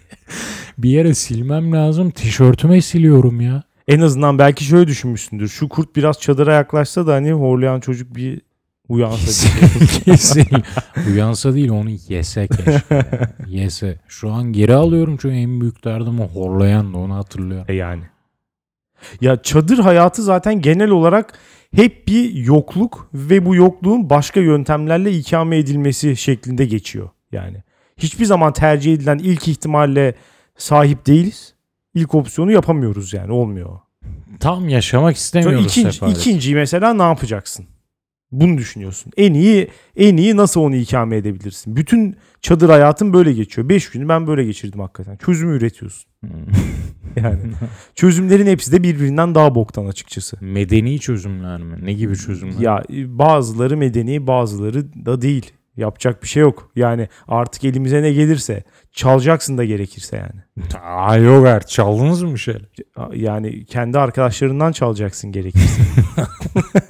Bir 0.79 0.91
yere 0.91 1.15
silmem 1.15 1.73
lazım. 1.73 2.11
Tişörtüme 2.11 2.81
siliyorum 2.83 3.41
ya. 3.41 3.63
En 3.89 4.01
azından 4.01 4.39
belki 4.39 4.65
şöyle 4.65 4.87
düşünmüşsündür. 4.87 5.49
Şu 5.49 5.69
kurt 5.69 5.97
biraz 5.97 6.21
çadıra 6.21 6.55
yaklaşsa 6.55 7.07
da 7.07 7.15
hani 7.15 7.33
horlayan 7.33 7.81
çocuk 7.81 8.17
bir 8.17 8.41
uyansa. 8.89 9.49
Kesin. 10.05 10.47
Uyansa 11.13 11.55
değil 11.55 11.71
onu 11.71 11.91
yese 12.09 12.47
keşke. 12.47 12.83
Yese. 13.47 13.99
Şu 14.09 14.31
an 14.31 14.53
geri 14.53 14.75
alıyorum 14.75 15.17
çünkü 15.21 15.37
en 15.37 15.61
büyük 15.61 15.85
derdim 15.85 16.21
o 16.21 16.29
horlayan 16.29 16.95
da 16.95 16.99
onu 16.99 17.15
hatırlıyorum. 17.15 17.67
E 17.69 17.75
yani. 17.75 18.03
Ya 19.21 19.43
çadır 19.43 19.79
hayatı 19.79 20.23
zaten 20.23 20.61
genel 20.61 20.91
olarak 20.91 21.39
hep 21.75 22.09
bir 22.09 22.35
yokluk 22.35 23.09
ve 23.15 23.47
bu 23.47 23.55
yokluğun 23.55 24.11
başka 24.11 24.41
yöntemlerle 24.41 25.13
ikame 25.13 25.59
edilmesi 25.59 26.17
şeklinde 26.17 26.65
geçiyor. 26.65 27.09
Yani 27.33 27.57
hiçbir 27.97 28.25
zaman 28.25 28.53
tercih 28.53 28.95
edilen 28.95 29.19
ilk 29.19 29.49
ihtimalle 29.49 30.15
sahip 30.57 31.07
değiliz. 31.07 31.55
İlk 31.95 32.15
opsiyonu 32.15 32.53
yapamıyoruz 32.53 33.13
yani 33.13 33.33
olmuyor. 33.33 33.79
Tam 34.41 34.69
yaşamak 34.69 35.19
Sonra 35.19 35.41
istemiyoruz 35.41 35.67
ikinci, 35.67 35.93
sefalet. 35.93 36.17
ikinciyi 36.17 36.55
mesela 36.55 36.95
ne 36.95 37.03
yapacaksın? 37.03 37.67
Bunu 38.33 38.59
düşünüyorsun. 38.59 39.13
En 39.17 39.35
iyi 39.35 39.69
en 39.97 40.17
iyi 40.17 40.37
nasıl 40.37 40.61
onu 40.61 40.77
ikame 40.77 41.17
edebilirsin? 41.17 41.77
Bütün 41.77 42.17
çadır 42.41 42.69
hayatın 42.69 43.13
böyle 43.13 43.33
geçiyor. 43.33 43.69
5 43.69 43.91
günü 43.91 44.09
ben 44.09 44.27
böyle 44.27 44.45
geçirdim 44.45 44.81
hakikaten. 44.81 45.17
Çözümü 45.17 45.57
üretiyorsun. 45.57 46.11
Hmm. 46.21 46.31
Yani 47.17 47.39
çözümlerin 47.95 48.47
hepsi 48.47 48.73
de 48.73 48.83
birbirinden 48.83 49.35
daha 49.35 49.55
boktan 49.55 49.87
açıkçası. 49.87 50.37
Medeni 50.41 51.01
çözümler 51.01 51.61
mi? 51.61 51.77
Ne 51.83 51.93
gibi 51.93 52.17
çözümler? 52.17 52.61
Ya 52.61 52.83
e, 52.93 53.19
bazıları 53.19 53.77
medeni, 53.77 54.27
bazıları 54.27 55.07
da 55.07 55.23
değil. 55.23 55.53
Yapacak 55.77 56.23
bir 56.23 56.29
şey 56.29 56.43
yok. 56.43 56.71
Yani 56.77 57.09
artık 57.29 57.65
elimize 57.65 58.03
ne 58.03 58.13
gelirse 58.13 58.65
çalacaksın 58.93 59.59
da 59.59 59.65
gerekirse 59.65 60.17
yani. 60.17 60.69
Aa 60.83 61.17
yok 61.17 61.47
er 61.47 61.67
çaldınız 61.67 62.23
mı 62.23 62.39
şeyler? 62.39 62.63
Yani 63.13 63.65
kendi 63.65 63.99
arkadaşlarından 63.99 64.73
çalacaksın 64.73 65.33
gerekirse. 65.33 65.83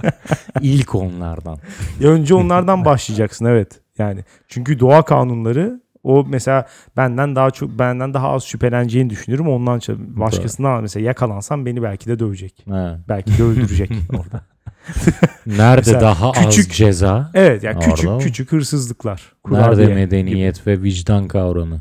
İlk 0.61 0.95
onlardan. 0.95 1.59
Ya 2.01 2.11
önce 2.11 2.35
onlardan 2.35 2.85
başlayacaksın 2.85 3.45
evet. 3.45 3.81
Yani 3.99 4.25
çünkü 4.49 4.81
doğa 4.81 5.05
kanunları 5.05 5.81
o 6.07 6.25
mesela 6.29 6.67
benden 6.97 7.37
daha 7.37 7.51
çok 7.51 7.79
benden 7.79 8.15
daha 8.15 8.29
az 8.33 8.45
şüpheleneceğini 8.45 9.11
düşünüyorum. 9.11 9.49
Ondan 9.49 9.81
başkasından 9.99 10.83
mesela 10.83 11.07
yakalansam 11.07 11.67
beni 11.67 11.83
belki 11.83 12.07
de 12.09 12.19
dövecek. 12.19 12.65
He. 12.69 12.97
Belki 13.09 13.39
de 13.39 13.43
öldürecek 13.43 13.91
orada. 14.19 14.45
Nerede 15.47 15.77
Mesela 15.77 16.01
daha 16.01 16.33
küçük- 16.33 16.71
az 16.71 16.77
ceza? 16.77 17.31
Evet 17.35 17.63
yani 17.63 17.77
Orada 17.79 17.91
küçük 17.91 18.11
mı? 18.11 18.19
küçük 18.19 18.53
hırsızlıklar. 18.53 19.33
Nerede 19.51 19.95
medeniyet 19.95 20.67
ve 20.67 20.83
vicdan 20.83 21.29
kavramı? 21.29 21.81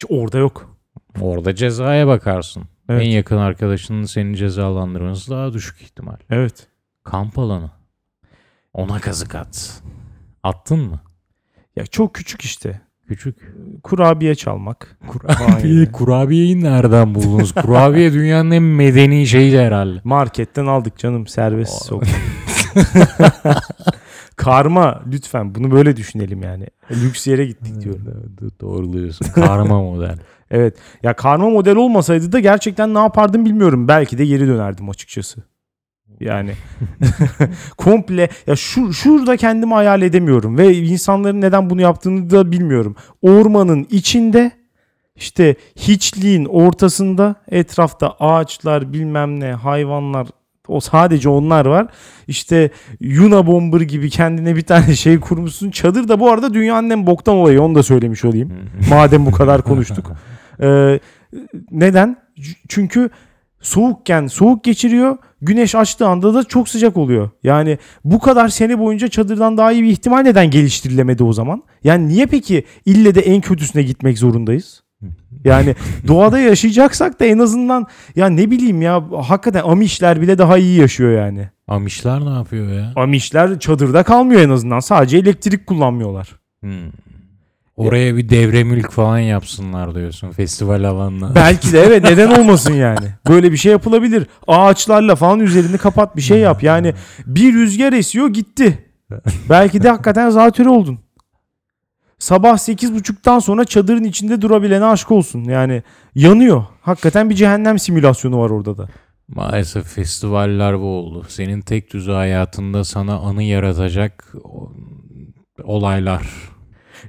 gibi. 0.00 0.20
Orada 0.20 0.38
yok. 0.38 0.76
Orada 1.20 1.54
cezaya 1.54 2.06
bakarsın. 2.06 2.62
Evet. 2.88 3.02
En 3.02 3.08
yakın 3.08 3.36
arkadaşının 3.36 4.04
seni 4.04 4.36
cezalandırması 4.36 5.30
daha 5.30 5.52
düşük 5.52 5.82
ihtimal. 5.82 6.16
Evet. 6.30 6.66
Kamp 7.04 7.38
alanı. 7.38 7.70
Ona 8.72 8.98
kazık 8.98 9.34
at. 9.34 9.82
Attın 10.42 10.78
mı? 10.78 11.00
Ya 11.76 11.86
çok 11.86 12.14
küçük 12.14 12.42
işte. 12.42 12.80
Küçük. 13.08 13.36
Kurabiye 13.82 14.34
çalmak. 14.34 14.98
Kurabiye, 15.08 15.92
kurabiyeyi 15.92 16.64
nereden 16.64 17.14
buldunuz? 17.14 17.52
Kurabiye 17.54 18.12
dünyanın 18.12 18.50
en 18.50 18.62
medeni 18.62 19.26
şeyi 19.26 19.58
herhalde. 19.58 20.00
Marketten 20.04 20.66
aldık 20.66 20.98
canım 20.98 21.26
serbest 21.26 21.84
sok. 21.84 22.02
Karma 24.36 25.02
lütfen 25.12 25.54
bunu 25.54 25.70
böyle 25.70 25.96
düşünelim 25.96 26.42
yani. 26.42 26.66
Lüks 26.90 27.26
yere 27.26 27.46
gittik 27.46 27.80
diyorum. 27.80 28.04
Doğru 28.60 28.92
diyorsun. 28.92 29.26
Karma 29.34 29.82
model. 29.82 30.18
Evet. 30.50 30.76
Ya 31.02 31.16
karma 31.16 31.50
model 31.50 31.76
olmasaydı 31.76 32.32
da 32.32 32.40
gerçekten 32.40 32.94
ne 32.94 32.98
yapardım 32.98 33.44
bilmiyorum. 33.44 33.88
Belki 33.88 34.18
de 34.18 34.26
geri 34.26 34.46
dönerdim 34.46 34.90
açıkçası. 34.90 35.40
Yani 36.20 36.52
komple 37.76 38.28
ya 38.46 38.56
şu 38.56 38.92
şurada 38.92 39.36
kendimi 39.36 39.74
hayal 39.74 40.02
edemiyorum 40.02 40.58
ve 40.58 40.74
insanların 40.74 41.40
neden 41.40 41.70
bunu 41.70 41.80
yaptığını 41.80 42.30
da 42.30 42.52
bilmiyorum. 42.52 42.96
Ormanın 43.22 43.86
içinde 43.90 44.50
işte 45.16 45.54
hiçliğin 45.76 46.44
ortasında 46.44 47.34
etrafta 47.50 48.16
ağaçlar 48.20 48.92
bilmem 48.92 49.40
ne 49.40 49.52
hayvanlar 49.52 50.26
o 50.68 50.80
sadece 50.80 51.28
onlar 51.28 51.66
var. 51.66 51.86
İşte 52.28 52.70
Yuna 53.00 53.46
Bomber 53.46 53.80
gibi 53.80 54.10
kendine 54.10 54.56
bir 54.56 54.62
tane 54.62 54.96
şey 54.96 55.20
kurmuşsun. 55.20 55.70
Çadır 55.70 56.08
da 56.08 56.20
bu 56.20 56.30
arada 56.30 56.54
dünyanın 56.54 56.90
en 56.90 57.06
boktan 57.06 57.34
olayı 57.34 57.62
onu 57.62 57.74
da 57.74 57.82
söylemiş 57.82 58.24
olayım. 58.24 58.52
Madem 58.90 59.26
bu 59.26 59.30
kadar 59.30 59.62
konuştuk. 59.62 60.12
Ee, 60.60 61.00
neden? 61.70 62.16
Çünkü 62.68 63.10
soğukken 63.60 64.26
soğuk 64.26 64.64
geçiriyor. 64.64 65.16
Güneş 65.42 65.74
açtığı 65.74 66.06
anda 66.06 66.34
da 66.34 66.44
çok 66.44 66.68
sıcak 66.68 66.96
oluyor. 66.96 67.30
Yani 67.42 67.78
bu 68.04 68.18
kadar 68.18 68.48
sene 68.48 68.78
boyunca 68.78 69.08
çadırdan 69.08 69.58
daha 69.58 69.72
iyi 69.72 69.82
bir 69.82 69.88
ihtimal 69.88 70.18
neden 70.18 70.50
geliştirilemedi 70.50 71.24
o 71.24 71.32
zaman? 71.32 71.62
Yani 71.84 72.08
niye 72.08 72.26
peki 72.26 72.64
ille 72.84 73.14
de 73.14 73.20
en 73.20 73.40
kötüsüne 73.40 73.82
gitmek 73.82 74.18
zorundayız? 74.18 74.82
Yani 75.44 75.74
doğada 76.08 76.38
yaşayacaksak 76.38 77.20
da 77.20 77.24
en 77.24 77.38
azından 77.38 77.86
ya 78.16 78.26
ne 78.26 78.50
bileyim 78.50 78.82
ya 78.82 79.04
hakikaten 79.22 79.62
Amişler 79.62 80.20
bile 80.20 80.38
daha 80.38 80.58
iyi 80.58 80.80
yaşıyor 80.80 81.18
yani. 81.18 81.48
Amişler 81.68 82.20
ne 82.20 82.30
yapıyor 82.30 82.72
ya? 82.72 82.92
Amişler 82.96 83.58
çadırda 83.58 84.02
kalmıyor 84.02 84.40
en 84.40 84.50
azından. 84.50 84.80
Sadece 84.80 85.18
elektrik 85.18 85.66
kullanmıyorlar. 85.66 86.36
Hmm. 86.60 86.90
Oraya 87.76 88.16
bir 88.16 88.28
devre 88.28 88.64
mülk 88.64 88.90
falan 88.90 89.18
yapsınlar 89.18 89.94
diyorsun 89.94 90.30
festival 90.30 90.84
alanına. 90.84 91.34
Belki 91.34 91.72
de 91.72 91.80
evet 91.80 92.04
neden 92.04 92.40
olmasın 92.40 92.74
yani. 92.74 93.08
Böyle 93.28 93.52
bir 93.52 93.56
şey 93.56 93.72
yapılabilir. 93.72 94.26
Ağaçlarla 94.46 95.14
falan 95.14 95.40
üzerini 95.40 95.78
kapat 95.78 96.16
bir 96.16 96.22
şey 96.22 96.38
yap. 96.38 96.62
Yani 96.62 96.94
bir 97.26 97.54
rüzgar 97.54 97.92
esiyor 97.92 98.28
gitti. 98.28 98.86
Belki 99.50 99.82
de 99.82 99.88
hakikaten 99.88 100.30
zatürre 100.30 100.68
oldun. 100.68 100.98
Sabah 102.18 102.54
8.30'dan 102.54 103.38
sonra 103.38 103.64
çadırın 103.64 104.04
içinde 104.04 104.42
durabilene 104.42 104.84
aşk 104.84 105.10
olsun. 105.10 105.44
Yani 105.44 105.82
yanıyor. 106.14 106.64
Hakikaten 106.80 107.30
bir 107.30 107.34
cehennem 107.34 107.78
simülasyonu 107.78 108.38
var 108.38 108.50
orada 108.50 108.78
da. 108.78 108.88
Maalesef 109.28 109.86
festivaller 109.86 110.78
bu 110.80 110.84
oldu. 110.84 111.26
Senin 111.28 111.60
tek 111.60 111.92
düze 111.92 112.12
hayatında 112.12 112.84
sana 112.84 113.16
anı 113.18 113.42
yaratacak 113.42 114.34
olaylar. 115.64 116.22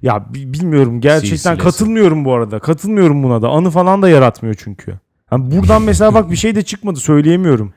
Ya 0.02 0.26
bi- 0.34 0.54
bilmiyorum 0.54 1.02
gerçekten 1.02 1.36
Silsilesi. 1.36 1.62
katılmıyorum 1.64 2.26
bu 2.26 2.34
arada. 2.34 2.60
Katılmıyorum 2.60 3.24
buna 3.24 3.42
da. 3.42 3.50
Anı 3.50 3.70
falan 3.72 4.02
da 4.02 4.10
yaratmıyor 4.10 4.56
çünkü. 4.64 5.00
Yani 5.32 5.52
buradan 5.52 5.82
mesela 5.82 6.14
bak 6.14 6.32
bir 6.32 6.36
şey 6.36 6.56
de 6.56 6.62
çıkmadı 6.62 7.00
söyleyemiyorum. 7.00 7.74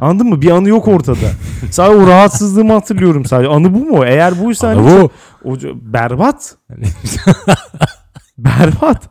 Anladın 0.00 0.26
mı? 0.28 0.42
Bir 0.42 0.50
anı 0.50 0.68
yok 0.68 0.88
ortada. 0.88 1.26
Sadece 1.70 1.96
o 2.04 2.06
rahatsızlığımı 2.06 2.72
hatırlıyorum 2.72 3.24
sadece. 3.24 3.48
Anı 3.50 3.74
bu 3.74 3.78
mu? 3.78 4.04
Eğer 4.04 4.44
buysa 4.44 4.68
hani 4.68 4.80
Anı 4.80 5.00
bu. 5.02 5.10
o, 5.50 5.56
berbat. 5.74 6.56
berbat. 8.38 9.02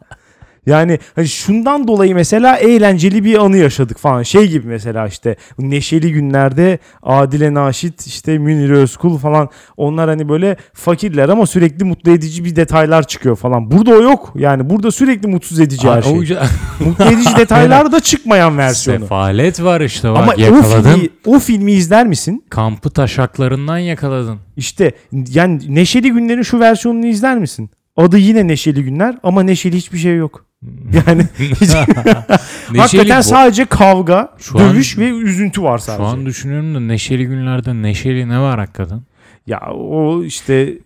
Yani 0.66 1.00
hani 1.16 1.28
şundan 1.28 1.88
dolayı 1.88 2.16
mesela 2.16 2.58
eğlenceli 2.58 3.24
bir 3.24 3.38
anı 3.46 3.58
yaşadık 3.58 3.98
falan. 3.98 4.24
Şey 4.24 4.48
gibi 4.48 4.68
mesela 4.68 5.08
işte 5.08 5.36
neşeli 5.60 6.12
günlerde 6.14 6.80
Adile 7.04 7.54
Naşit 7.54 8.08
işte 8.08 8.38
Münir 8.38 8.70
Özkul 8.70 9.18
falan 9.18 9.50
onlar 9.78 10.10
hani 10.10 10.30
böyle 10.30 10.58
fakirler 10.74 11.30
ama 11.30 11.46
sürekli 11.46 11.86
mutlu 11.86 12.12
edici 12.12 12.46
bir 12.46 12.56
detaylar 12.56 13.08
çıkıyor 13.08 13.36
falan. 13.36 13.72
Burada 13.72 13.92
o 13.92 14.02
yok. 14.02 14.34
Yani 14.36 14.70
burada 14.70 14.92
sürekli 14.92 15.28
mutsuz 15.28 15.60
edici 15.60 15.88
her 15.90 15.98
Aa, 15.98 16.02
şey. 16.02 16.12
o- 16.14 16.44
mutlu 16.86 17.06
edici 17.06 17.30
detaylar 17.38 17.92
da 17.92 18.00
çıkmayan 18.00 18.58
versiyonu. 18.58 19.00
Sefalet 19.00 19.64
var 19.64 19.82
işte 19.82 20.10
bak 20.12 20.18
Ama 20.18 20.34
o 20.38 20.42
yakaladın. 20.42 20.94
filmi, 20.94 21.10
o 21.26 21.40
filmi 21.40 21.72
izler 21.72 22.08
misin? 22.08 22.44
Kampı 22.50 22.90
taşaklarından 22.90 23.78
yakaladın. 23.78 24.40
İşte 24.58 24.92
yani 25.30 25.76
Neşeli 25.76 26.12
Günler'in 26.12 26.42
şu 26.42 26.60
versiyonunu 26.60 27.06
izler 27.06 27.38
misin? 27.38 27.70
Adı 27.98 28.18
yine 28.18 28.48
Neşeli 28.48 28.84
Günler 28.84 29.16
ama 29.24 29.44
neşeli 29.44 29.78
hiçbir 29.78 29.98
şey 29.98 30.16
yok. 30.16 30.46
Yani 31.08 31.28
hiç- 31.40 31.74
hakikaten 32.78 33.20
bu- 33.20 33.24
sadece 33.24 33.66
kavga, 33.66 34.30
Şu 34.38 34.60
an- 34.60 34.70
dövüş 34.70 34.98
ve 34.98 35.10
üzüntü 35.10 35.64
var 35.64 35.78
sadece. 35.78 36.04
Şu 36.04 36.08
an 36.10 36.26
düşünüyorum 36.26 36.76
da 36.76 36.80
neşeli 36.80 37.26
günlerde 37.26 37.82
neşeli 37.82 38.30
ne 38.30 38.40
var 38.40 38.60
hakikaten? 38.60 39.02
Ya 39.48 39.60
o 39.74 40.24
işte 40.24 40.78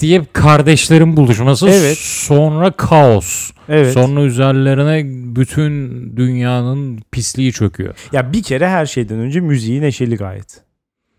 diye 0.00 0.22
kardeşlerin 0.32 1.16
buluşması 1.16 1.68
Evet. 1.68 1.98
sonra 1.98 2.70
kaos. 2.70 3.50
evet. 3.68 3.92
Sonra 3.92 4.20
üzerlerine 4.22 5.02
bütün 5.36 5.90
dünyanın 6.16 7.00
pisliği 7.12 7.52
çöküyor. 7.52 7.94
Ya 8.12 8.32
bir 8.32 8.42
kere 8.42 8.68
her 8.68 8.86
şeyden 8.86 9.18
önce 9.18 9.40
müziği 9.40 9.80
neşeli 9.80 10.16
gayet. 10.16 10.60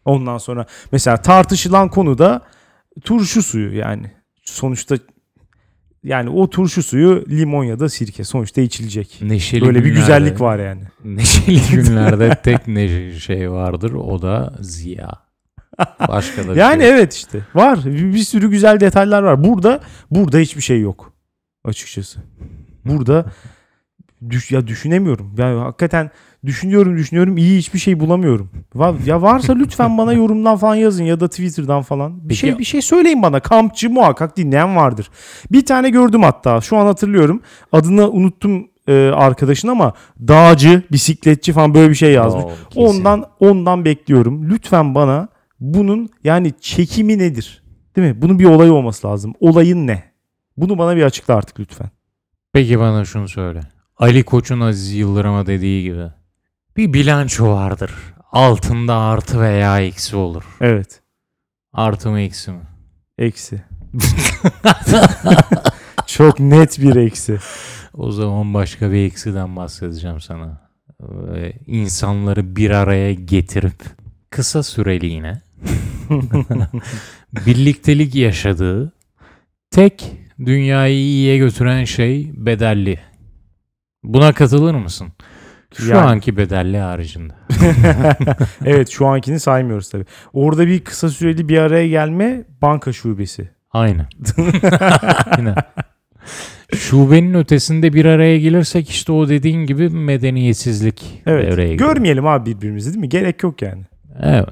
Ondan 0.06 0.38
sonra 0.38 0.65
mesela 0.91 1.17
tartışılan 1.17 1.89
konu 1.89 2.17
da 2.17 2.41
turşu 3.04 3.43
suyu 3.43 3.77
yani. 3.77 4.12
Sonuçta 4.43 4.95
yani 6.03 6.29
o 6.29 6.49
turşu 6.49 6.83
suyu 6.83 7.25
limon 7.29 7.63
ya 7.63 7.79
da 7.79 7.89
sirke 7.89 8.23
sonuçta 8.23 8.61
içilecek. 8.61 9.19
Neşeli 9.21 9.65
Böyle 9.65 9.79
bir 9.79 9.83
günlerde- 9.89 9.99
güzellik 9.99 10.41
var 10.41 10.59
yani. 10.59 10.81
Neşeli 11.05 11.61
günlerde 11.75 12.35
tek 12.43 12.67
ne 12.67 13.11
şey 13.19 13.51
vardır 13.51 13.91
o 13.93 14.21
da 14.21 14.53
Ziya. 14.61 15.11
Başka 16.07 16.47
da 16.47 16.51
bir 16.51 16.55
Yani 16.59 16.81
şey 16.81 16.89
evet 16.91 17.13
işte 17.13 17.39
var 17.55 17.79
bir, 17.85 18.13
bir 18.13 18.23
sürü 18.23 18.49
güzel 18.49 18.79
detaylar 18.79 19.23
var. 19.23 19.43
Burada 19.43 19.79
burada 20.11 20.37
hiçbir 20.37 20.61
şey 20.61 20.81
yok 20.81 21.13
açıkçası. 21.65 22.19
Burada 22.85 23.25
düş, 24.29 24.51
ya 24.51 24.67
düşünemiyorum. 24.67 25.35
Yani 25.37 25.59
hakikaten 25.59 26.11
düşünüyorum 26.45 26.97
düşünüyorum 26.97 27.38
iyi 27.38 27.58
hiçbir 27.58 27.80
şey 27.80 27.99
bulamıyorum. 27.99 28.49
Va- 28.75 29.06
Ya 29.10 29.21
varsa 29.21 29.54
lütfen 29.54 29.97
bana 29.97 30.13
yorumdan 30.13 30.58
falan 30.58 30.75
yazın 30.75 31.04
ya 31.04 31.19
da 31.19 31.27
Twitter'dan 31.27 31.82
falan. 31.82 32.23
Bir 32.23 32.27
Peki- 32.30 32.36
şey 32.39 32.58
bir 32.60 32.63
şey 32.63 32.82
söyleyin 32.82 33.21
bana. 33.21 33.39
Kampçı 33.39 33.89
muhakkak 33.89 34.38
dinleyen 34.38 34.75
vardır. 34.75 35.10
Bir 35.51 35.65
tane 35.65 35.89
gördüm 35.89 36.23
hatta. 36.23 36.62
Şu 36.62 36.77
an 36.77 36.86
hatırlıyorum. 36.86 37.41
Adını 37.71 38.10
unuttum 38.12 38.67
e, 38.88 38.93
arkadaşın 39.15 39.67
ama 39.67 39.93
dağcı, 40.27 40.84
bisikletçi 40.91 41.54
falan 41.54 41.73
böyle 41.73 41.89
bir 41.89 41.95
şey 41.95 42.12
yazmış. 42.13 42.43
Oo, 42.43 42.49
kesin. 42.69 42.82
Ondan 42.99 43.25
ondan 43.39 43.86
bekliyorum. 43.86 44.49
Lütfen 44.49 44.95
bana 44.95 45.27
bunun 45.60 46.10
yani 46.23 46.51
çekimi 46.62 47.17
nedir? 47.17 47.63
Değil 47.95 48.08
mi? 48.15 48.21
Bunun 48.21 48.39
bir 48.39 48.45
olayı 48.45 48.73
olması 48.73 49.08
lazım. 49.08 49.34
Olayın 49.39 49.88
ne? 49.88 50.04
Bunu 50.58 50.77
bana 50.77 50.95
bir 50.95 51.04
açıkla 51.04 51.36
artık 51.36 51.60
lütfen. 51.60 51.89
Peki 52.54 52.80
bana 52.80 53.06
şunu 53.06 53.27
söyle. 53.30 53.60
Ali 53.97 54.23
Koç'un 54.23 54.60
Aziz 54.60 54.93
Yıldırım'a 54.93 55.45
dediği 55.45 55.84
gibi 55.84 56.01
bir 56.77 56.93
bilanço 56.93 57.51
vardır. 57.51 57.91
Altında 58.31 58.95
artı 58.95 59.41
veya 59.41 59.79
eksi 59.79 60.15
olur. 60.15 60.43
Evet. 60.62 61.01
Artı 61.73 62.10
mı 62.10 62.19
eksi 62.19 62.51
mi? 62.51 62.62
Eksi. 63.17 63.62
Çok 66.07 66.39
net 66.39 66.79
bir 66.79 66.95
eksi. 66.95 67.39
O 67.93 68.12
zaman 68.12 68.53
başka 68.53 68.91
bir 68.91 69.05
eksiden 69.05 69.55
bahsedeceğim 69.55 70.21
sana. 70.21 70.71
Ee, 71.36 71.53
insanları 71.67 72.55
bir 72.55 72.71
araya 72.71 73.13
getirip 73.13 73.84
kısa 74.29 74.63
süreliğine 74.63 75.41
birliktelik 77.45 78.15
yaşadığı 78.15 78.93
tek 79.71 80.12
dünyayı 80.39 80.95
iyiye 80.95 81.38
götüren 81.38 81.84
şey 81.84 82.31
bedelli. 82.34 82.99
Buna 84.03 84.34
katılır 84.34 84.75
mısın? 84.75 85.07
Şu 85.77 85.89
Yani. 85.89 85.99
anki 86.10 86.38
bedelli 86.38 86.77
haricinde. 86.77 87.34
evet 88.65 88.89
şu 88.89 89.07
ankini 89.07 89.39
saymıyoruz 89.39 89.89
tabii. 89.89 90.05
Orada 90.34 90.67
bir 90.67 90.79
kısa 90.79 91.10
süreli 91.10 91.49
bir 91.49 91.57
araya 91.57 91.88
gelme 91.88 92.43
banka 92.62 92.93
şubesi. 92.93 93.49
Aynen. 93.71 94.05
Aynen. 95.38 95.55
Şubenin 96.75 97.34
ötesinde 97.34 97.93
bir 97.93 98.05
araya 98.05 98.38
gelirsek 98.39 98.89
işte 98.89 99.12
o 99.12 99.29
dediğin 99.29 99.65
gibi 99.65 99.89
medeniyetsizlik 99.89 101.21
Evet. 101.25 101.51
devreye 101.51 101.73
giriyor. 101.73 101.93
Görmeyelim 101.93 102.27
abi 102.27 102.49
birbirimizi 102.55 102.89
değil 102.89 102.99
mi? 103.01 103.10
Gerek 103.10 103.43
yok 103.43 103.62
yani. 103.62 103.84
Evet. 104.21 104.49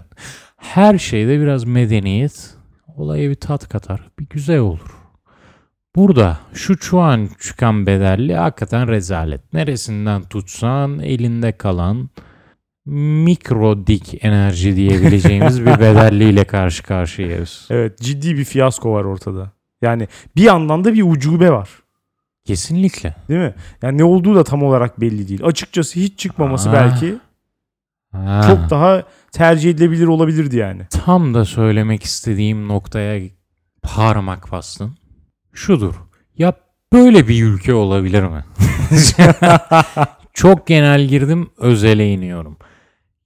Her 0.58 0.98
şeyde 0.98 1.40
biraz 1.42 1.64
medeniyet 1.64 2.50
olaya 2.96 3.30
bir 3.30 3.36
tat 3.36 3.70
katar. 3.70 4.00
Bir 4.20 4.26
güzel 4.30 4.60
olur. 4.60 4.99
Burada 5.96 6.40
şu 6.54 6.78
şu 6.78 7.00
an 7.00 7.30
çıkan 7.40 7.86
bedelli 7.86 8.36
hakikaten 8.36 8.88
rezalet. 8.88 9.54
Neresinden 9.54 10.24
tutsan 10.24 11.00
elinde 11.00 11.52
kalan 11.52 12.10
mikro 13.26 13.88
dik 13.88 14.26
enerji 14.26 14.76
diyebileceğimiz 14.76 15.62
bir 15.62 15.66
bedelliyle 15.80 16.44
karşı 16.44 16.84
karşıyayız. 16.84 17.68
Evet 17.70 18.00
ciddi 18.00 18.38
bir 18.38 18.46
fiyasko 18.46 18.92
var 18.94 19.04
ortada. 19.04 19.52
Yani 19.82 20.08
bir 20.36 20.44
yandan 20.44 20.84
da 20.84 20.94
bir 20.94 21.04
ucube 21.04 21.52
var. 21.52 21.70
Kesinlikle. 22.46 23.16
Değil 23.30 23.40
mi? 23.40 23.56
Yani 23.82 23.98
ne 23.98 24.04
olduğu 24.04 24.36
da 24.36 24.44
tam 24.44 24.64
olarak 24.64 25.02
belli 25.02 25.28
değil. 25.28 25.44
Açıkçası 25.44 26.00
hiç 26.00 26.20
çıkmaması 26.20 26.70
Aa. 26.70 26.74
belki 26.74 27.18
Ha. 28.12 28.42
çok 28.48 28.70
daha 28.70 29.04
tercih 29.32 29.70
edilebilir 29.70 30.08
olabilirdi 30.08 30.58
yani. 30.58 30.82
Tam 30.90 31.34
da 31.34 31.46
söylemek 31.46 32.04
istediğim 32.04 32.68
noktaya 32.68 33.22
parmak 33.82 34.52
bastın. 34.52 34.92
Şudur. 35.54 35.96
Ya 36.38 36.54
böyle 36.94 37.28
bir 37.28 37.44
ülke 37.44 37.74
olabilir 37.74 38.24
mi? 38.24 38.46
Çok 40.34 40.68
genel 40.68 41.06
girdim, 41.06 41.50
özele 41.58 42.14
iniyorum. 42.14 42.58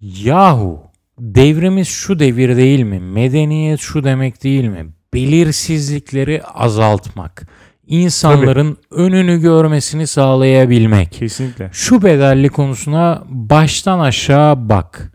Yahu 0.02 0.80
devrimiz 1.20 1.88
şu 1.88 2.20
devir 2.20 2.58
değil 2.58 2.84
mi? 2.84 3.00
Medeniyet 3.00 3.80
şu 3.80 4.04
demek 4.04 4.44
değil 4.44 4.64
mi? 4.68 4.86
Belirsizlikleri 5.14 6.44
azaltmak. 6.44 7.48
insanların 7.88 8.78
önünü 8.92 9.42
görmesini 9.42 10.08
sağlayabilmek. 10.08 11.12
Kesinlikle. 11.12 11.70
Şu 11.74 12.02
bedelli 12.04 12.50
konusuna 12.50 13.24
baştan 13.28 14.00
aşağı 14.00 14.70
bak. 14.70 15.12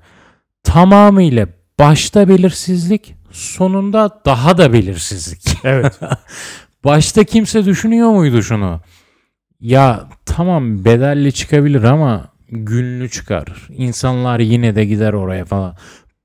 Tamamıyla 0.64 1.46
başta 1.78 2.28
belirsizlik, 2.28 3.14
sonunda 3.30 4.20
daha 4.24 4.58
da 4.58 4.72
belirsizlik. 4.72 5.58
Evet. 5.64 6.00
Başta 6.84 7.24
kimse 7.24 7.64
düşünüyor 7.64 8.10
muydu 8.10 8.42
şunu? 8.42 8.80
Ya 9.60 10.08
tamam 10.26 10.84
bedelli 10.84 11.32
çıkabilir 11.32 11.82
ama 11.82 12.28
günlü 12.48 13.10
çıkar. 13.10 13.68
İnsanlar 13.70 14.40
yine 14.40 14.74
de 14.76 14.84
gider 14.84 15.12
oraya 15.12 15.44
falan. 15.44 15.74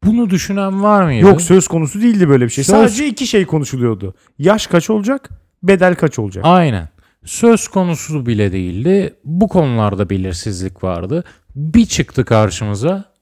Bunu 0.05 0.29
düşünen 0.29 0.83
var 0.83 1.03
mıydı? 1.03 1.25
Yok 1.27 1.41
söz 1.41 1.67
konusu 1.67 2.01
değildi 2.01 2.29
böyle 2.29 2.45
bir 2.45 2.49
şey. 2.49 2.63
Söz- 2.63 2.75
Sadece 2.75 3.07
iki 3.07 3.27
şey 3.27 3.45
konuşuluyordu. 3.45 4.15
Yaş 4.39 4.67
kaç 4.67 4.89
olacak? 4.89 5.29
Bedel 5.63 5.95
kaç 5.95 6.19
olacak? 6.19 6.45
Aynen. 6.47 6.89
Söz 7.25 7.67
konusu 7.67 8.25
bile 8.25 8.51
değildi. 8.51 9.13
Bu 9.23 9.47
konularda 9.47 10.09
belirsizlik 10.09 10.83
vardı. 10.83 11.23
Bir 11.55 11.85
çıktı 11.85 12.25
karşımıza. 12.25 13.12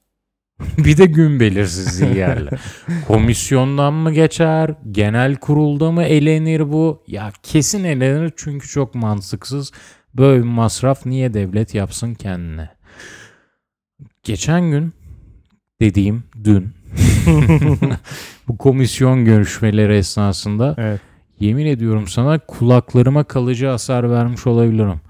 bir 0.78 0.96
de 0.96 1.06
gün 1.06 1.40
belirsizliği 1.40 2.16
yerle. 2.16 2.50
Komisyondan 3.08 3.94
mı 3.94 4.12
geçer? 4.12 4.74
Genel 4.90 5.36
kurulda 5.36 5.90
mı 5.92 6.02
elenir 6.02 6.72
bu? 6.72 7.02
Ya 7.06 7.32
kesin 7.42 7.84
elenir 7.84 8.32
çünkü 8.36 8.68
çok 8.68 8.94
mantıksız. 8.94 9.72
Böyle 10.14 10.42
bir 10.42 10.48
masraf 10.48 11.06
niye 11.06 11.34
devlet 11.34 11.74
yapsın 11.74 12.14
kendine? 12.14 12.70
Geçen 14.22 14.70
gün 14.70 14.92
dediğim 15.80 16.22
dün 16.44 16.72
bu 18.48 18.58
komisyon 18.58 19.24
görüşmeleri 19.24 19.96
esnasında 19.96 20.74
Evet. 20.78 21.00
Yemin 21.40 21.66
ediyorum 21.66 22.08
sana 22.08 22.38
kulaklarıma 22.38 23.24
kalıcı 23.24 23.66
hasar 23.66 24.10
vermiş 24.10 24.46
olabilirim. 24.46 25.00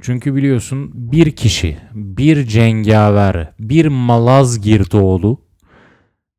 Çünkü 0.00 0.34
biliyorsun 0.34 0.90
bir 0.94 1.30
kişi, 1.36 1.76
bir 1.94 2.46
cengaver, 2.46 3.52
bir 3.58 3.86
Malazgirtoğlu 3.86 5.40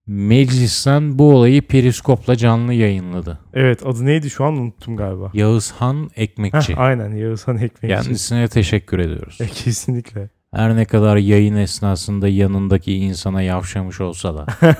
meclisten 0.07 1.19
bu 1.19 1.35
olayı 1.35 1.61
periskopla 1.61 2.35
canlı 2.35 2.73
yayınladı. 2.73 3.39
Evet 3.53 3.85
adı 3.85 4.05
neydi 4.05 4.29
şu 4.29 4.45
an 4.45 4.53
unuttum 4.53 4.97
galiba. 4.97 5.31
Yağızhan 5.33 6.09
Ekmekçi. 6.15 6.73
Heh, 6.73 6.79
aynen 6.79 7.15
Yağızhan 7.15 7.57
Ekmekçi. 7.57 8.03
Kendisine 8.03 8.47
teşekkür 8.47 8.99
ediyoruz. 8.99 9.37
E, 9.41 9.47
kesinlikle. 9.47 10.29
Her 10.53 10.75
ne 10.75 10.85
kadar 10.85 11.17
yayın 11.17 11.55
esnasında 11.55 12.27
yanındaki 12.27 12.93
insana 12.95 13.41
yavşamış 13.41 14.01
olsa 14.01 14.35
da, 14.35 14.45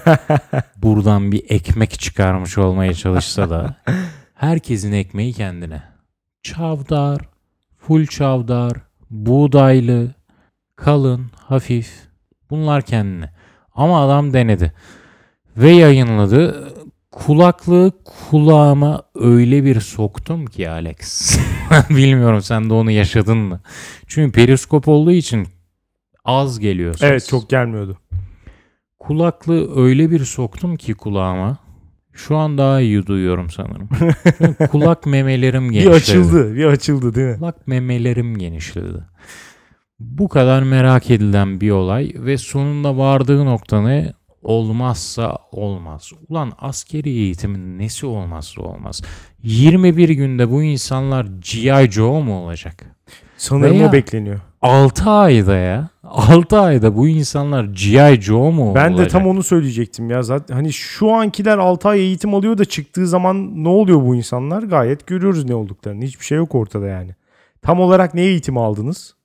buradan 0.77 1.31
bir 1.31 1.43
ekmek 1.49 1.99
çıkarmış 1.99 2.57
olmaya 2.57 2.93
çalışsa 2.93 3.49
da, 3.49 3.75
herkesin 4.33 4.91
ekmeği 4.91 5.33
kendine. 5.33 5.83
Çavdar, 6.43 7.21
full 7.87 8.05
çavdar, 8.05 8.73
buğdaylı, 9.09 10.15
kalın, 10.75 11.25
hafif. 11.35 11.91
Bunlar 12.49 12.81
kendine. 12.81 13.29
Ama 13.73 14.05
adam 14.05 14.33
denedi. 14.33 14.73
Ve 15.57 15.69
yayınladı. 15.69 16.73
Kulaklığı 17.11 17.91
kulağıma 18.05 19.03
öyle 19.15 19.63
bir 19.63 19.79
soktum 19.79 20.45
ki 20.45 20.69
Alex. 20.69 21.37
Bilmiyorum 21.89 22.41
sen 22.41 22.69
de 22.69 22.73
onu 22.73 22.91
yaşadın 22.91 23.37
mı? 23.37 23.61
Çünkü 24.07 24.31
periskop 24.31 24.87
olduğu 24.87 25.11
için 25.11 25.47
az 26.25 26.59
geliyor 26.59 26.93
ses. 26.93 27.09
Evet 27.09 27.27
çok 27.27 27.49
gelmiyordu. 27.49 27.97
Kulaklığı 28.99 29.81
öyle 29.81 30.11
bir 30.11 30.25
soktum 30.25 30.77
ki 30.77 30.93
kulağıma. 30.93 31.57
Şu 32.15 32.37
an 32.37 32.57
daha 32.57 32.81
iyi 32.81 33.05
duyuyorum 33.05 33.49
sanırım. 33.49 33.89
Kulak 34.71 35.05
memelerim 35.05 35.69
Bir 35.69 35.73
genişledi. 35.73 35.95
açıldı. 35.95 36.55
Bir 36.55 36.65
açıldı 36.65 37.15
değil 37.15 37.27
mi? 37.27 37.37
Kulak 37.39 37.67
memelerim 37.67 38.37
genişledi. 38.37 38.97
Bu 39.99 40.29
kadar 40.29 40.63
merak 40.63 41.11
edilen 41.11 41.61
bir 41.61 41.71
olay 41.71 42.11
ve 42.15 42.37
sonunda 42.37 42.97
vardığı 42.97 43.45
nokta 43.45 43.81
ne? 43.81 44.13
Olmazsa 44.43 45.37
olmaz. 45.51 46.11
Ulan 46.29 46.51
askeri 46.59 47.09
eğitimin 47.09 47.79
nesi 47.79 48.05
olmazsa 48.05 48.61
olmaz. 48.61 49.01
21 49.43 50.09
günde 50.09 50.51
bu 50.51 50.63
insanlar 50.63 51.25
G.I. 51.25 51.91
Joe 51.91 52.21
mu 52.21 52.43
olacak? 52.43 52.85
Sanırım 53.37 53.79
Veya- 53.79 53.89
o 53.89 53.91
bekleniyor. 53.93 54.39
6 54.61 55.09
ayda 55.09 55.55
ya. 55.55 55.89
6 56.05 56.59
ayda 56.59 56.95
bu 56.97 57.07
insanlar 57.07 57.63
G.I. 57.63 58.21
Joe 58.21 58.51
mu 58.51 58.75
Ben 58.75 58.89
olacak? 58.91 59.05
de 59.05 59.09
tam 59.09 59.27
onu 59.27 59.43
söyleyecektim 59.43 60.09
ya. 60.09 60.23
Zaten 60.23 60.55
hani 60.55 60.73
şu 60.73 61.11
ankiler 61.11 61.57
6 61.57 61.89
ay 61.89 61.99
eğitim 61.99 62.33
alıyor 62.33 62.57
da 62.57 62.65
çıktığı 62.65 63.07
zaman 63.07 63.63
ne 63.63 63.69
oluyor 63.69 64.01
bu 64.01 64.15
insanlar? 64.15 64.63
Gayet 64.63 65.07
görüyoruz 65.07 65.45
ne 65.45 65.55
olduklarını. 65.55 66.03
Hiçbir 66.05 66.25
şey 66.25 66.37
yok 66.37 66.55
ortada 66.55 66.87
yani. 66.87 67.11
Tam 67.61 67.79
olarak 67.79 68.13
ne 68.13 68.21
eğitimi 68.21 68.59
aldınız? 68.59 69.15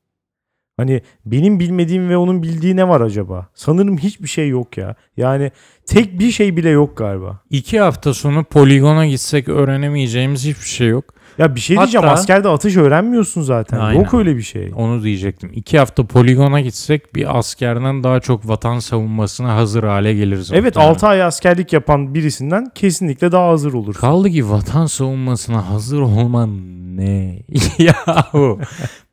Hani 0.76 1.02
benim 1.26 1.60
bilmediğim 1.60 2.08
ve 2.08 2.16
onun 2.16 2.42
bildiği 2.42 2.76
ne 2.76 2.88
var 2.88 3.00
acaba? 3.00 3.48
Sanırım 3.54 3.98
hiçbir 3.98 4.28
şey 4.28 4.48
yok 4.48 4.78
ya. 4.78 4.94
Yani 5.16 5.50
tek 5.86 6.18
bir 6.18 6.30
şey 6.30 6.56
bile 6.56 6.68
yok 6.70 6.96
galiba. 6.96 7.40
İki 7.50 7.80
hafta 7.80 8.14
sonu 8.14 8.44
poligona 8.44 9.06
gitsek 9.06 9.48
öğrenemeyeceğimiz 9.48 10.44
hiçbir 10.44 10.68
şey 10.68 10.88
yok. 10.88 11.04
Ya 11.38 11.54
bir 11.54 11.60
şey 11.60 11.76
diyeceğim 11.76 12.06
Hatta- 12.06 12.20
askerde 12.20 12.48
atış 12.48 12.76
öğrenmiyorsun 12.76 13.42
zaten. 13.42 13.78
Aynen. 13.78 14.00
Yok 14.00 14.14
öyle 14.14 14.36
bir 14.36 14.42
şey. 14.42 14.72
Onu 14.76 15.02
diyecektim. 15.02 15.50
İki 15.54 15.78
hafta 15.78 16.06
poligona 16.06 16.60
gitsek 16.60 17.14
bir 17.14 17.38
askerden 17.38 18.04
daha 18.04 18.20
çok 18.20 18.48
vatan 18.48 18.78
savunmasına 18.78 19.56
hazır 19.56 19.84
hale 19.84 20.14
geliriz. 20.14 20.52
Evet 20.52 20.64
muhtemelen. 20.64 20.90
6 20.90 21.06
ay 21.06 21.22
askerlik 21.22 21.72
yapan 21.72 22.14
birisinden 22.14 22.66
kesinlikle 22.74 23.32
daha 23.32 23.48
hazır 23.48 23.72
olur. 23.72 23.94
Kaldı 23.94 24.30
ki 24.30 24.50
vatan 24.50 24.86
savunmasına 24.86 25.70
hazır 25.70 26.00
olman 26.00 26.50
ne? 26.96 27.42
Yahu 27.78 28.60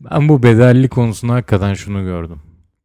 ben 0.01 0.29
bu 0.29 0.43
bedelli 0.43 0.89
konusunda 0.89 1.33
hakikaten 1.33 1.73
şunu 1.73 2.03
gördüm. 2.03 2.39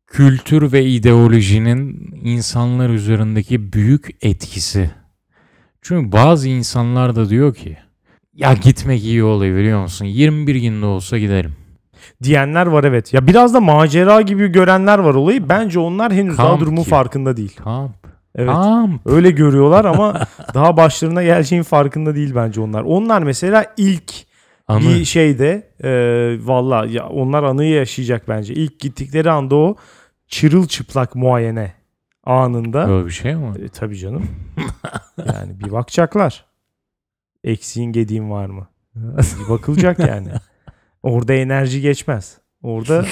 Kültür 0.06 0.72
ve 0.72 0.84
ideolojinin 0.84 2.10
insanlar 2.22 2.90
üzerindeki 2.90 3.72
büyük 3.72 4.08
etkisi. 4.22 4.90
Çünkü 5.82 6.12
bazı 6.12 6.48
insanlar 6.48 7.16
da 7.16 7.28
diyor 7.28 7.54
ki 7.54 7.76
ya 8.34 8.52
gitmek 8.52 9.04
iyi 9.04 9.24
oluyor 9.24 9.58
biliyor 9.58 9.80
musun? 9.82 10.04
21 10.04 10.54
günde 10.54 10.86
olsa 10.86 11.18
giderim. 11.18 11.52
diyenler 12.22 12.66
var 12.66 12.84
evet. 12.84 13.14
Ya 13.14 13.26
biraz 13.26 13.54
da 13.54 13.60
macera 13.60 14.20
gibi 14.20 14.48
görenler 14.48 14.98
var 14.98 15.14
olayı. 15.14 15.48
Bence 15.48 15.78
onlar 15.78 16.12
henüz 16.12 16.38
daha 16.38 16.48
Kamp 16.48 16.60
durumun 16.60 16.82
gibi. 16.82 16.90
farkında 16.90 17.36
değil. 17.36 17.56
Kamp. 17.64 17.92
Evet. 18.34 18.50
Kamp. 18.50 19.06
Öyle 19.06 19.30
görüyorlar 19.30 19.84
ama 19.84 20.20
daha 20.54 20.76
başlarına 20.76 21.22
geleceğin 21.22 21.62
farkında 21.62 22.14
değil 22.14 22.32
bence 22.34 22.60
onlar. 22.60 22.82
Onlar 22.82 23.22
mesela 23.22 23.66
ilk 23.76 24.12
Anı. 24.68 24.80
bir 24.80 25.04
şeyde 25.04 25.68
e, 25.84 25.90
valla 26.46 26.86
ya 26.86 27.08
onlar 27.08 27.42
anıyı 27.42 27.74
yaşayacak 27.74 28.28
bence. 28.28 28.54
İlk 28.54 28.80
gittikleri 28.80 29.30
anda 29.30 29.54
o 29.56 29.76
çırılçıplak 30.28 31.14
muayene 31.14 31.72
anında. 32.24 32.88
Böyle 32.88 33.06
bir 33.06 33.10
şey 33.10 33.34
mi? 33.34 33.52
E, 33.64 33.68
tabii 33.68 33.98
canım. 33.98 34.26
yani 35.26 35.60
bir 35.60 35.72
bakacaklar. 35.72 36.44
Eksiğin 37.44 37.92
gediğin 37.92 38.30
var 38.30 38.46
mı? 38.46 38.68
Bakılacak 39.48 39.98
yani. 39.98 40.28
Orada 41.02 41.32
enerji 41.34 41.80
geçmez. 41.80 42.38
Orada 42.62 43.04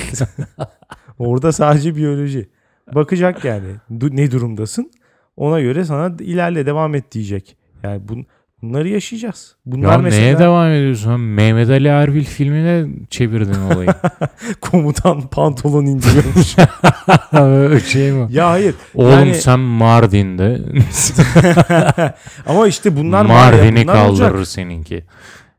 orada 1.19 1.53
sadece 1.53 1.97
biyoloji. 1.97 2.49
Bakacak 2.95 3.45
yani. 3.45 3.69
Du- 3.91 4.17
ne 4.17 4.31
durumdasın? 4.31 4.91
Ona 5.37 5.61
göre 5.61 5.85
sana 5.85 6.17
ilerle 6.21 6.67
devam 6.67 6.95
et 6.95 7.13
diyecek. 7.13 7.57
Yani 7.83 8.09
bun, 8.09 8.27
bunları 8.63 8.89
yaşayacağız. 8.89 9.57
Bunlar 9.67 9.93
Ya 9.93 9.99
mesela 9.99 10.23
neye 10.23 10.39
devam 10.39 10.71
ediyorsun? 10.73 11.21
Mehmet 11.21 11.71
Ali 11.71 11.89
Erbil 11.89 12.25
filmine 12.25 12.87
çevirdin 13.11 13.61
olayı. 13.75 13.89
komutan 14.61 15.21
pantolon 15.29 15.85
indiriyormuş. 15.87 16.57
Şey 17.93 18.13
mi? 18.13 18.27
ya 18.31 18.51
hayır. 18.51 18.75
Oğlum 18.95 19.11
Yani- 19.11 19.35
sen 19.35 19.61
Mardin'de 19.61 20.61
Ama 22.47 22.67
işte 22.69 22.97
bunlar 22.97 23.25
Mardin'i 23.27 23.83
bunlar 23.83 24.09
olacak. 24.09 24.29
kaldırır 24.29 24.45
seninki. 24.45 25.05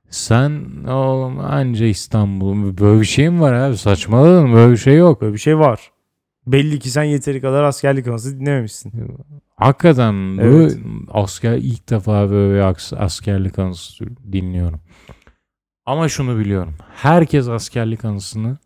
Sen 0.10 0.62
oğlum 0.88 1.40
anca 1.40 1.86
İstanbul. 1.86 2.78
Böyle 2.78 3.02
bir 3.02 3.06
şey 3.06 3.30
mi 3.30 3.42
var 3.42 3.54
abi? 3.54 3.78
Saçmaladın? 3.78 4.54
Böyle 4.54 4.72
bir 4.72 4.78
şey 4.78 4.96
yok. 4.96 5.22
Böyle 5.22 5.34
bir 5.34 5.40
şey 5.40 5.58
var. 5.60 5.80
Belli 6.48 6.80
ki 6.80 6.90
sen 6.90 7.04
yeteri 7.04 7.42
kadar 7.42 7.64
askerlik 7.64 8.08
anısı 8.08 8.40
dinlememişsin. 8.40 8.94
Hakikaten 9.56 10.38
bu 10.38 10.42
Evet. 10.42 10.78
asker 11.12 11.58
ilk 11.58 11.90
defa 11.90 12.30
böyle 12.32 12.62
aks- 12.62 12.96
askerlik 12.98 13.60
anısı 13.60 14.06
dinliyorum. 14.32 14.80
Ama 15.86 16.10
şunu 16.10 16.40
biliyorum. 16.40 16.76
Herkes 16.96 17.48
askerlik 17.48 18.06
anısını 18.06 18.58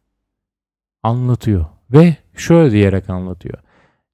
anlatıyor. 1.04 1.66
Ve 1.92 2.18
şöyle 2.36 2.72
diyerek 2.72 3.10
anlatıyor. 3.10 3.58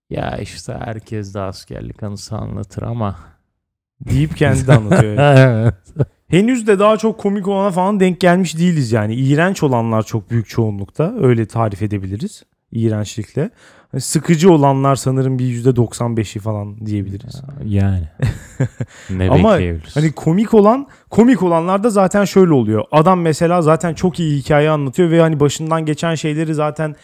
Ya 0.09 0.37
işte 0.37 0.73
herkes 0.83 1.33
de 1.33 1.39
askerlik 1.39 2.03
anısı 2.03 2.35
anlatır 2.35 2.81
ama 2.81 3.15
Deyip 4.09 4.37
kendi 4.37 4.67
de 4.67 4.73
anlatıyor. 4.73 5.17
Henüz 6.27 6.67
de 6.67 6.79
daha 6.79 6.97
çok 6.97 7.19
komik 7.19 7.47
olana 7.47 7.71
falan 7.71 7.99
denk 7.99 8.19
gelmiş 8.19 8.57
değiliz 8.57 8.91
yani. 8.91 9.15
İğrenç 9.15 9.63
olanlar 9.63 10.03
çok 10.03 10.31
büyük 10.31 10.47
çoğunlukta. 10.49 11.13
Öyle 11.19 11.45
tarif 11.45 11.81
edebiliriz. 11.81 12.43
İğrençlikle. 12.71 13.49
Hani 13.91 14.01
sıkıcı 14.01 14.51
olanlar 14.51 14.95
sanırım 14.95 15.39
bir 15.39 15.63
%95'i 15.63 16.39
falan 16.39 16.85
diyebiliriz. 16.85 17.41
Yani. 17.65 18.09
ne 19.09 19.29
Ama 19.29 19.53
bekleyebiliriz? 19.53 19.95
Hani 19.95 20.11
komik 20.11 20.53
olan 20.53 20.87
komik 21.09 21.43
olanlarda 21.43 21.89
zaten 21.89 22.25
şöyle 22.25 22.53
oluyor. 22.53 22.83
Adam 22.91 23.21
mesela 23.21 23.61
zaten 23.61 23.93
çok 23.93 24.19
iyi 24.19 24.37
hikaye 24.37 24.69
anlatıyor 24.69 25.11
ve 25.11 25.21
hani 25.21 25.39
başından 25.39 25.85
geçen 25.85 26.15
şeyleri 26.15 26.53
zaten 26.53 26.95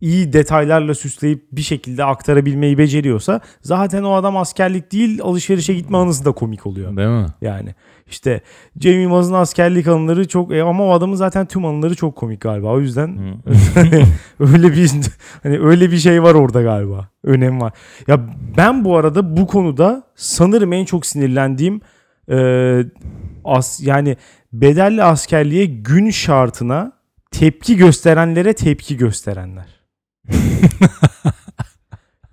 iyi 0.00 0.32
detaylarla 0.32 0.94
süsleyip 0.94 1.52
bir 1.52 1.62
şekilde 1.62 2.04
aktarabilmeyi 2.04 2.78
beceriyorsa 2.78 3.40
zaten 3.62 4.02
o 4.02 4.14
adam 4.14 4.36
askerlik 4.36 4.92
değil 4.92 5.22
alışverişe 5.22 5.74
gitme 5.74 5.98
anısı 5.98 6.24
da 6.24 6.32
komik 6.32 6.66
oluyor. 6.66 6.96
Değil 6.96 7.08
mi? 7.08 7.26
Yani 7.40 7.74
işte 8.06 8.40
Cem 8.78 9.00
Yılmaz'ın 9.00 9.34
askerlik 9.34 9.88
anıları 9.88 10.28
çok 10.28 10.52
e, 10.52 10.62
ama 10.62 10.84
o 10.84 10.92
adamın 10.92 11.14
zaten 11.14 11.46
tüm 11.46 11.64
anıları 11.64 11.94
çok 11.94 12.16
komik 12.16 12.40
galiba. 12.40 12.66
O 12.66 12.80
yüzden 12.80 13.18
öyle 14.40 14.72
bir 14.72 14.90
hani 15.42 15.58
öyle 15.58 15.90
bir 15.90 15.96
şey 15.96 16.22
var 16.22 16.34
orada 16.34 16.62
galiba. 16.62 17.08
Önem 17.24 17.60
var. 17.60 17.72
Ya 18.06 18.20
ben 18.56 18.84
bu 18.84 18.96
arada 18.96 19.36
bu 19.36 19.46
konuda 19.46 20.02
sanırım 20.14 20.72
en 20.72 20.84
çok 20.84 21.06
sinirlendiğim 21.06 21.80
e, 22.30 22.38
as, 23.44 23.80
yani 23.80 24.16
bedelli 24.52 25.02
askerliğe 25.02 25.64
gün 25.64 26.10
şartına 26.10 26.92
tepki 27.30 27.76
gösterenlere 27.76 28.52
tepki 28.52 28.96
gösterenler. 28.96 29.66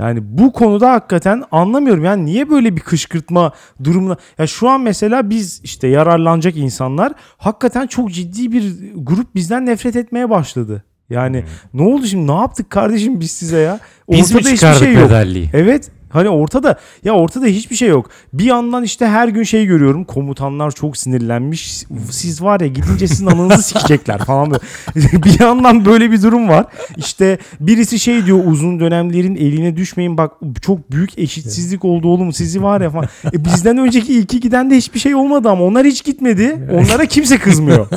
Yani 0.02 0.20
bu 0.24 0.52
konuda 0.52 0.92
hakikaten 0.92 1.44
anlamıyorum. 1.52 2.04
Yani 2.04 2.26
niye 2.26 2.50
böyle 2.50 2.76
bir 2.76 2.82
kışkırtma 2.82 3.52
durumuna... 3.84 4.18
Ya 4.38 4.48
şu 4.48 4.70
an 4.70 4.82
mesela 4.82 5.30
biz 5.30 5.62
işte 5.64 5.88
yararlanacak 5.88 6.58
insanlar 6.58 7.14
hakikaten 7.38 7.88
çok 7.88 8.12
ciddi 8.12 8.52
bir 8.52 8.94
grup 8.96 9.36
bizden 9.36 9.66
nefret 9.66 9.96
etmeye 9.96 10.30
başladı. 10.30 10.84
Yani 11.10 11.44
ne 11.74 11.82
oldu 11.82 12.06
şimdi? 12.06 12.28
Ne 12.28 12.36
yaptık 12.36 12.70
kardeşim 12.70 13.20
biz 13.20 13.32
size 13.32 13.58
ya? 13.58 13.80
Biz 14.12 14.32
mi 14.32 14.40
hiçbir 14.40 14.74
şey 14.74 14.94
yok. 14.94 15.04
bedelliği? 15.10 15.50
Evet. 15.54 15.92
Hani 16.14 16.30
ortada 16.30 16.80
ya 17.04 17.14
ortada 17.14 17.46
hiçbir 17.46 17.76
şey 17.76 17.90
yok. 17.90 18.10
Bir 18.34 18.44
yandan 18.44 18.84
işte 18.84 19.08
her 19.08 19.28
gün 19.28 19.44
şey 19.44 19.66
görüyorum. 19.66 20.04
Komutanlar 20.04 20.72
çok 20.72 20.98
sinirlenmiş. 20.98 21.84
Siz 22.12 22.42
var 22.42 22.60
ya 22.60 22.68
gidince 22.68 23.08
sizin 23.08 23.26
ananızı 23.26 23.64
sikecekler 23.64 24.18
falan 24.26 24.52
bir 24.96 25.40
yandan 25.40 25.86
böyle 25.86 26.12
bir 26.12 26.22
durum 26.22 26.50
var. 26.50 26.66
İşte 26.98 27.38
birisi 27.60 28.00
şey 28.00 28.26
diyor 28.26 28.40
uzun 28.46 28.80
dönemlerin 28.80 29.36
eline 29.36 29.76
düşmeyin 29.76 30.18
bak 30.18 30.32
çok 30.62 30.92
büyük 30.92 31.18
eşitsizlik 31.20 31.86
oldu 31.86 32.08
oğlum 32.08 32.34
sizi 32.34 32.64
var 32.64 32.82
ya 32.82 32.90
falan. 32.90 33.08
E 33.34 33.46
bizden 33.46 33.78
önceki 33.78 34.20
iki 34.20 34.40
giden 34.40 34.72
de 34.72 34.76
hiçbir 34.76 35.00
şey 35.00 35.16
olmadı 35.16 35.50
ama 35.50 35.64
onlar 35.64 35.86
hiç 35.86 36.04
gitmedi. 36.04 36.68
Onlara 36.72 37.06
kimse 37.06 37.38
kızmıyor. 37.38 37.88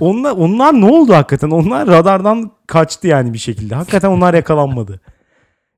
Onlar, 0.00 0.30
onlar 0.32 0.80
ne 0.80 0.84
oldu 0.86 1.14
hakikaten? 1.14 1.50
Onlar 1.50 1.86
radardan 1.88 2.50
kaçtı 2.66 3.06
yani 3.06 3.32
bir 3.32 3.38
şekilde. 3.38 3.74
Hakikaten 3.74 4.08
onlar 4.08 4.34
yakalanmadı. 4.34 5.00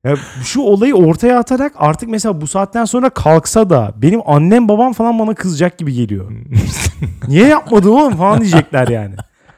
Ya 0.05 0.15
şu 0.45 0.61
olayı 0.61 0.95
ortaya 0.95 1.39
atarak 1.39 1.73
artık 1.77 2.09
mesela 2.09 2.41
bu 2.41 2.47
saatten 2.47 2.85
sonra 2.85 3.11
kalksa 3.11 3.71
da 3.71 3.93
benim 3.97 4.21
annem 4.27 4.69
babam 4.69 4.93
falan 4.93 5.19
bana 5.19 5.35
kızacak 5.35 5.79
gibi 5.79 5.93
geliyor. 5.93 6.33
Niye 7.29 7.47
yapmadı 7.47 7.91
oğlum 7.91 8.17
falan 8.17 8.41
diyecekler 8.41 8.89
yani. 8.89 9.15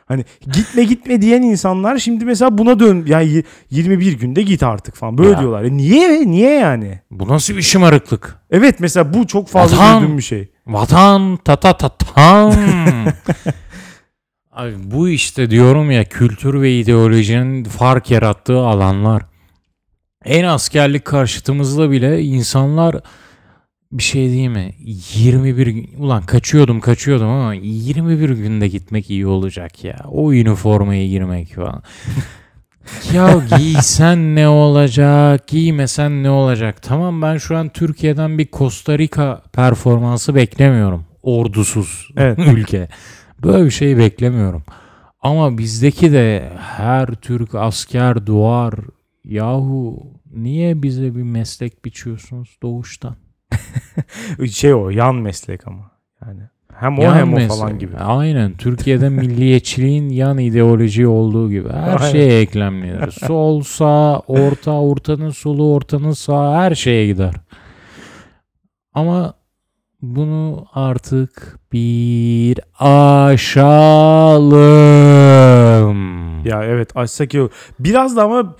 Hani 0.07 0.24
gitme 0.53 0.84
gitme 0.84 1.22
diyen 1.22 1.42
insanlar 1.42 1.99
şimdi 1.99 2.24
mesela 2.24 2.59
buna 2.59 2.78
dön 2.78 3.05
yani 3.07 3.28
y- 3.32 3.42
21 3.70 4.12
günde 4.18 4.42
git 4.42 4.62
artık 4.62 4.95
falan 4.97 5.18
böyle 5.18 5.30
Ya. 5.30 5.40
diyorlar. 5.40 5.64
E 5.64 5.76
niye 5.76 6.26
niye 6.26 6.51
yani? 6.51 7.01
Bu 7.11 7.28
nasıl 7.28 7.57
bir 7.57 7.62
şımarıklık? 7.62 8.36
Evet 8.51 8.80
mesela 8.80 9.14
bu 9.14 9.26
çok 9.26 9.49
fazla 9.49 9.76
Vatan. 9.76 10.01
duyduğum 10.03 10.18
bir 10.18 10.22
şey. 10.22 10.49
Vatan 10.66 11.36
ta 11.36 11.57
ta 11.57 11.76
ta 11.76 11.88
tam. 11.88 12.53
Abi 14.53 14.72
bu 14.84 15.09
işte 15.09 15.51
diyorum 15.51 15.90
ya 15.90 16.05
kültür 16.05 16.61
ve 16.62 16.72
ideolojinin 16.78 17.64
fark 17.64 18.11
yarattığı 18.11 18.59
alanlar. 18.59 19.22
En 20.25 20.45
askerlik 20.45 21.05
karşıtımızda 21.05 21.91
bile 21.91 22.22
insanlar 22.22 22.97
bir 23.93 24.03
şey 24.03 24.29
değil 24.29 24.49
mi? 24.49 24.75
21 25.14 25.66
gün 25.66 25.91
ulan 25.99 26.22
kaçıyordum 26.22 26.81
kaçıyordum 26.81 27.29
ama 27.29 27.55
21 27.55 28.31
günde 28.31 28.68
gitmek 28.68 29.11
iyi 29.11 29.27
olacak 29.27 29.85
ya. 29.85 29.97
O 30.11 30.33
üniformaya 30.33 31.07
girmek 31.07 31.55
falan. 31.55 31.83
ya 33.14 33.43
giysen 33.59 34.35
ne 34.35 34.49
olacak, 34.49 35.49
giymesen 35.49 36.22
ne 36.22 36.31
olacak? 36.31 36.83
Tamam 36.83 37.22
ben 37.22 37.37
şu 37.37 37.57
an 37.57 37.68
Türkiye'den 37.68 38.39
bir 38.39 38.49
Costa 38.53 38.99
Rica 38.99 39.43
performansı 39.53 40.35
beklemiyorum. 40.35 41.05
Ordusuz 41.22 42.09
Evet. 42.16 42.39
ülke. 42.55 42.89
Böyle 43.43 43.64
bir 43.64 43.70
şey 43.70 43.99
beklemiyorum. 43.99 44.62
Ama 45.20 45.59
bizdeki 45.59 46.12
de 46.12 46.53
her 46.59 47.07
Türk 47.07 47.55
asker 47.55 48.27
doğar. 48.27 48.75
Yahu 49.25 50.07
niye 50.35 50.83
bize 50.83 51.14
bir 51.14 51.22
meslek 51.22 51.85
biçiyorsunuz 51.85 52.59
doğuştan? 52.62 53.16
Şey 54.53 54.75
o 54.75 54.91
yan 54.91 55.14
meslek 55.14 55.66
ama. 55.68 55.91
Yani 56.27 56.41
hem 56.75 56.99
o 56.99 57.03
Yan 57.03 57.14
hem 57.16 57.33
o 57.33 57.37
meslek. 57.37 57.59
falan 57.59 57.79
gibi. 57.79 57.97
Aynen. 57.97 58.53
Türkiye'de 58.57 59.09
milliyetçiliğin 59.09 60.09
yan 60.09 60.39
ideoloji 60.39 61.07
olduğu 61.07 61.51
gibi. 61.51 61.68
Her 61.68 62.01
Aynen. 62.01 62.12
şeye 62.12 62.41
eklemlenir. 62.41 63.11
Sol, 63.27 63.62
sağ, 63.62 64.18
orta, 64.18 64.72
ortanın 64.72 65.31
solu, 65.31 65.72
ortanın 65.75 66.12
sağ 66.12 66.55
her 66.57 66.75
şeye 66.75 67.07
gider. 67.07 67.35
Ama 68.93 69.35
bunu 70.03 70.66
artık 70.72 71.59
bir 71.72 72.59
aşalım. 75.35 76.47
Ya 76.47 76.64
evet 76.64 76.97
açsak 76.97 77.35
olur. 77.35 77.51
Biraz 77.81 78.16
da 78.16 78.22
ama 78.25 78.57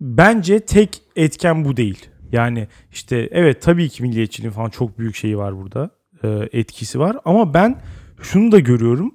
bence 0.00 0.60
tek 0.60 1.02
etken 1.16 1.64
bu 1.64 1.76
değil. 1.76 2.06
Yani 2.32 2.68
işte 2.92 3.28
evet 3.32 3.62
tabii 3.62 3.88
ki 3.88 4.02
milliyetçiliğin 4.02 4.52
falan 4.52 4.70
çok 4.70 4.98
büyük 4.98 5.16
şeyi 5.16 5.38
var 5.38 5.56
burada. 5.58 5.90
e, 6.22 6.48
etkisi 6.52 6.98
var 6.98 7.16
ama 7.24 7.54
ben 7.54 7.76
şunu 8.22 8.52
da 8.52 8.58
görüyorum. 8.58 9.14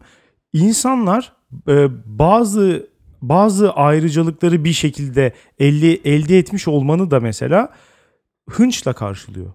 İnsanlar 0.53 1.33
e, 1.67 1.87
bazı 2.05 2.87
bazı 3.21 3.71
ayrıcalıkları 3.73 4.63
bir 4.63 4.73
şekilde 4.73 5.33
elde, 5.59 5.93
elde 5.93 6.37
etmiş 6.37 6.67
olmanı 6.67 7.11
da 7.11 7.19
mesela 7.19 7.69
hınçla 8.49 8.93
karşılıyor. 8.93 9.53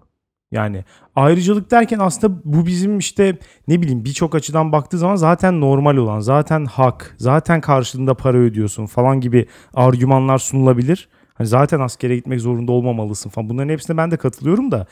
Yani 0.51 0.85
ayrıcalık 1.15 1.71
derken 1.71 1.99
aslında 1.99 2.41
bu 2.45 2.65
bizim 2.65 2.97
işte 2.99 3.37
ne 3.67 3.81
bileyim 3.81 4.05
birçok 4.05 4.35
açıdan 4.35 4.71
baktığı 4.71 4.97
zaman 4.97 5.15
zaten 5.15 5.61
normal 5.61 5.97
olan, 5.97 6.19
zaten 6.19 6.65
hak, 6.65 7.15
zaten 7.17 7.61
karşılığında 7.61 8.13
para 8.13 8.37
ödüyorsun 8.37 8.85
falan 8.85 9.21
gibi 9.21 9.47
argümanlar 9.73 10.37
sunulabilir. 10.37 11.09
Hani 11.41 11.47
zaten 11.47 11.79
askere 11.79 12.15
gitmek 12.15 12.41
zorunda 12.41 12.71
olmamalısın 12.71 13.29
falan. 13.29 13.49
Bunların 13.49 13.69
hepsine 13.69 13.97
ben 13.97 14.11
de 14.11 14.17
katılıyorum 14.17 14.71
da 14.71 14.87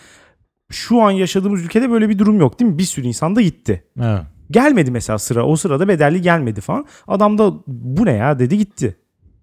şu 0.71 1.01
an 1.01 1.11
yaşadığımız 1.11 1.61
ülkede 1.61 1.91
böyle 1.91 2.09
bir 2.09 2.19
durum 2.19 2.39
yok 2.39 2.59
değil 2.59 2.71
mi? 2.71 2.77
Bir 2.77 2.83
sürü 2.83 3.07
insan 3.07 3.35
da 3.35 3.41
gitti. 3.41 3.83
Evet. 4.01 4.21
Gelmedi 4.51 4.91
mesela 4.91 5.19
sıra. 5.19 5.45
O 5.45 5.55
sırada 5.55 5.87
bedelli 5.87 6.21
gelmedi 6.21 6.61
falan. 6.61 6.85
Adam 7.07 7.37
da 7.37 7.53
bu 7.67 8.05
ne 8.05 8.11
ya 8.11 8.39
dedi 8.39 8.57
gitti. 8.57 8.97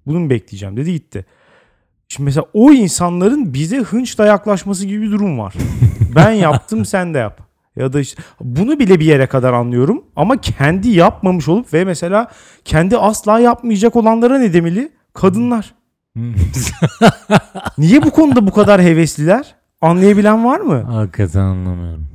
Bunu 0.06 0.20
mu 0.20 0.30
bekleyeceğim 0.30 0.76
dedi 0.76 0.92
gitti. 0.92 1.26
Şimdi 2.08 2.24
mesela 2.24 2.44
o 2.52 2.72
insanların 2.72 3.54
bize 3.54 3.78
hınçla 3.78 4.26
yaklaşması 4.26 4.86
gibi 4.86 5.02
bir 5.02 5.10
durum 5.10 5.38
var. 5.38 5.54
ben 6.14 6.30
yaptım 6.30 6.84
sen 6.84 7.14
de 7.14 7.18
yap. 7.18 7.40
Ya 7.76 7.92
da 7.92 8.00
işte 8.00 8.22
bunu 8.40 8.78
bile 8.78 9.00
bir 9.00 9.04
yere 9.04 9.26
kadar 9.26 9.52
anlıyorum 9.52 10.04
ama 10.16 10.40
kendi 10.40 10.88
yapmamış 10.88 11.48
olup 11.48 11.74
ve 11.74 11.84
mesela 11.84 12.30
kendi 12.64 12.96
asla 12.96 13.40
yapmayacak 13.40 13.96
olanlara 13.96 14.38
ne 14.38 14.52
demeli? 14.52 14.92
Kadınlar. 15.14 15.74
Niye 17.78 18.02
bu 18.02 18.10
konuda 18.10 18.46
bu 18.46 18.50
kadar 18.52 18.82
hevesliler? 18.82 19.54
Anlayabilen 19.80 20.44
var 20.44 20.60
mı? 20.60 20.82
Hakikaten 20.82 21.40
anlamıyorum. 21.40 22.06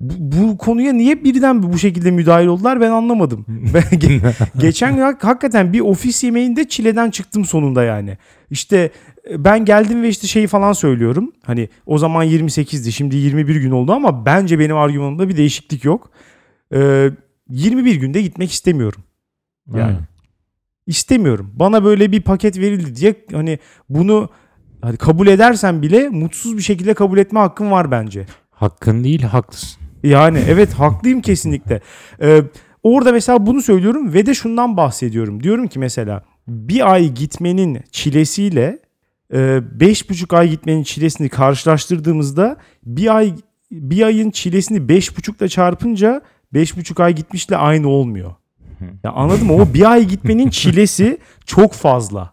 bu, 0.00 0.14
bu 0.42 0.58
konuya 0.58 0.92
niye 0.92 1.24
birden 1.24 1.62
bu 1.62 1.78
şekilde 1.78 2.10
müdahil 2.10 2.46
oldular 2.46 2.80
ben 2.80 2.90
anlamadım. 2.90 3.46
Ben 3.74 3.82
ge- 3.82 4.32
geçen 4.58 4.94
gün 4.96 5.02
hak- 5.02 5.24
hakikaten 5.24 5.72
bir 5.72 5.80
ofis 5.80 6.24
yemeğinde 6.24 6.68
çileden 6.68 7.10
çıktım 7.10 7.44
sonunda 7.44 7.84
yani. 7.84 8.18
İşte 8.50 8.90
e, 9.30 9.44
ben 9.44 9.64
geldim 9.64 10.02
ve 10.02 10.08
işte 10.08 10.26
şeyi 10.26 10.46
falan 10.46 10.72
söylüyorum. 10.72 11.32
Hani 11.44 11.68
o 11.86 11.98
zaman 11.98 12.26
28'di 12.26 12.92
şimdi 12.92 13.16
21 13.16 13.56
gün 13.56 13.70
oldu 13.70 13.92
ama 13.92 14.26
bence 14.26 14.58
benim 14.58 14.76
argümanımda 14.76 15.28
bir 15.28 15.36
değişiklik 15.36 15.84
yok. 15.84 16.10
Ee, 16.74 17.10
21 17.48 17.94
günde 17.96 18.22
gitmek 18.22 18.52
istemiyorum. 18.52 19.02
Yani. 19.68 19.80
Yani. 19.80 19.96
İstemiyorum. 20.86 21.50
Bana 21.54 21.84
böyle 21.84 22.12
bir 22.12 22.22
paket 22.22 22.58
verildi 22.58 22.96
diye 22.96 23.14
hani 23.32 23.58
bunu 23.88 24.28
hani 24.82 24.96
kabul 24.96 25.26
edersen 25.26 25.82
bile 25.82 26.08
mutsuz 26.08 26.56
bir 26.56 26.62
şekilde 26.62 26.94
kabul 26.94 27.18
etme 27.18 27.40
hakkın 27.40 27.70
var 27.70 27.90
bence. 27.90 28.26
Hakkın 28.50 29.04
değil 29.04 29.22
haklısın. 29.22 29.82
Yani 30.02 30.42
evet 30.48 30.72
haklıyım 30.72 31.20
kesinlikle. 31.20 31.80
Ee, 32.22 32.42
orada 32.82 33.12
mesela 33.12 33.46
bunu 33.46 33.62
söylüyorum 33.62 34.14
ve 34.14 34.26
de 34.26 34.34
şundan 34.34 34.76
bahsediyorum. 34.76 35.42
Diyorum 35.42 35.66
ki 35.68 35.78
mesela 35.78 36.24
bir 36.48 36.92
ay 36.92 37.08
gitmenin 37.08 37.80
çilesiyle 37.90 38.78
e, 39.34 39.60
beş 39.80 40.10
buçuk 40.10 40.32
ay 40.32 40.50
gitmenin 40.50 40.82
çilesini 40.82 41.28
karşılaştırdığımızda 41.28 42.56
bir 42.82 43.16
ay 43.16 43.34
bir 43.70 44.02
ayın 44.02 44.30
çilesini 44.30 44.88
beş 44.88 45.16
buçukla 45.16 45.48
çarpınca 45.48 46.22
beş 46.54 46.76
buçuk 46.76 47.00
ay 47.00 47.14
gitmişle 47.14 47.56
aynı 47.56 47.88
olmuyor. 47.88 48.34
Ya 49.04 49.12
anladın 49.12 49.46
mı? 49.46 49.54
O 49.54 49.74
bir 49.74 49.90
ay 49.92 50.04
gitmenin 50.04 50.48
çilesi 50.50 51.18
çok 51.46 51.72
fazla. 51.72 52.32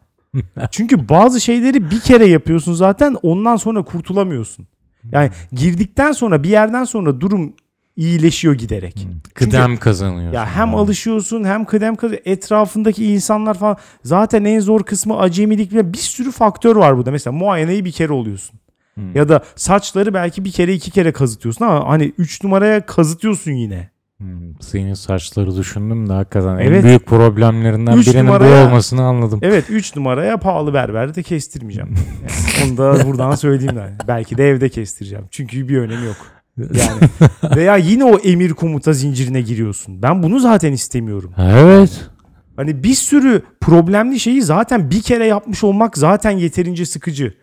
Çünkü 0.72 1.10
bazı 1.10 1.42
şeyleri 1.42 1.92
bir 1.92 2.00
kere 2.00 2.26
yapıyorsun 2.26 2.74
zaten 2.74 3.16
ondan 3.22 3.56
sonra 3.56 3.84
kurtulamıyorsun. 3.84 4.68
Yani 5.12 5.30
girdikten 5.52 6.12
sonra 6.12 6.44
bir 6.44 6.50
yerden 6.50 6.84
sonra 6.84 7.22
durum 7.22 7.54
iyileşiyor 7.96 8.54
giderek. 8.54 9.08
Kıdem 9.34 9.78
kazanıyorsun. 9.78 10.34
Ya 10.34 10.46
hem 10.46 10.68
Yani. 10.68 10.78
alışıyorsun 10.78 11.44
hem 11.44 11.66
kıdem 11.66 11.96
kazanıyorsun. 11.96 12.32
Etrafındaki 12.32 13.06
insanlar 13.06 13.58
falan. 13.58 13.78
Zaten 14.04 14.44
en 14.46 14.60
zor 14.60 14.84
kısmı 14.84 15.18
acemilik. 15.18 15.72
Bir 15.72 15.98
sürü 15.98 16.32
faktör 16.32 16.76
var 16.76 16.98
burada. 16.98 17.12
Mesela 17.12 17.38
muayeneyi 17.38 17.86
bir 17.86 17.92
kere 17.92 18.14
oluyorsun. 18.14 18.60
Hmm. 18.94 19.16
Ya 19.16 19.30
da 19.30 19.44
saçları 19.56 20.14
belki 20.14 20.46
bir 20.46 20.52
kere 20.52 20.74
iki 20.74 20.92
kere 20.92 21.12
kazıtıyorsun 21.12 21.66
ama 21.66 21.90
hani 21.90 22.14
üç 22.18 22.44
numaraya 22.44 22.86
kazıtıyorsun 22.86 23.52
yine. 23.52 23.90
Hmm, 24.20 24.28
Senin 24.62 24.94
saçları 24.94 25.58
düşündüm 25.58 26.10
de 26.10 26.14
hakikaten 26.14 26.54
en 26.58 26.58
Evet. 26.60 26.84
büyük 26.84 27.06
problemlerinden 27.06 27.98
Üç 27.98 28.08
birinin 28.08 28.26
numaraya- 28.26 28.64
bu 28.66 28.68
olmasını 28.70 29.02
anladım. 29.04 29.40
Evet 29.44 29.66
3 29.70 29.96
numaraya 29.96 30.38
pahalı 30.38 30.74
berberde 30.74 31.24
kestirmeyeceğim. 31.24 31.90
Yani 32.60 32.72
onu 32.72 32.78
da 32.78 33.08
buradan 33.08 33.36
söyleyeyim 33.36 33.76
de. 33.76 33.94
Belki 34.08 34.38
de 34.38 34.50
evde 34.50 34.70
kestireceğim. 34.70 35.26
Çünkü 35.32 35.68
bir 35.70 35.78
önemi 35.78 36.06
yok. 36.06 36.16
Yani 36.58 37.00
veya 37.56 37.78
yine 37.78 38.04
o 38.06 38.18
emir 38.20 38.50
komuta 38.54 38.94
zincirine 38.94 39.42
giriyorsun. 39.42 40.02
Ben 40.02 40.24
bunu 40.24 40.40
zaten 40.40 40.74
istemiyorum. 40.74 41.32
Evet. 41.38 42.10
Hani 42.56 42.84
bir 42.84 42.94
sürü 42.94 43.42
problemli 43.62 44.20
şeyi 44.20 44.42
zaten 44.42 44.92
bir 44.92 45.02
kere 45.02 45.26
yapmış 45.26 45.64
olmak 45.64 45.98
zaten 45.98 46.32
yeterince 46.32 46.86
sıkıcı. 46.86 47.34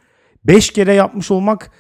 Beş 0.44 0.70
kere 0.70 0.92
yapmış 0.94 1.30
olmak 1.30 1.70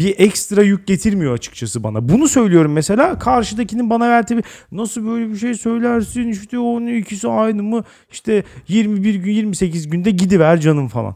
bir 0.00 0.14
ekstra 0.18 0.62
yük 0.62 0.86
getirmiyor 0.86 1.34
açıkçası 1.34 1.82
bana. 1.82 2.08
Bunu 2.08 2.28
söylüyorum 2.28 2.72
mesela 2.72 3.18
karşıdakinin 3.18 3.90
bana 3.90 4.08
verdiği 4.08 4.42
nasıl 4.72 5.06
böyle 5.06 5.30
bir 5.30 5.36
şey 5.36 5.54
söylersin 5.54 6.28
işte 6.28 6.58
onun 6.58 6.86
ikisi 6.86 7.28
aynı 7.28 7.62
mı 7.62 7.84
işte 8.12 8.44
21 8.68 9.14
gün 9.14 9.32
28 9.32 9.88
günde 9.88 10.10
gidiver 10.10 10.60
canım 10.60 10.88
falan. 10.88 11.14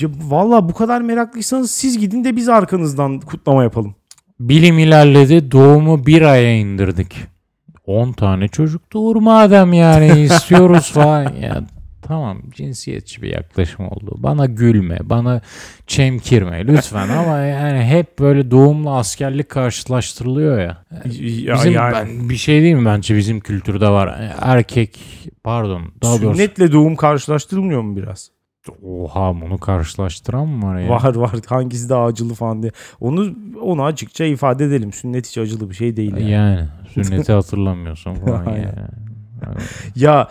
Ya, 0.00 0.08
Valla 0.28 0.68
bu 0.68 0.74
kadar 0.74 1.00
meraklıysanız 1.00 1.70
siz 1.70 1.98
gidin 1.98 2.24
de 2.24 2.36
biz 2.36 2.48
arkanızdan 2.48 3.20
kutlama 3.20 3.62
yapalım. 3.62 3.94
Bilim 4.40 4.78
ilerledi. 4.78 5.50
Doğumu 5.50 6.06
bir 6.06 6.22
aya 6.22 6.56
indirdik. 6.56 7.16
10 7.86 8.12
tane 8.12 8.48
çocuk 8.48 8.92
doğur 8.92 9.16
madem 9.16 9.72
yani 9.72 10.20
istiyoruz 10.24 10.90
falan. 10.90 11.22
Ya 11.22 11.64
tamam 12.02 12.42
cinsiyetçi 12.50 13.22
bir 13.22 13.28
yaklaşım 13.28 13.88
oldu. 13.88 14.14
Bana 14.18 14.46
gülme, 14.46 14.98
bana 15.02 15.40
çemkirme 15.86 16.66
lütfen 16.66 17.08
ama 17.18 17.38
yani 17.38 17.84
hep 17.84 18.18
böyle 18.18 18.50
doğumla 18.50 18.96
askerlik 18.96 19.48
karşılaştırılıyor 19.48 20.58
ya. 20.58 20.84
Ya, 21.04 21.54
Bizim 21.54 21.72
yani 21.72 21.92
ben, 21.92 22.28
bir 22.28 22.36
şey 22.36 22.62
değil 22.62 22.74
mi 22.74 22.84
bence 22.84 23.16
bizim 23.16 23.40
kültürde 23.40 23.88
var. 23.88 24.32
Erkek 24.40 25.00
pardon 25.44 25.82
daha 26.02 26.22
doğrusu 26.22 26.36
sünnetle 26.36 26.72
doğum 26.72 26.96
karşılaştırılmıyor 26.96 27.82
mu 27.82 27.96
biraz? 27.96 28.30
oha 28.82 29.40
bunu 29.40 29.58
karşılaştıran 29.58 30.48
mı 30.48 30.66
var 30.66 30.78
ya? 30.78 30.88
Var 30.88 31.14
var 31.14 31.30
hangisi 31.46 31.88
daha 31.88 32.04
acılı 32.04 32.34
falan 32.34 32.62
diye. 32.62 32.72
Onu 33.00 33.34
onu 33.62 33.84
açıkça 33.84 34.24
ifade 34.24 34.64
edelim. 34.64 34.92
Sünnet 34.92 35.26
hiç 35.26 35.38
acılı 35.38 35.70
bir 35.70 35.74
şey 35.74 35.96
değil 35.96 36.16
yani. 36.16 36.30
Yani 36.30 36.68
sünneti 36.88 37.32
hatırlamıyorsun 37.32 38.14
falan 38.24 38.44
yani. 38.44 38.72
Ya 39.96 40.28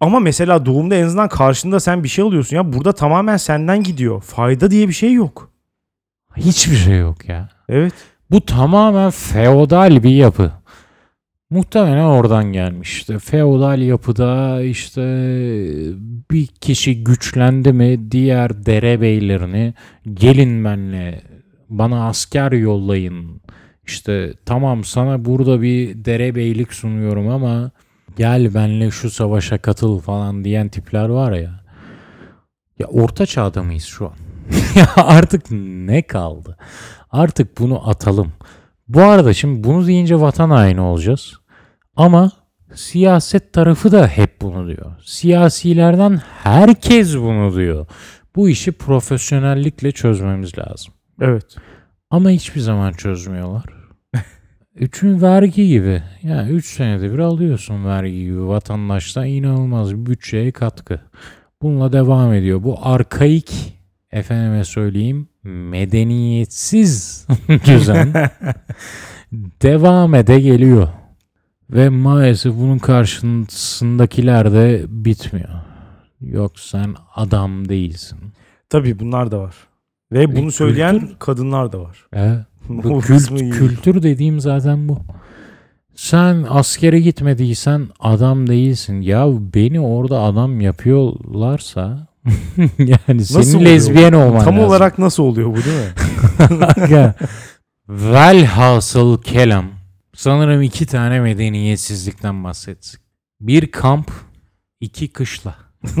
ama 0.00 0.20
mesela 0.20 0.66
doğumda 0.66 0.94
en 0.94 1.04
azından 1.04 1.28
karşında 1.28 1.80
sen 1.80 2.04
bir 2.04 2.08
şey 2.08 2.24
alıyorsun 2.24 2.56
ya. 2.56 2.72
Burada 2.72 2.92
tamamen 2.92 3.36
senden 3.36 3.82
gidiyor. 3.82 4.22
Fayda 4.22 4.70
diye 4.70 4.88
bir 4.88 4.92
şey 4.92 5.12
yok. 5.12 5.50
Hiçbir 6.36 6.76
şey 6.76 6.98
yok 6.98 7.28
ya. 7.28 7.48
Evet. 7.68 7.92
Bu 8.30 8.40
tamamen 8.40 9.10
feodal 9.10 10.02
bir 10.02 10.10
yapı. 10.10 10.52
Muhtemelen 11.50 12.04
oradan 12.04 12.44
gelmiş. 12.52 12.92
İşte 12.92 13.18
feodal 13.18 13.82
yapıda 13.82 14.62
işte 14.62 15.02
bir 16.30 16.46
kişi 16.46 17.04
güçlendi 17.04 17.72
mi 17.72 18.10
diğer 18.10 18.66
derebeylerini 18.66 19.74
gelin 20.14 20.64
benle 20.64 21.22
bana 21.68 22.08
asker 22.08 22.52
yollayın. 22.52 23.40
İşte 23.86 24.34
tamam 24.46 24.84
sana 24.84 25.24
burada 25.24 25.62
bir 25.62 26.04
derebeylik 26.04 26.72
sunuyorum 26.72 27.28
ama 27.28 27.70
gel 28.20 28.54
benle 28.54 28.90
şu 28.90 29.10
savaşa 29.10 29.58
katıl 29.58 29.98
falan 29.98 30.44
diyen 30.44 30.68
tipler 30.68 31.08
var 31.08 31.32
ya. 31.32 31.64
Ya 32.78 32.86
orta 32.86 33.26
çağda 33.26 33.62
mıyız 33.62 33.84
şu 33.84 34.06
an? 34.06 34.14
ya 34.76 34.88
artık 34.96 35.46
ne 35.50 36.02
kaldı? 36.02 36.56
Artık 37.10 37.58
bunu 37.58 37.88
atalım. 37.88 38.32
Bu 38.88 39.02
arada 39.02 39.32
şimdi 39.32 39.64
bunu 39.64 39.86
deyince 39.86 40.20
vatan 40.20 40.50
haini 40.50 40.80
olacağız. 40.80 41.34
Ama 41.96 42.30
siyaset 42.74 43.52
tarafı 43.52 43.92
da 43.92 44.06
hep 44.06 44.40
bunu 44.40 44.66
diyor. 44.66 44.92
Siyasilerden 45.04 46.20
herkes 46.42 47.16
bunu 47.16 47.56
diyor. 47.56 47.86
Bu 48.36 48.48
işi 48.48 48.72
profesyonellikle 48.72 49.92
çözmemiz 49.92 50.58
lazım. 50.58 50.94
Evet. 51.20 51.56
Ama 52.10 52.30
hiçbir 52.30 52.60
zaman 52.60 52.92
çözmüyorlar. 52.92 53.79
Üçün 54.80 55.22
vergi 55.22 55.68
gibi. 55.68 56.02
Yani 56.22 56.50
3 56.50 56.66
senede 56.66 57.12
bir 57.12 57.18
alıyorsun 57.18 57.84
vergi 57.84 58.20
gibi 58.24 58.46
vatandaştan 58.48 59.26
inanılmaz 59.26 59.92
bir 59.94 60.06
bütçeye 60.06 60.52
katkı. 60.52 61.00
Bununla 61.62 61.92
devam 61.92 62.32
ediyor. 62.32 62.62
Bu 62.62 62.78
arkaik 62.82 63.74
efendime 64.12 64.64
söyleyeyim 64.64 65.28
medeniyetsiz 65.44 67.26
düzen 67.66 68.12
devam 69.62 70.14
ede 70.14 70.40
geliyor. 70.40 70.88
Ve 71.70 71.88
maalesef 71.88 72.54
bunun 72.54 72.78
karşısındakiler 72.78 74.52
de 74.52 74.84
bitmiyor. 74.88 75.48
Yok 76.20 76.60
sen 76.60 76.94
adam 77.14 77.68
değilsin. 77.68 78.18
Tabii 78.68 78.98
bunlar 78.98 79.30
da 79.30 79.40
var. 79.40 79.54
Ve 80.12 80.26
bunu 80.26 80.34
kültür- 80.36 80.52
söyleyen 80.52 81.08
kadınlar 81.18 81.72
da 81.72 81.80
var. 81.80 82.06
Evet. 82.12 82.49
Bu 82.70 83.00
kült- 83.00 83.50
kültür 83.50 84.02
dediğim 84.02 84.40
zaten 84.40 84.88
bu. 84.88 84.98
Sen 85.94 86.46
askere 86.48 87.00
gitmediysen 87.00 87.88
adam 88.00 88.46
değilsin. 88.46 89.00
Ya 89.00 89.26
beni 89.54 89.80
orada 89.80 90.20
adam 90.20 90.60
yapıyorlarsa 90.60 92.06
yani 92.78 93.24
senin 93.24 93.54
oluyor 93.56 93.70
lezbiyen 93.70 94.12
olman 94.12 94.44
Tam 94.44 94.56
lazım. 94.56 94.68
olarak 94.68 94.98
nasıl 94.98 95.22
oluyor 95.22 95.48
bu 95.50 95.56
değil 95.56 95.76
mi? 95.76 95.94
Velhasıl 97.88 99.22
kelam. 99.22 99.66
Sanırım 100.14 100.62
iki 100.62 100.86
tane 100.86 101.20
medeniyetsizlikten 101.20 102.44
bahsettik. 102.44 103.00
Bir 103.40 103.70
kamp, 103.70 104.10
iki 104.80 105.12
kışla. 105.12 105.54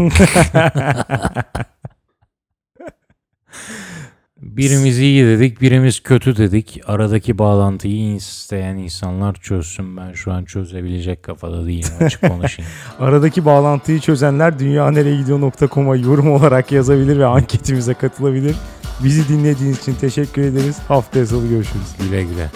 Birimiz 4.42 4.98
iyi 4.98 5.26
dedik, 5.26 5.60
birimiz 5.60 6.00
kötü 6.00 6.36
dedik. 6.36 6.80
Aradaki 6.86 7.38
bağlantıyı 7.38 8.14
isteyen 8.14 8.76
insanlar 8.76 9.34
çözsün. 9.34 9.96
Ben 9.96 10.12
şu 10.12 10.32
an 10.32 10.44
çözebilecek 10.44 11.22
kafada 11.22 11.66
değilim 11.66 11.90
açık 12.00 12.20
konuşayım. 12.20 12.70
Aradaki 12.98 13.44
bağlantıyı 13.44 14.00
çözenler 14.00 14.58
dünyanereyegidiyor.com'a 14.58 15.96
yorum 15.96 16.32
olarak 16.32 16.72
yazabilir 16.72 17.18
ve 17.18 17.26
anketimize 17.26 17.94
katılabilir. 17.94 18.56
Bizi 19.04 19.28
dinlediğiniz 19.28 19.78
için 19.78 19.94
teşekkür 19.94 20.42
ederiz. 20.42 20.78
Haftaya 20.88 21.26
salı 21.26 21.48
görüşürüz. 21.48 21.96
güle 21.98 22.22
güle. 22.22 22.50